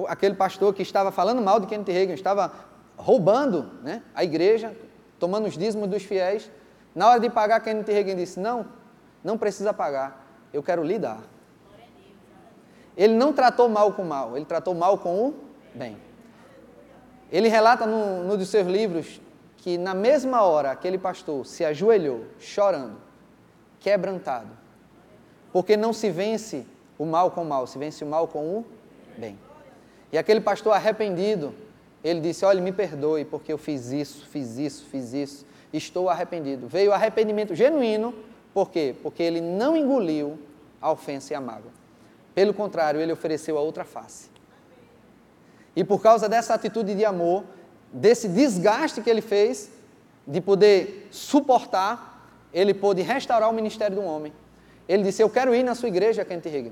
aquele 0.07 0.35
pastor 0.35 0.73
que 0.73 0.81
estava 0.81 1.11
falando 1.11 1.41
mal 1.41 1.59
de 1.59 1.67
Kenneth 1.67 1.91
Reagan, 1.91 2.13
estava 2.13 2.51
roubando 2.97 3.71
né, 3.81 4.03
a 4.13 4.23
igreja, 4.23 4.75
tomando 5.19 5.47
os 5.47 5.57
dízimos 5.57 5.87
dos 5.87 6.03
fiéis. 6.03 6.51
Na 6.93 7.09
hora 7.09 7.19
de 7.19 7.29
pagar, 7.29 7.59
Kenneth 7.61 7.87
Reagan 7.87 8.15
disse: 8.15 8.39
Não, 8.39 8.65
não 9.23 9.37
precisa 9.37 9.73
pagar, 9.73 10.25
eu 10.53 10.61
quero 10.61 10.83
lhe 10.83 10.99
dar. 10.99 11.21
Ele 12.97 13.13
não 13.13 13.31
tratou 13.31 13.69
mal 13.69 13.93
com 13.93 14.03
mal, 14.03 14.35
ele 14.35 14.45
tratou 14.45 14.75
mal 14.75 14.97
com 14.97 15.27
o 15.27 15.33
bem. 15.73 15.97
Ele 17.31 17.47
relata 17.47 17.85
num 17.85 18.35
dos 18.35 18.49
seus 18.49 18.67
livros 18.67 19.21
que 19.57 19.77
na 19.77 19.93
mesma 19.93 20.41
hora 20.41 20.71
aquele 20.71 20.97
pastor 20.97 21.45
se 21.45 21.63
ajoelhou, 21.63 22.25
chorando, 22.39 22.97
quebrantado, 23.79 24.49
porque 25.51 25.77
não 25.77 25.93
se 25.93 26.09
vence 26.09 26.65
o 26.97 27.05
mal 27.05 27.31
com 27.31 27.43
o 27.43 27.45
mal, 27.45 27.67
se 27.67 27.77
vence 27.77 28.03
o 28.03 28.07
mal 28.07 28.27
com 28.27 28.57
o 28.57 28.65
bem. 29.17 29.37
E 30.11 30.17
aquele 30.17 30.41
pastor 30.41 30.73
arrependido, 30.73 31.53
ele 32.03 32.19
disse: 32.19 32.45
Olha, 32.45 32.61
me 32.61 32.71
perdoe, 32.71 33.25
porque 33.25 33.51
eu 33.51 33.57
fiz 33.57 33.91
isso, 33.91 34.25
fiz 34.27 34.57
isso, 34.57 34.85
fiz 34.85 35.13
isso, 35.13 35.45
estou 35.71 36.09
arrependido. 36.09 36.67
Veio 36.67 36.91
arrependimento 36.91 37.53
genuíno, 37.53 38.13
por 38.53 38.69
quê? 38.69 38.95
Porque 39.01 39.21
ele 39.21 39.41
não 39.41 39.75
engoliu 39.77 40.39
a 40.81 40.91
ofensa 40.91 41.33
e 41.33 41.35
a 41.35 41.41
mágoa. 41.41 41.71
Pelo 42.33 42.53
contrário, 42.53 42.99
ele 42.99 43.11
ofereceu 43.11 43.57
a 43.57 43.61
outra 43.61 43.83
face. 43.83 44.29
E 45.75 45.83
por 45.83 46.01
causa 46.01 46.27
dessa 46.27 46.53
atitude 46.53 46.95
de 46.95 47.05
amor, 47.05 47.43
desse 47.91 48.27
desgaste 48.27 49.01
que 49.01 49.09
ele 49.09 49.21
fez, 49.21 49.71
de 50.25 50.41
poder 50.41 51.07
suportar, 51.11 52.31
ele 52.53 52.73
pôde 52.73 53.01
restaurar 53.01 53.49
o 53.49 53.53
ministério 53.53 53.95
do 53.95 54.03
homem. 54.03 54.33
Ele 54.87 55.03
disse: 55.03 55.21
Eu 55.21 55.29
quero 55.29 55.53
ir 55.53 55.63
na 55.63 55.75
sua 55.75 55.89
igreja, 55.89 56.25
Kent 56.25 56.45
Reagan, 56.45 56.71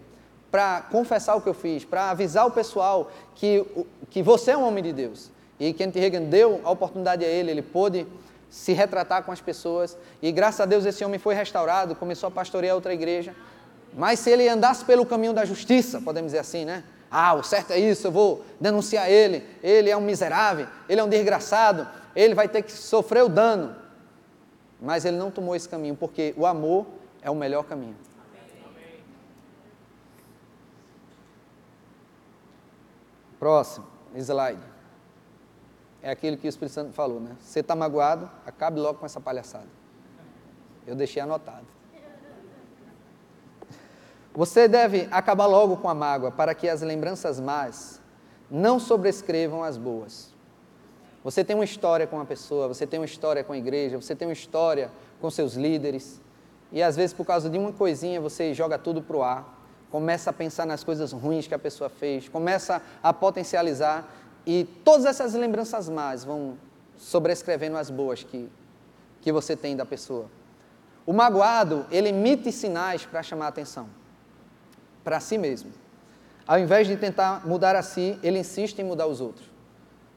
para 0.51 0.81
confessar 0.91 1.35
o 1.35 1.41
que 1.41 1.49
eu 1.49 1.53
fiz, 1.53 1.83
para 1.83 2.09
avisar 2.09 2.45
o 2.45 2.51
pessoal 2.51 3.11
que, 3.35 3.65
que 4.09 4.23
você 4.23 4.51
é 4.51 4.57
um 4.57 4.65
homem 4.65 4.83
de 4.83 4.93
Deus. 4.93 5.29
E 5.59 5.73
Kent 5.73 5.95
Reagan 5.95 6.23
deu 6.23 6.61
a 6.63 6.71
oportunidade 6.71 7.25
a 7.25 7.27
ele, 7.27 7.51
ele 7.51 7.61
pôde 7.61 8.05
se 8.49 8.73
retratar 8.73 9.23
com 9.23 9.31
as 9.31 9.41
pessoas, 9.41 9.97
e 10.21 10.31
graças 10.31 10.61
a 10.61 10.65
Deus 10.65 10.85
esse 10.85 11.03
homem 11.03 11.19
foi 11.19 11.35
restaurado, 11.35 11.95
começou 11.95 12.27
a 12.27 12.31
pastorear 12.31 12.75
outra 12.75 12.93
igreja. 12.93 13.35
Mas 13.93 14.19
se 14.19 14.29
ele 14.29 14.47
andasse 14.47 14.85
pelo 14.85 15.05
caminho 15.05 15.33
da 15.33 15.43
justiça, 15.43 15.99
podemos 16.01 16.31
dizer 16.31 16.39
assim, 16.39 16.63
né? 16.63 16.83
Ah, 17.09 17.33
o 17.33 17.43
certo 17.43 17.71
é 17.71 17.79
isso, 17.79 18.07
eu 18.07 18.11
vou 18.11 18.43
denunciar 18.59 19.09
ele, 19.09 19.43
ele 19.63 19.89
é 19.89 19.97
um 19.97 20.01
miserável, 20.01 20.67
ele 20.87 20.99
é 20.99 21.03
um 21.03 21.09
desgraçado, 21.09 21.87
ele 22.15 22.35
vai 22.35 22.47
ter 22.47 22.61
que 22.61 22.71
sofrer 22.71 23.23
o 23.23 23.29
dano. 23.29 23.75
Mas 24.81 25.05
ele 25.05 25.17
não 25.17 25.31
tomou 25.31 25.55
esse 25.55 25.67
caminho, 25.67 25.95
porque 25.95 26.33
o 26.37 26.45
amor 26.45 26.85
é 27.21 27.31
o 27.31 27.35
melhor 27.35 27.63
caminho. 27.63 27.95
Próximo 33.39 33.85
slide. 34.15 34.61
é 36.01 36.09
aquilo 36.09 36.38
que 36.38 36.47
o 36.47 36.49
Espírito 36.49 36.73
Santo 36.73 36.93
falou, 36.93 37.19
né? 37.19 37.35
Você 37.39 37.59
está 37.59 37.75
magoado, 37.75 38.29
acabe 38.45 38.79
logo 38.79 38.99
com 38.99 39.05
essa 39.05 39.19
palhaçada. 39.19 39.67
Eu 40.85 40.95
deixei 40.95 41.21
anotado. 41.21 41.65
Você 44.33 44.67
deve 44.67 45.07
acabar 45.11 45.47
logo 45.47 45.77
com 45.77 45.89
a 45.89 45.95
mágoa 45.95 46.31
para 46.31 46.53
que 46.53 46.69
as 46.69 46.81
lembranças 46.81 47.39
más 47.39 47.99
não 48.49 48.79
sobrescrevam 48.79 49.63
as 49.63 49.77
boas. 49.77 50.33
Você 51.23 51.43
tem 51.43 51.55
uma 51.55 51.65
história 51.65 52.07
com 52.07 52.15
uma 52.15 52.25
pessoa, 52.25 52.67
você 52.67 52.88
tem 52.88 52.99
uma 52.99 53.05
história 53.05 53.43
com 53.43 53.51
a 53.51 53.57
igreja, 53.57 53.99
você 53.99 54.15
tem 54.15 54.27
uma 54.27 54.33
história 54.33 54.91
com 55.19 55.29
seus 55.29 55.55
líderes, 55.55 56.21
e 56.71 56.81
às 56.81 56.95
vezes 56.95 57.13
por 57.13 57.25
causa 57.25 57.49
de 57.49 57.57
uma 57.57 57.73
coisinha 57.73 58.21
você 58.21 58.53
joga 58.53 58.77
tudo 58.77 59.01
para 59.01 59.17
o 59.17 59.23
ar, 59.23 59.57
começa 59.91 60.29
a 60.29 60.33
pensar 60.33 60.65
nas 60.65 60.83
coisas 60.83 61.11
ruins 61.11 61.47
que 61.47 61.53
a 61.53 61.59
pessoa 61.59 61.89
fez, 61.89 62.27
começa 62.27 62.81
a 63.01 63.13
potencializar 63.13 64.05
e 64.45 64.63
todas 64.83 65.05
essas 65.05 65.33
lembranças 65.33 65.89
más 65.89 66.23
vão 66.23 66.57
sobrescrevendo 66.97 67.77
as 67.77 67.89
boas 67.89 68.23
que, 68.23 68.49
que 69.21 69.31
você 69.31 69.55
tem 69.55 69.75
da 69.75 69.85
pessoa. 69.85 70.25
O 71.05 71.13
magoado, 71.13 71.85
ele 71.91 72.09
emite 72.09 72.51
sinais 72.51 73.05
para 73.05 73.23
chamar 73.23 73.47
atenção, 73.47 73.88
para 75.03 75.19
si 75.19 75.38
mesmo. 75.38 75.71
Ao 76.45 76.59
invés 76.59 76.88
de 76.88 76.95
tentar 76.95 77.45
mudar 77.45 77.75
a 77.75 77.81
si, 77.81 78.17
ele 78.23 78.39
insiste 78.39 78.79
em 78.79 78.83
mudar 78.83 79.07
os 79.07 79.21
outros. 79.21 79.49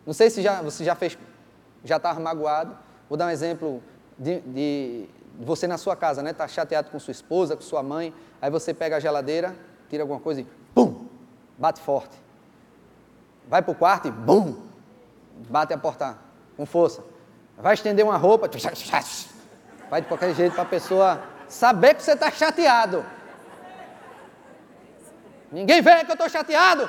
Não 0.07 0.13
sei 0.13 0.31
se 0.31 0.43
já, 0.43 0.63
você 0.63 0.85
já 0.85 0.95
fez, 0.95 1.19
já 1.85 1.97
estava 1.97 2.19
magoado. 2.21 2.77
Vou 3.09 3.19
dar 3.19 3.27
um 3.27 3.31
exemplo 3.31 3.83
de, 4.19 4.41
de, 4.41 5.09
você 5.45 5.67
na 5.67 5.79
sua 5.79 5.97
casa, 5.97 6.23
né? 6.23 6.31
Está 6.31 6.47
chateado 6.47 6.91
com 6.91 6.99
sua 6.99 7.13
esposa, 7.13 7.57
com 7.57 7.63
sua 7.63 7.83
mãe, 7.83 8.15
aí 8.41 8.51
você 8.51 8.75
pega 8.75 8.97
a 8.97 9.01
geladeira, 9.01 9.57
tira 9.89 10.03
alguma 10.03 10.21
coisa 10.21 10.43
e 10.43 10.47
pum, 10.75 11.07
bate 11.57 11.81
forte. 11.81 12.17
Vai 13.49 13.63
para 13.63 13.73
o 13.73 13.75
quarto 13.75 14.09
e 14.09 14.11
bum, 14.11 14.57
bate 15.49 15.73
a 15.73 15.79
porta 15.79 16.19
com 16.57 16.67
força. 16.67 17.03
Vai 17.57 17.75
estender 17.75 18.05
uma 18.05 18.17
roupa, 18.17 18.49
vai 19.91 20.01
de 20.03 20.09
qualquer 20.09 20.35
jeito 20.35 20.55
para 20.55 20.63
a 20.63 20.67
pessoa 20.67 21.23
saber 21.49 21.95
que 21.95 22.03
você 22.03 22.13
está 22.13 22.31
chateado. 22.31 23.05
Ninguém 25.51 25.83
vê 25.83 26.05
que 26.05 26.11
eu 26.11 26.15
estou 26.15 26.29
chateado. 26.29 26.89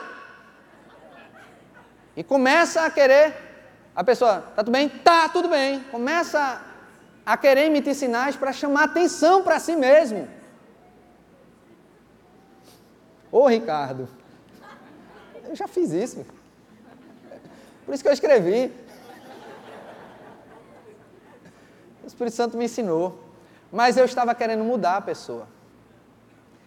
E 2.16 2.24
começa 2.24 2.86
a 2.86 2.90
querer, 2.90 3.34
a 3.96 4.04
pessoa, 4.04 4.42
tá 4.56 4.64
tudo 4.64 4.72
bem? 4.72 4.90
Tá, 4.90 5.30
tudo 5.30 5.50
bem. 5.50 5.80
Começa 5.86 6.62
a 7.32 7.38
querer 7.38 7.68
emitir 7.68 7.96
sinais 7.96 8.36
para 8.36 8.52
chamar 8.52 8.84
atenção 8.84 9.42
para 9.42 9.58
si 9.58 9.74
mesmo. 9.74 10.28
Ô 13.32 13.48
Ricardo, 13.48 14.06
eu 15.48 15.56
já 15.56 15.66
fiz 15.66 15.92
isso. 15.92 16.26
Por 17.86 17.94
isso 17.94 18.04
que 18.04 18.10
eu 18.10 18.12
escrevi. 18.12 18.70
O 22.04 22.08
Espírito 22.08 22.36
Santo 22.36 22.58
me 22.58 22.66
ensinou. 22.66 23.18
Mas 23.72 23.96
eu 23.96 24.04
estava 24.04 24.36
querendo 24.36 24.66
mudar 24.66 24.98
a 24.98 25.02
pessoa. 25.02 25.48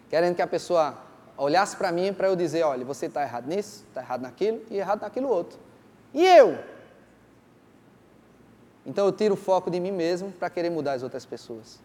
Querendo 0.09 0.35
que 0.35 0.41
a 0.41 0.47
pessoa 0.47 0.97
olhasse 1.37 1.75
para 1.75 1.91
mim 1.91 2.11
para 2.11 2.27
eu 2.27 2.35
dizer: 2.35 2.63
olha, 2.63 2.83
você 2.83 3.05
está 3.05 3.21
errado 3.21 3.45
nisso, 3.45 3.85
está 3.87 4.01
errado 4.01 4.21
naquilo 4.21 4.63
e 4.71 4.77
errado 4.77 5.01
naquilo 5.01 5.29
outro. 5.29 5.59
E 6.11 6.25
eu? 6.25 6.57
Então 8.85 9.05
eu 9.05 9.11
tiro 9.11 9.33
o 9.33 9.37
foco 9.37 9.71
de 9.71 9.79
mim 9.79 9.91
mesmo 9.91 10.31
para 10.31 10.49
querer 10.49 10.69
mudar 10.69 10.93
as 10.93 11.03
outras 11.03 11.25
pessoas. 11.25 11.79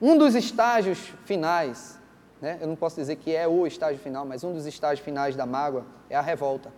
Um 0.00 0.18
dos 0.18 0.34
estágios 0.34 1.14
finais, 1.24 1.98
né, 2.40 2.58
eu 2.60 2.66
não 2.66 2.76
posso 2.76 2.96
dizer 2.96 3.16
que 3.16 3.34
é 3.34 3.48
o 3.48 3.66
estágio 3.66 3.98
final, 3.98 4.26
mas 4.26 4.44
um 4.44 4.52
dos 4.52 4.66
estágios 4.66 5.04
finais 5.04 5.34
da 5.34 5.46
mágoa 5.46 5.86
é 6.10 6.16
a 6.16 6.20
revolta. 6.20 6.70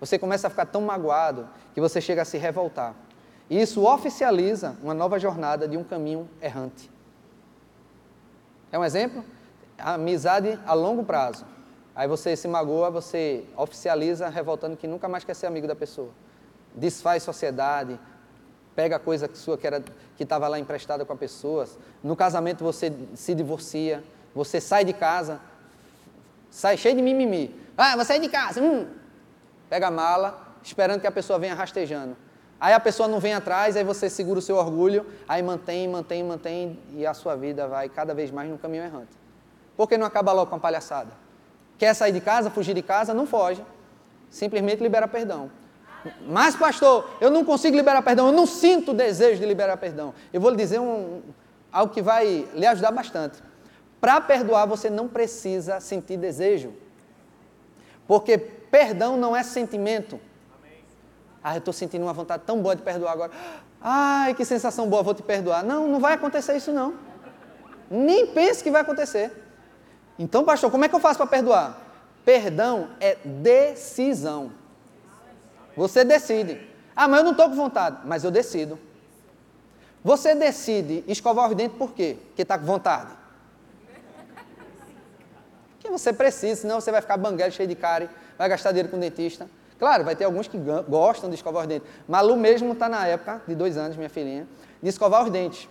Você 0.00 0.18
começa 0.18 0.46
a 0.46 0.50
ficar 0.50 0.64
tão 0.64 0.80
magoado 0.80 1.46
que 1.74 1.80
você 1.80 2.00
chega 2.00 2.22
a 2.22 2.24
se 2.24 2.38
revoltar. 2.38 2.94
E 3.50 3.60
isso 3.60 3.84
oficializa 3.84 4.76
uma 4.82 4.94
nova 4.94 5.18
jornada 5.18 5.68
de 5.68 5.76
um 5.76 5.84
caminho 5.84 6.28
errante. 6.40 6.90
É 8.72 8.78
um 8.78 8.84
exemplo? 8.84 9.22
Amizade 9.76 10.58
a 10.64 10.72
longo 10.72 11.04
prazo. 11.04 11.44
Aí 11.94 12.08
você 12.08 12.34
se 12.36 12.48
magoa, 12.48 12.90
você 12.90 13.44
oficializa 13.56 14.28
revoltando 14.28 14.76
que 14.76 14.86
nunca 14.86 15.08
mais 15.08 15.24
quer 15.24 15.34
ser 15.34 15.46
amigo 15.46 15.66
da 15.66 15.74
pessoa. 15.74 16.10
Desfaz 16.74 17.22
sociedade, 17.22 17.98
pega 18.80 18.96
a 18.96 18.98
coisa 18.98 19.28
sua 19.34 19.58
que 19.58 19.66
era 19.66 19.82
que 20.16 20.22
estava 20.22 20.48
lá 20.48 20.58
emprestada 20.58 21.04
com 21.04 21.12
a 21.12 21.16
pessoa. 21.16 21.68
No 22.02 22.16
casamento 22.16 22.64
você 22.64 22.90
se 23.14 23.34
divorcia, 23.34 24.02
você 24.34 24.58
sai 24.58 24.86
de 24.86 24.94
casa, 24.94 25.38
sai 26.50 26.78
cheio 26.78 26.96
de 26.96 27.02
mimimi. 27.02 27.54
Ah, 27.76 27.94
você 27.94 28.06
sai 28.06 28.20
de 28.20 28.30
casa. 28.30 28.62
Hum. 28.62 28.86
Pega 29.68 29.88
a 29.88 29.90
mala, 29.90 30.56
esperando 30.62 30.98
que 30.98 31.06
a 31.06 31.12
pessoa 31.12 31.38
venha 31.38 31.54
rastejando. 31.54 32.16
Aí 32.58 32.72
a 32.72 32.80
pessoa 32.80 33.06
não 33.06 33.20
vem 33.20 33.34
atrás, 33.34 33.76
aí 33.76 33.84
você 33.84 34.08
segura 34.08 34.38
o 34.38 34.42
seu 34.42 34.56
orgulho, 34.56 35.04
aí 35.28 35.42
mantém, 35.42 35.86
mantém, 35.86 36.24
mantém, 36.24 36.78
e 36.94 37.06
a 37.06 37.12
sua 37.12 37.36
vida 37.36 37.68
vai 37.68 37.90
cada 37.90 38.14
vez 38.14 38.30
mais 38.30 38.48
no 38.48 38.56
caminho 38.56 38.82
errante. 38.82 39.12
Por 39.76 39.86
que 39.90 39.98
não 39.98 40.06
acaba 40.06 40.32
logo 40.32 40.48
com 40.48 40.56
a 40.56 40.60
palhaçada? 40.60 41.12
Quer 41.76 41.92
sair 41.94 42.12
de 42.12 42.20
casa, 42.22 42.48
fugir 42.48 42.72
de 42.72 42.82
casa? 42.82 43.12
Não 43.12 43.26
foge. 43.26 43.62
Simplesmente 44.30 44.82
libera 44.82 45.06
perdão. 45.06 45.50
Mas, 46.26 46.56
pastor, 46.56 47.08
eu 47.20 47.30
não 47.30 47.44
consigo 47.44 47.76
liberar 47.76 48.02
perdão, 48.02 48.26
eu 48.28 48.32
não 48.32 48.46
sinto 48.46 48.92
o 48.92 48.94
desejo 48.94 49.40
de 49.40 49.46
liberar 49.46 49.76
perdão. 49.76 50.14
Eu 50.32 50.40
vou 50.40 50.50
lhe 50.50 50.56
dizer 50.56 50.80
um, 50.80 51.20
algo 51.72 51.92
que 51.92 52.02
vai 52.02 52.48
lhe 52.54 52.66
ajudar 52.66 52.90
bastante. 52.90 53.42
Para 54.00 54.20
perdoar, 54.20 54.66
você 54.66 54.88
não 54.88 55.06
precisa 55.06 55.78
sentir 55.80 56.16
desejo. 56.16 56.72
Porque 58.06 58.38
perdão 58.38 59.16
não 59.16 59.36
é 59.36 59.42
sentimento. 59.42 60.18
Ah, 61.42 61.54
eu 61.54 61.58
estou 61.58 61.72
sentindo 61.72 62.02
uma 62.02 62.12
vontade 62.12 62.42
tão 62.44 62.60
boa 62.60 62.74
de 62.74 62.82
perdoar 62.82 63.12
agora. 63.12 63.32
Ai, 63.80 64.34
que 64.34 64.44
sensação 64.44 64.88
boa, 64.88 65.02
vou 65.02 65.14
te 65.14 65.22
perdoar. 65.22 65.64
Não, 65.64 65.86
não 65.86 66.00
vai 66.00 66.14
acontecer 66.14 66.56
isso 66.56 66.72
não. 66.72 66.94
Nem 67.90 68.26
pense 68.26 68.62
que 68.62 68.70
vai 68.70 68.82
acontecer. 68.82 69.32
Então, 70.18 70.44
pastor, 70.44 70.70
como 70.70 70.84
é 70.84 70.88
que 70.88 70.94
eu 70.94 71.00
faço 71.00 71.18
para 71.18 71.26
perdoar? 71.26 71.78
Perdão 72.24 72.88
é 73.00 73.16
decisão. 73.24 74.52
Você 75.80 76.04
decide. 76.04 76.60
Ah, 76.94 77.08
mas 77.08 77.20
eu 77.20 77.24
não 77.24 77.30
estou 77.30 77.48
com 77.48 77.54
vontade. 77.56 78.00
Mas 78.04 78.22
eu 78.22 78.30
decido. 78.30 78.78
Você 80.04 80.34
decide 80.34 81.02
escovar 81.08 81.48
os 81.48 81.56
dentes 81.56 81.78
por 81.78 81.92
quê? 81.92 82.18
Porque 82.26 82.42
está 82.42 82.58
com 82.58 82.66
vontade. 82.66 83.12
Porque 85.72 85.88
você 85.88 86.12
precisa, 86.12 86.60
senão 86.60 86.82
você 86.82 86.92
vai 86.92 87.00
ficar 87.00 87.16
banguelo, 87.16 87.50
cheio 87.50 87.66
de 87.66 87.74
cárie, 87.74 88.10
vai 88.36 88.46
gastar 88.46 88.72
dinheiro 88.72 88.90
com 88.90 88.98
o 88.98 89.00
dentista. 89.00 89.48
Claro, 89.78 90.04
vai 90.04 90.14
ter 90.14 90.24
alguns 90.24 90.46
que 90.46 90.58
gostam 90.86 91.30
de 91.30 91.36
escovar 91.36 91.62
os 91.62 91.68
dentes. 91.68 91.88
Malu 92.06 92.36
mesmo 92.36 92.74
está 92.74 92.86
na 92.86 93.06
época, 93.06 93.40
de 93.48 93.54
dois 93.54 93.78
anos, 93.78 93.96
minha 93.96 94.10
filhinha, 94.10 94.46
de 94.82 94.88
escovar 94.90 95.24
os 95.24 95.30
dentes. 95.30 95.66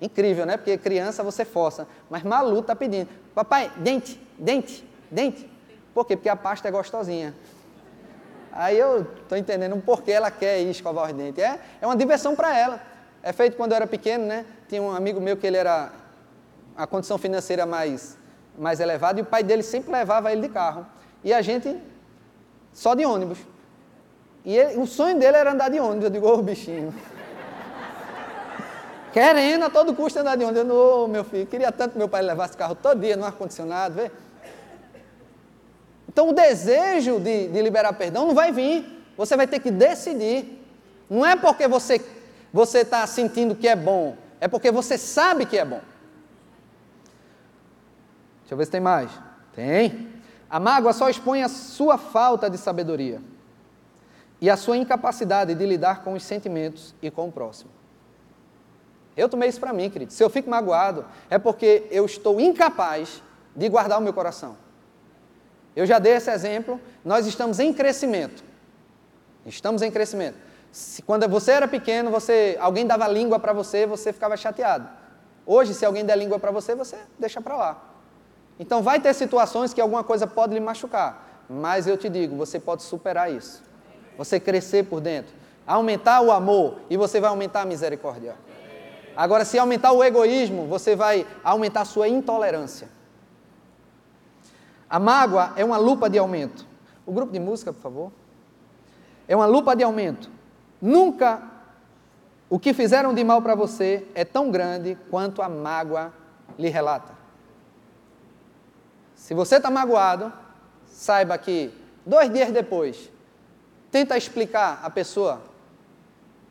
Incrível, 0.00 0.46
né? 0.46 0.56
Porque 0.56 0.78
criança 0.78 1.22
você 1.22 1.44
força. 1.44 1.86
Mas 2.08 2.22
Malu 2.22 2.60
está 2.60 2.74
pedindo, 2.74 3.10
papai, 3.34 3.70
dente, 3.76 4.18
dente, 4.38 4.88
dente. 5.10 5.50
Por 5.92 6.06
quê? 6.06 6.16
Porque 6.16 6.30
a 6.30 6.36
pasta 6.36 6.66
é 6.66 6.70
gostosinha. 6.70 7.34
Aí 8.56 8.78
eu 8.78 9.02
estou 9.22 9.36
entendendo 9.36 9.76
por 9.82 10.02
que 10.02 10.12
ela 10.12 10.30
quer 10.30 10.60
ir 10.60 10.70
escovar 10.70 11.06
os 11.06 11.12
dentes. 11.12 11.42
É, 11.42 11.58
é 11.80 11.86
uma 11.86 11.96
diversão 11.96 12.36
para 12.36 12.56
ela. 12.56 12.80
É 13.20 13.32
feito 13.32 13.56
quando 13.56 13.72
eu 13.72 13.76
era 13.76 13.86
pequeno, 13.86 14.24
né? 14.26 14.46
Tinha 14.68 14.80
um 14.80 14.94
amigo 14.94 15.20
meu 15.20 15.36
que 15.36 15.44
ele 15.44 15.56
era 15.56 15.90
a 16.76 16.86
condição 16.86 17.18
financeira 17.18 17.66
mais, 17.66 18.16
mais 18.56 18.78
elevada 18.78 19.18
e 19.18 19.22
o 19.22 19.26
pai 19.26 19.42
dele 19.42 19.64
sempre 19.64 19.90
levava 19.90 20.30
ele 20.30 20.42
de 20.42 20.48
carro. 20.48 20.86
E 21.24 21.32
a 21.32 21.42
gente 21.42 21.76
só 22.72 22.94
de 22.94 23.04
ônibus. 23.04 23.38
E 24.44 24.56
ele, 24.56 24.78
o 24.78 24.86
sonho 24.86 25.18
dele 25.18 25.36
era 25.36 25.50
andar 25.50 25.68
de 25.68 25.80
ônibus. 25.80 26.04
Eu 26.04 26.10
digo, 26.10 26.28
ô 26.28 26.34
oh, 26.34 26.42
bichinho. 26.42 26.94
Querendo 29.12 29.64
a 29.64 29.70
todo 29.70 29.96
custo 29.96 30.20
andar 30.20 30.36
de 30.36 30.44
ônibus. 30.44 30.68
Eu, 30.68 30.76
ô 30.76 31.04
oh, 31.04 31.08
meu 31.08 31.24
filho, 31.24 31.46
queria 31.46 31.72
tanto 31.72 31.92
que 31.92 31.98
meu 31.98 32.08
pai 32.08 32.22
levasse 32.22 32.56
carro 32.56 32.76
todo 32.76 33.00
dia 33.00 33.16
no 33.16 33.24
ar-condicionado, 33.24 33.96
vê? 33.96 34.12
Então 36.14 36.30
o 36.30 36.32
desejo 36.32 37.18
de, 37.18 37.48
de 37.48 37.60
liberar 37.60 37.92
perdão 37.92 38.28
não 38.28 38.34
vai 38.34 38.52
vir. 38.52 39.04
Você 39.18 39.36
vai 39.36 39.46
ter 39.46 39.58
que 39.58 39.70
decidir. 39.70 40.64
Não 41.10 41.26
é 41.26 41.36
porque 41.36 41.68
você 41.68 42.00
você 42.52 42.78
está 42.78 43.04
sentindo 43.04 43.56
que 43.56 43.66
é 43.66 43.74
bom, 43.74 44.16
é 44.40 44.46
porque 44.46 44.70
você 44.70 44.96
sabe 44.96 45.44
que 45.44 45.58
é 45.58 45.64
bom. 45.64 45.80
Deixa 48.42 48.54
eu 48.54 48.56
ver 48.56 48.64
se 48.64 48.70
tem 48.70 48.80
mais. 48.80 49.10
Tem. 49.56 50.08
A 50.48 50.60
mágoa 50.60 50.92
só 50.92 51.08
expõe 51.10 51.42
a 51.42 51.48
sua 51.48 51.98
falta 51.98 52.48
de 52.48 52.56
sabedoria 52.56 53.20
e 54.40 54.48
a 54.48 54.56
sua 54.56 54.76
incapacidade 54.76 55.52
de 55.52 55.66
lidar 55.66 56.04
com 56.04 56.12
os 56.12 56.22
sentimentos 56.22 56.94
e 57.02 57.10
com 57.10 57.26
o 57.26 57.32
próximo. 57.32 57.72
Eu 59.16 59.28
tomei 59.28 59.48
isso 59.48 59.58
para 59.58 59.72
mim, 59.72 59.90
querido. 59.90 60.12
Se 60.12 60.22
eu 60.22 60.30
fico 60.30 60.48
magoado, 60.48 61.04
é 61.28 61.38
porque 61.38 61.88
eu 61.90 62.06
estou 62.06 62.40
incapaz 62.40 63.20
de 63.56 63.68
guardar 63.68 63.98
o 63.98 64.02
meu 64.02 64.12
coração. 64.12 64.56
Eu 65.74 65.86
já 65.86 65.98
dei 65.98 66.12
esse 66.12 66.30
exemplo, 66.30 66.80
nós 67.04 67.26
estamos 67.26 67.58
em 67.58 67.72
crescimento. 67.72 68.44
Estamos 69.44 69.82
em 69.82 69.90
crescimento. 69.90 70.36
Se, 70.70 71.02
quando 71.02 71.28
você 71.28 71.52
era 71.52 71.68
pequeno, 71.68 72.10
você, 72.10 72.56
alguém 72.60 72.86
dava 72.86 73.06
língua 73.08 73.38
para 73.38 73.52
você, 73.52 73.86
você 73.86 74.12
ficava 74.12 74.36
chateado. 74.36 74.88
Hoje, 75.46 75.74
se 75.74 75.84
alguém 75.84 76.04
der 76.04 76.16
língua 76.16 76.38
para 76.38 76.50
você, 76.50 76.74
você 76.74 76.96
deixa 77.18 77.40
para 77.40 77.56
lá. 77.56 77.82
Então 78.58 78.82
vai 78.82 79.00
ter 79.00 79.12
situações 79.14 79.74
que 79.74 79.80
alguma 79.80 80.04
coisa 80.04 80.26
pode 80.26 80.54
lhe 80.54 80.60
machucar, 80.60 81.44
mas 81.48 81.86
eu 81.86 81.96
te 81.96 82.08
digo, 82.08 82.36
você 82.36 82.58
pode 82.58 82.82
superar 82.82 83.32
isso. 83.32 83.62
Você 84.16 84.38
crescer 84.38 84.84
por 84.84 85.00
dentro. 85.00 85.34
aumentar 85.66 86.20
o 86.20 86.30
amor 86.30 86.78
e 86.90 86.96
você 86.96 87.20
vai 87.20 87.30
aumentar 87.30 87.62
a 87.62 87.64
misericórdia. 87.64 88.36
Agora, 89.16 89.44
se 89.44 89.58
aumentar 89.58 89.92
o 89.92 90.02
egoísmo, 90.04 90.66
você 90.66 90.94
vai 90.94 91.26
aumentar 91.42 91.82
a 91.82 91.84
sua 91.84 92.08
intolerância. 92.08 92.88
A 94.88 94.98
mágoa 94.98 95.52
é 95.56 95.64
uma 95.64 95.76
lupa 95.76 96.08
de 96.08 96.18
aumento. 96.18 96.66
O 97.06 97.12
grupo 97.12 97.32
de 97.32 97.40
música, 97.40 97.72
por 97.72 97.80
favor. 97.80 98.12
É 99.26 99.34
uma 99.34 99.46
lupa 99.46 99.74
de 99.74 99.82
aumento. 99.82 100.30
Nunca 100.80 101.42
o 102.48 102.58
que 102.58 102.72
fizeram 102.72 103.14
de 103.14 103.24
mal 103.24 103.42
para 103.42 103.54
você 103.54 104.06
é 104.14 104.24
tão 104.24 104.50
grande 104.50 104.96
quanto 105.10 105.42
a 105.42 105.48
mágoa 105.48 106.12
lhe 106.58 106.68
relata. 106.68 107.12
Se 109.16 109.34
você 109.34 109.56
está 109.56 109.70
magoado, 109.70 110.32
saiba 110.86 111.36
que 111.38 111.72
dois 112.04 112.30
dias 112.30 112.52
depois, 112.52 113.10
tenta 113.90 114.16
explicar 114.16 114.80
à 114.82 114.90
pessoa 114.90 115.42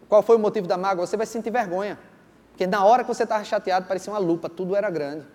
qual 0.10 0.22
foi 0.22 0.36
o 0.36 0.40
motivo 0.40 0.68
da 0.68 0.78
mágoa, 0.78 1.06
você 1.06 1.16
vai 1.16 1.26
sentir 1.26 1.52
vergonha. 1.52 1.98
Porque 2.50 2.68
na 2.68 2.84
hora 2.84 3.04
que 3.04 3.08
você 3.08 3.24
estava 3.24 3.44
chateado, 3.44 3.88
parecia 3.88 4.12
uma 4.12 4.20
lupa, 4.20 4.50
tudo 4.50 4.76
era 4.76 4.90
grande. 4.90 5.26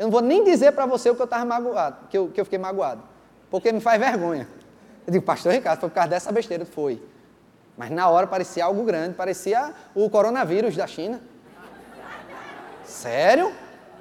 Eu 0.00 0.04
não 0.04 0.10
vou 0.10 0.22
nem 0.22 0.42
dizer 0.42 0.72
para 0.72 0.86
você 0.86 1.10
o 1.10 1.14
que 1.14 1.20
eu 1.20 1.26
estava 1.26 1.44
magoado, 1.44 2.08
que 2.08 2.16
eu, 2.16 2.28
que 2.28 2.40
eu 2.40 2.44
fiquei 2.46 2.58
magoado, 2.58 3.02
porque 3.50 3.70
me 3.70 3.82
faz 3.82 4.00
vergonha. 4.00 4.48
Eu 5.06 5.12
digo, 5.12 5.22
pastor 5.26 5.52
Ricardo, 5.52 5.78
foi 5.78 5.90
por 5.90 5.94
causa 5.94 6.08
dessa 6.08 6.32
besteira. 6.32 6.64
Foi. 6.64 7.02
Mas 7.76 7.90
na 7.90 8.08
hora 8.08 8.26
parecia 8.26 8.64
algo 8.64 8.82
grande, 8.82 9.14
parecia 9.14 9.74
o 9.94 10.08
coronavírus 10.08 10.74
da 10.74 10.86
China. 10.86 11.20
Sério? 12.82 13.52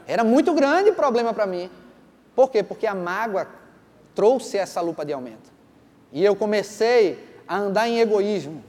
Era 0.07 0.23
muito 0.23 0.53
grande 0.53 0.89
o 0.89 0.95
problema 0.95 1.33
para 1.33 1.45
mim. 1.45 1.69
Por 2.33 2.49
quê? 2.49 2.63
Porque 2.63 2.87
a 2.87 2.95
mágoa 2.95 3.45
trouxe 4.15 4.57
essa 4.57 4.79
lupa 4.79 5.03
de 5.03 5.11
aumento. 5.11 5.51
E 6.13 6.23
eu 6.23 6.33
comecei 6.33 7.41
a 7.45 7.57
andar 7.57 7.89
em 7.89 7.99
egoísmo. 7.99 8.63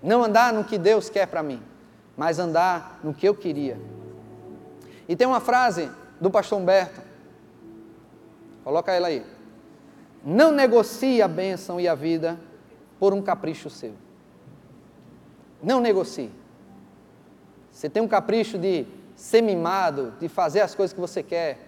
Não 0.00 0.22
andar 0.22 0.52
no 0.52 0.62
que 0.62 0.78
Deus 0.78 1.10
quer 1.10 1.26
para 1.26 1.42
mim, 1.42 1.60
mas 2.16 2.38
andar 2.38 3.00
no 3.02 3.12
que 3.12 3.26
eu 3.26 3.34
queria. 3.34 3.76
E 5.08 5.16
tem 5.16 5.26
uma 5.26 5.40
frase 5.40 5.90
do 6.20 6.30
pastor 6.30 6.60
Humberto. 6.60 7.00
Coloca 8.62 8.92
ela 8.92 9.08
aí. 9.08 9.24
Não 10.24 10.52
negocie 10.52 11.22
a 11.22 11.28
bênção 11.28 11.80
e 11.80 11.88
a 11.88 11.94
vida 11.94 12.38
por 12.98 13.14
um 13.14 13.22
capricho 13.22 13.70
seu. 13.70 13.94
Não 15.62 15.80
negocie. 15.80 16.30
Você 17.72 17.88
tem 17.88 18.02
um 18.02 18.08
capricho 18.08 18.58
de 18.58 18.86
ser 19.16 19.42
mimado, 19.42 20.12
de 20.20 20.28
fazer 20.28 20.60
as 20.60 20.74
coisas 20.74 20.92
que 20.92 21.00
você 21.00 21.22
quer, 21.22 21.58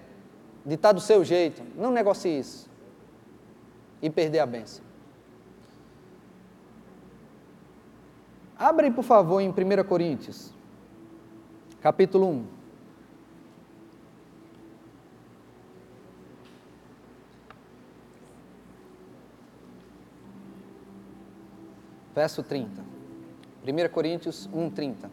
de 0.64 0.74
estar 0.74 0.92
do 0.92 1.00
seu 1.00 1.24
jeito. 1.24 1.62
Não 1.74 1.90
negocie 1.90 2.38
isso. 2.38 2.70
E 4.00 4.10
perder 4.10 4.40
a 4.40 4.46
bênção. 4.46 4.84
Abre, 8.58 8.90
por 8.90 9.02
favor, 9.02 9.40
em 9.40 9.48
1 9.48 9.54
Coríntios, 9.88 10.52
capítulo 11.80 12.28
1. 12.28 12.61
Verso 22.14 22.42
30. 22.42 22.82
1 23.64 23.88
Coríntios 23.92 24.48
1, 24.52 24.70
30. 24.70 25.10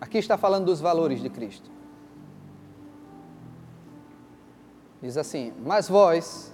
Aqui 0.00 0.18
está 0.18 0.38
falando 0.38 0.66
dos 0.66 0.80
valores 0.80 1.20
de 1.20 1.28
Cristo. 1.28 1.70
Diz 5.02 5.16
assim: 5.16 5.52
Mas 5.64 5.88
vós 5.88 6.52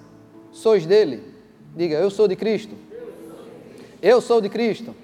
sois 0.51 0.87
dele. 0.87 1.33
Diga, 1.77 1.97
eu 1.97 2.11
sou 2.11 2.27
de 2.27 2.37
Cristo. 2.37 2.75
Eu 4.01 4.21
sou 4.21 4.41
de 4.41 4.49
Cristo. 4.49 4.95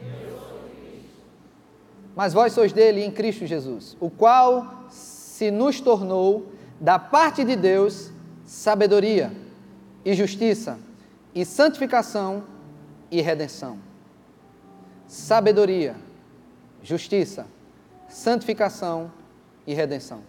Mas 2.17 2.33
vós 2.33 2.53
sois 2.53 2.73
dele 2.73 3.05
em 3.05 3.13
Cristo 3.13 3.47
Jesus, 3.47 3.97
o 4.01 4.11
qual 4.11 4.87
se 4.91 5.53
nos 5.53 5.81
tornou, 5.81 6.47
da 6.81 6.99
parte 6.99 7.45
de 7.45 7.55
Deus, 7.55 8.11
sabedoria 8.49 9.31
e 10.03 10.15
justiça 10.15 10.79
e 11.35 11.45
santificação 11.45 12.45
e 13.11 13.21
redenção. 13.21 13.79
Sabedoria, 15.07 15.95
justiça, 16.83 17.47
santificação 18.09 19.13
e 19.67 19.75
redenção. 19.75 20.23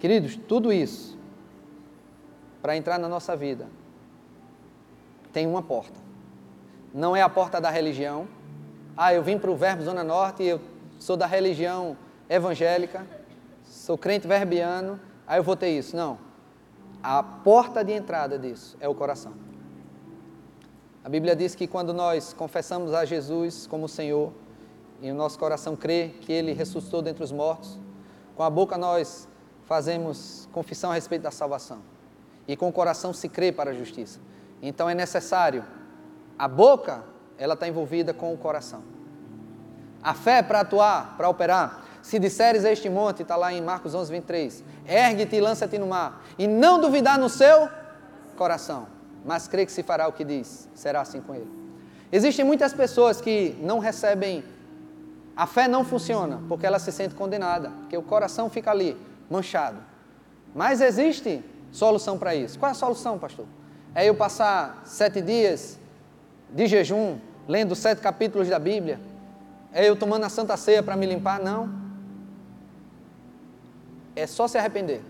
Queridos, 0.00 0.34
tudo 0.34 0.72
isso, 0.72 1.16
para 2.60 2.76
entrar 2.76 2.98
na 2.98 3.08
nossa 3.08 3.36
vida, 3.36 3.68
tem 5.32 5.46
uma 5.46 5.62
porta. 5.62 6.00
Não 6.92 7.14
é 7.14 7.22
a 7.22 7.28
porta 7.28 7.60
da 7.60 7.70
religião. 7.70 8.26
Ah, 8.96 9.14
eu 9.14 9.22
vim 9.22 9.38
para 9.38 9.52
o 9.52 9.56
Verbo 9.56 9.84
Zona 9.84 10.02
Norte 10.02 10.42
e 10.42 10.48
eu 10.48 10.60
sou 10.98 11.16
da 11.16 11.26
religião 11.26 11.96
evangélica, 12.28 13.06
sou 13.62 13.96
crente 13.96 14.26
verbiano, 14.26 14.98
aí 15.24 15.38
eu 15.38 15.44
vou 15.44 15.54
ter 15.54 15.70
isso. 15.70 15.96
Não. 15.96 16.27
A 17.02 17.22
porta 17.22 17.84
de 17.84 17.92
entrada 17.92 18.38
disso 18.38 18.76
é 18.80 18.88
o 18.88 18.94
coração. 18.94 19.32
A 21.04 21.08
Bíblia 21.08 21.34
diz 21.34 21.54
que 21.54 21.66
quando 21.66 21.94
nós 21.94 22.32
confessamos 22.32 22.92
a 22.92 23.04
Jesus 23.04 23.66
como 23.66 23.88
Senhor, 23.88 24.32
e 25.00 25.10
o 25.10 25.14
nosso 25.14 25.38
coração 25.38 25.76
crê 25.76 26.14
que 26.20 26.32
Ele 26.32 26.52
ressuscitou 26.52 27.00
dentre 27.00 27.22
os 27.22 27.30
mortos, 27.30 27.78
com 28.36 28.42
a 28.42 28.50
boca 28.50 28.76
nós 28.76 29.28
fazemos 29.64 30.48
confissão 30.52 30.90
a 30.90 30.94
respeito 30.94 31.22
da 31.22 31.30
salvação. 31.30 31.78
E 32.46 32.56
com 32.56 32.68
o 32.68 32.72
coração 32.72 33.12
se 33.12 33.28
crê 33.28 33.52
para 33.52 33.70
a 33.70 33.74
justiça. 33.74 34.18
Então 34.60 34.88
é 34.88 34.94
necessário, 34.94 35.64
a 36.38 36.48
boca, 36.48 37.04
ela 37.36 37.54
está 37.54 37.68
envolvida 37.68 38.12
com 38.12 38.32
o 38.32 38.38
coração. 38.38 38.82
A 40.02 40.14
fé 40.14 40.42
para 40.42 40.60
atuar, 40.60 41.16
para 41.16 41.28
operar. 41.28 41.84
Se 42.08 42.18
disseres 42.18 42.64
a 42.64 42.72
este 42.72 42.88
monte, 42.88 43.20
está 43.20 43.36
lá 43.36 43.52
em 43.52 43.60
Marcos 43.60 43.94
11, 43.94 44.10
23, 44.10 44.64
ergue-te 44.88 45.36
e 45.36 45.40
lança-te 45.42 45.76
no 45.76 45.88
mar, 45.88 46.24
e 46.38 46.46
não 46.46 46.80
duvidar 46.80 47.18
no 47.18 47.28
seu 47.28 47.68
coração, 48.34 48.86
mas 49.26 49.46
crê 49.46 49.66
que 49.66 49.70
se 49.70 49.82
fará 49.82 50.08
o 50.08 50.12
que 50.14 50.24
diz, 50.24 50.70
será 50.74 51.02
assim 51.02 51.20
com 51.20 51.34
ele. 51.34 51.52
Existem 52.10 52.46
muitas 52.46 52.72
pessoas 52.72 53.20
que 53.20 53.54
não 53.60 53.78
recebem 53.78 54.42
a 55.36 55.46
fé 55.46 55.68
não 55.68 55.84
funciona 55.84 56.40
porque 56.48 56.64
ela 56.64 56.78
se 56.78 56.90
sente 56.90 57.14
condenada, 57.14 57.68
porque 57.80 57.98
o 57.98 58.02
coração 58.02 58.48
fica 58.48 58.70
ali, 58.70 58.96
manchado. 59.28 59.76
Mas 60.54 60.80
existe 60.80 61.44
solução 61.70 62.16
para 62.16 62.34
isso. 62.34 62.58
Qual 62.58 62.70
é 62.70 62.72
a 62.72 62.74
solução, 62.74 63.18
pastor? 63.18 63.44
É 63.94 64.08
eu 64.08 64.14
passar 64.14 64.80
sete 64.86 65.20
dias 65.20 65.78
de 66.48 66.66
jejum, 66.66 67.18
lendo 67.46 67.74
sete 67.74 68.00
capítulos 68.00 68.48
da 68.48 68.58
Bíblia? 68.58 68.98
É 69.74 69.86
eu 69.86 69.94
tomando 69.94 70.24
a 70.24 70.30
Santa 70.30 70.56
Ceia 70.56 70.82
para 70.82 70.96
me 70.96 71.04
limpar? 71.04 71.38
Não. 71.38 71.87
É 74.18 74.26
só 74.26 74.48
se 74.48 74.58
arrepender. 74.58 75.00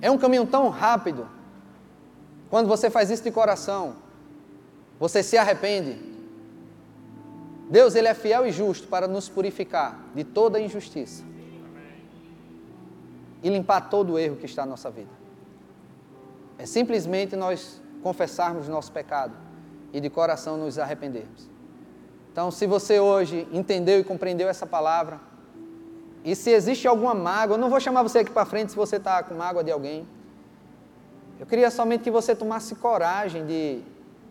É 0.00 0.10
um 0.10 0.18
caminho 0.18 0.44
tão 0.44 0.68
rápido. 0.68 1.28
Quando 2.50 2.66
você 2.66 2.90
faz 2.90 3.08
isso 3.08 3.22
de 3.22 3.30
coração, 3.30 3.94
você 4.98 5.22
se 5.22 5.38
arrepende, 5.38 5.96
Deus 7.70 7.94
ele 7.94 8.08
é 8.08 8.14
fiel 8.14 8.46
e 8.46 8.52
justo 8.52 8.88
para 8.88 9.06
nos 9.06 9.28
purificar 9.28 9.98
de 10.14 10.24
toda 10.24 10.60
injustiça 10.60 11.24
e 13.42 13.48
limpar 13.48 13.88
todo 13.88 14.14
o 14.14 14.18
erro 14.18 14.36
que 14.36 14.46
está 14.46 14.62
na 14.62 14.72
nossa 14.72 14.90
vida. 14.90 15.10
É 16.58 16.66
simplesmente 16.66 17.34
nós 17.36 17.80
confessarmos 18.02 18.68
nosso 18.68 18.92
pecado 18.92 19.34
e 19.92 20.00
de 20.00 20.10
coração 20.10 20.56
nos 20.56 20.78
arrependermos. 20.78 21.48
Então, 22.30 22.50
se 22.50 22.66
você 22.66 22.98
hoje 22.98 23.46
entendeu 23.52 24.00
e 24.00 24.04
compreendeu 24.04 24.48
essa 24.48 24.66
palavra, 24.66 25.31
e 26.24 26.36
se 26.36 26.50
existe 26.50 26.86
alguma 26.86 27.14
mágoa, 27.14 27.56
eu 27.56 27.60
não 27.60 27.68
vou 27.68 27.80
chamar 27.80 28.02
você 28.02 28.20
aqui 28.20 28.30
para 28.30 28.44
frente 28.44 28.70
se 28.70 28.76
você 28.76 28.96
está 28.96 29.22
com 29.22 29.34
mágoa 29.34 29.64
de 29.64 29.72
alguém. 29.72 30.06
Eu 31.40 31.46
queria 31.46 31.70
somente 31.70 32.04
que 32.04 32.10
você 32.10 32.34
tomasse 32.34 32.74
coragem 32.76 33.44
de 33.44 33.80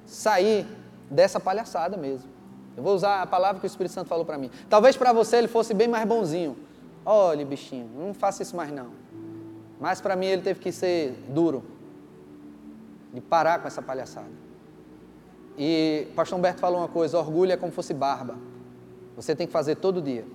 sair 0.06 0.66
dessa 1.10 1.40
palhaçada 1.40 1.98
mesmo. 1.98 2.30
Eu 2.78 2.84
vou 2.84 2.96
usar 2.96 3.22
a 3.22 3.28
palavra 3.28 3.60
que 3.60 3.66
o 3.66 3.68
Espírito 3.68 3.92
Santo 3.92 4.08
falou 4.08 4.24
para 4.24 4.38
mim. 4.38 4.50
Talvez 4.70 4.96
para 4.96 5.12
você 5.12 5.36
ele 5.38 5.50
fosse 5.50 5.74
bem 5.74 5.90
mais 5.90 6.08
bonzinho. 6.08 6.58
Olha, 7.06 7.46
bichinho, 7.46 7.90
não 7.98 8.14
faça 8.14 8.42
isso 8.42 8.56
mais 8.56 8.72
não. 8.72 8.92
Mas 9.78 10.00
para 10.00 10.16
mim 10.16 10.28
ele 10.28 10.42
teve 10.42 10.62
que 10.62 10.72
ser 10.72 11.12
duro. 11.28 11.66
De 13.14 13.20
parar 13.20 13.60
com 13.60 13.68
essa 13.68 13.82
palhaçada. 13.82 14.30
E 15.58 16.08
o 16.12 16.14
pastor 16.14 16.40
Humberto 16.40 16.62
falou 16.62 16.80
uma 16.80 16.88
coisa: 16.88 17.18
orgulho 17.18 17.52
é 17.52 17.58
como 17.58 17.74
fosse 17.74 17.94
barba. 17.94 18.38
Você 19.18 19.36
tem 19.36 19.46
que 19.46 19.52
fazer 19.52 19.76
todo 19.76 20.02
dia. 20.02 20.26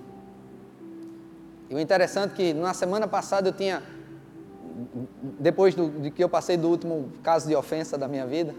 E 1.69 1.75
o 1.75 1.79
interessante 1.79 2.33
é 2.33 2.35
que 2.37 2.55
na 2.55 2.73
semana 2.73 3.09
passada 3.09 3.49
eu 3.49 3.53
tinha, 3.53 3.83
depois 5.39 5.75
do, 5.75 5.91
de 5.91 6.11
que 6.11 6.23
eu 6.23 6.29
passei 6.29 6.57
do 6.57 6.69
último 6.69 7.13
caso 7.23 7.49
de 7.49 7.57
ofensa 7.57 7.99
da 7.99 8.07
minha 8.07 8.27
vida, 8.27 8.55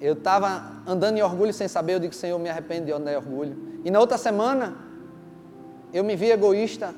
eu 0.00 0.14
estava 0.14 0.82
andando 0.86 1.16
em 1.16 1.22
orgulho 1.22 1.52
sem 1.52 1.66
saber, 1.66 1.94
eu 1.94 2.00
digo, 2.00 2.14
Senhor, 2.14 2.38
me 2.38 2.48
arrependo 2.48 2.86
de 2.86 2.92
andar 2.92 3.12
em 3.12 3.16
orgulho. 3.16 3.56
E 3.84 3.90
na 3.90 3.98
outra 3.98 4.18
semana, 4.18 4.76
eu 5.92 6.04
me 6.04 6.14
vi 6.16 6.30
egoísta 6.30 6.94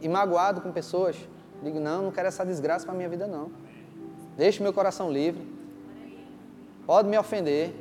e 0.00 0.08
magoado 0.08 0.60
com 0.60 0.70
pessoas. 0.70 1.16
Digo, 1.62 1.80
não, 1.80 2.02
não 2.02 2.12
quero 2.12 2.28
essa 2.28 2.44
desgraça 2.44 2.84
para 2.84 2.94
a 2.94 2.96
minha 2.96 3.08
vida, 3.08 3.26
não. 3.26 3.50
Deixe 4.36 4.62
meu 4.62 4.72
coração 4.72 5.10
livre. 5.10 5.42
Pode 6.86 7.08
me 7.08 7.18
ofender. 7.18 7.74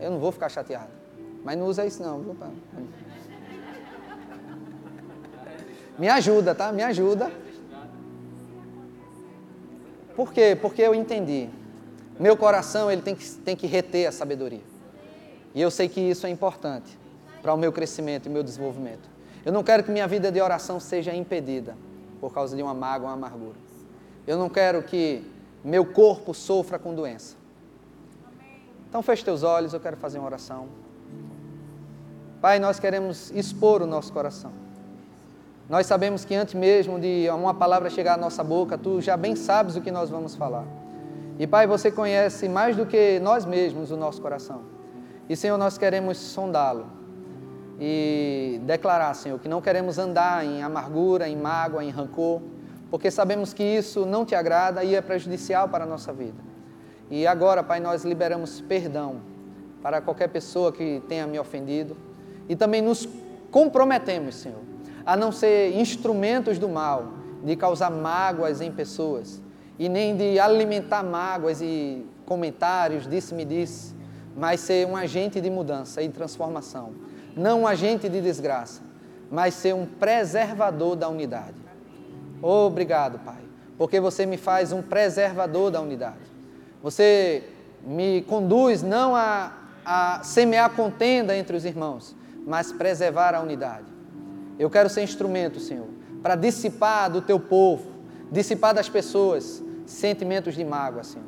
Eu 0.00 0.10
não 0.10 0.18
vou 0.18 0.32
ficar 0.32 0.48
chateado. 0.48 0.90
Mas 1.44 1.58
não 1.58 1.66
usa 1.66 1.84
isso 1.84 2.02
não, 2.02 2.20
viu? 2.20 2.36
Me 5.98 6.08
ajuda, 6.08 6.54
tá? 6.54 6.72
Me 6.72 6.82
ajuda. 6.82 7.30
Por 10.16 10.32
quê? 10.32 10.56
Porque 10.60 10.82
eu 10.82 10.94
entendi. 10.94 11.48
Meu 12.18 12.36
coração 12.36 12.90
ele 12.90 13.02
tem 13.02 13.14
que, 13.14 13.28
tem 13.36 13.56
que 13.56 13.66
reter 13.66 14.06
a 14.06 14.12
sabedoria. 14.12 14.62
E 15.54 15.60
eu 15.60 15.70
sei 15.70 15.88
que 15.88 16.00
isso 16.00 16.26
é 16.26 16.30
importante 16.30 16.98
para 17.42 17.52
o 17.52 17.56
meu 17.56 17.72
crescimento 17.72 18.26
e 18.26 18.28
meu 18.28 18.42
desenvolvimento. 18.42 19.08
Eu 19.44 19.52
não 19.52 19.62
quero 19.62 19.82
que 19.84 19.90
minha 19.90 20.06
vida 20.06 20.32
de 20.32 20.40
oração 20.40 20.80
seja 20.80 21.14
impedida 21.14 21.76
por 22.20 22.32
causa 22.32 22.56
de 22.56 22.62
uma 22.62 22.74
mágoa, 22.74 23.08
uma 23.08 23.14
amargura. 23.14 23.56
Eu 24.26 24.38
não 24.38 24.48
quero 24.48 24.82
que 24.82 25.22
meu 25.62 25.84
corpo 25.84 26.32
sofra 26.32 26.78
com 26.78 26.94
doença. 26.94 27.36
Então 28.88 29.02
feche 29.02 29.24
teus 29.24 29.42
olhos, 29.42 29.74
eu 29.74 29.80
quero 29.80 29.96
fazer 29.96 30.18
uma 30.18 30.26
oração. 30.26 30.68
Pai, 32.40 32.58
nós 32.58 32.78
queremos 32.78 33.30
expor 33.32 33.82
o 33.82 33.86
nosso 33.86 34.12
coração. 34.12 34.63
Nós 35.68 35.86
sabemos 35.86 36.24
que 36.24 36.34
antes 36.34 36.54
mesmo 36.54 37.00
de 37.00 37.26
uma 37.30 37.54
palavra 37.54 37.88
chegar 37.88 38.14
à 38.14 38.16
nossa 38.18 38.44
boca, 38.44 38.76
tu 38.76 39.00
já 39.00 39.16
bem 39.16 39.34
sabes 39.34 39.76
o 39.76 39.80
que 39.80 39.90
nós 39.90 40.10
vamos 40.10 40.34
falar. 40.34 40.64
E 41.38 41.46
Pai, 41.46 41.66
você 41.66 41.90
conhece 41.90 42.48
mais 42.48 42.76
do 42.76 42.84
que 42.84 43.18
nós 43.20 43.46
mesmos 43.46 43.90
o 43.90 43.96
nosso 43.96 44.20
coração. 44.20 44.62
E 45.28 45.34
Senhor, 45.34 45.56
nós 45.56 45.78
queremos 45.78 46.18
sondá-lo 46.18 46.86
e 47.80 48.60
declarar, 48.64 49.14
Senhor, 49.14 49.38
que 49.38 49.48
não 49.48 49.62
queremos 49.62 49.98
andar 49.98 50.44
em 50.44 50.62
amargura, 50.62 51.28
em 51.28 51.36
mágoa, 51.36 51.82
em 51.82 51.90
rancor, 51.90 52.42
porque 52.90 53.10
sabemos 53.10 53.54
que 53.54 53.62
isso 53.62 54.04
não 54.04 54.24
te 54.24 54.34
agrada 54.34 54.84
e 54.84 54.94
é 54.94 55.00
prejudicial 55.00 55.68
para 55.68 55.84
a 55.84 55.86
nossa 55.86 56.12
vida. 56.12 56.40
E 57.10 57.26
agora, 57.26 57.62
Pai, 57.62 57.80
nós 57.80 58.04
liberamos 58.04 58.60
perdão 58.60 59.16
para 59.82 60.02
qualquer 60.02 60.28
pessoa 60.28 60.70
que 60.70 61.02
tenha 61.08 61.26
me 61.26 61.38
ofendido 61.38 61.96
e 62.48 62.54
também 62.54 62.82
nos 62.82 63.08
comprometemos, 63.50 64.36
Senhor, 64.36 64.73
a 65.04 65.16
não 65.16 65.30
ser 65.30 65.76
instrumentos 65.78 66.58
do 66.58 66.68
mal, 66.68 67.12
de 67.44 67.56
causar 67.56 67.90
mágoas 67.90 68.60
em 68.60 68.72
pessoas 68.72 69.42
e 69.78 69.88
nem 69.88 70.16
de 70.16 70.38
alimentar 70.38 71.02
mágoas 71.02 71.60
e 71.60 72.06
comentários, 72.24 73.08
disse-me 73.08 73.44
disse, 73.44 73.94
mas 74.36 74.60
ser 74.60 74.86
um 74.86 74.96
agente 74.96 75.40
de 75.40 75.50
mudança 75.50 76.02
e 76.02 76.08
transformação. 76.08 76.92
Não 77.36 77.62
um 77.62 77.66
agente 77.66 78.08
de 78.08 78.20
desgraça, 78.20 78.82
mas 79.30 79.54
ser 79.54 79.74
um 79.74 79.84
preservador 79.84 80.96
da 80.96 81.08
unidade. 81.08 81.54
Obrigado, 82.40 83.18
Pai, 83.18 83.42
porque 83.76 84.00
você 84.00 84.24
me 84.26 84.36
faz 84.36 84.72
um 84.72 84.82
preservador 84.82 85.70
da 85.70 85.80
unidade. 85.80 86.32
Você 86.82 87.42
me 87.84 88.22
conduz 88.22 88.82
não 88.82 89.14
a, 89.14 89.52
a 89.84 90.20
semear 90.22 90.70
contenda 90.70 91.36
entre 91.36 91.56
os 91.56 91.64
irmãos, 91.64 92.14
mas 92.46 92.72
preservar 92.72 93.34
a 93.34 93.40
unidade. 93.40 93.93
Eu 94.58 94.70
quero 94.70 94.88
ser 94.88 95.02
instrumento, 95.02 95.58
Senhor, 95.58 95.88
para 96.22 96.36
dissipar 96.36 97.10
do 97.10 97.20
teu 97.20 97.40
povo, 97.40 97.90
dissipar 98.30 98.74
das 98.74 98.88
pessoas 98.88 99.62
sentimentos 99.86 100.54
de 100.54 100.64
mágoa, 100.64 101.02
Senhor. 101.02 101.26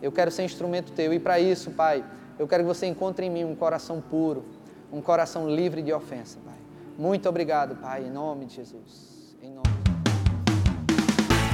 Eu 0.00 0.10
quero 0.10 0.30
ser 0.30 0.44
instrumento 0.44 0.92
teu 0.92 1.12
e 1.12 1.18
para 1.20 1.38
isso, 1.38 1.70
Pai, 1.70 2.04
eu 2.38 2.48
quero 2.48 2.64
que 2.64 2.68
você 2.68 2.86
encontre 2.86 3.26
em 3.26 3.30
mim 3.30 3.44
um 3.44 3.54
coração 3.54 4.00
puro, 4.00 4.44
um 4.92 5.00
coração 5.00 5.48
livre 5.48 5.82
de 5.82 5.92
ofensa, 5.92 6.38
Pai. 6.44 6.54
Muito 6.98 7.28
obrigado, 7.28 7.76
Pai, 7.76 8.04
em 8.04 8.10
nome 8.10 8.46
de 8.46 8.56
Jesus. 8.56 9.36
Em 9.42 9.50
nome 9.50 9.62
de... 9.62 9.92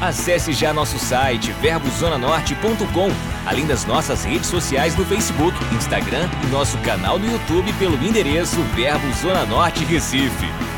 Acesse 0.01 0.53
já 0.53 0.73
nosso 0.73 0.97
site 0.99 1.51
verbozonanorte.com, 1.61 3.09
além 3.49 3.67
das 3.67 3.85
nossas 3.85 4.25
redes 4.25 4.49
sociais 4.49 4.97
no 4.97 5.05
Facebook, 5.05 5.57
Instagram 5.75 6.29
e 6.45 6.47
nosso 6.53 6.79
canal 6.79 7.19
no 7.19 7.27
YouTube 7.27 7.73
pelo 7.81 7.97
endereço 7.97 8.63
Verbo 8.75 9.13
Zona 9.15 9.45
Norte 9.45 9.85
Recife. 9.85 10.78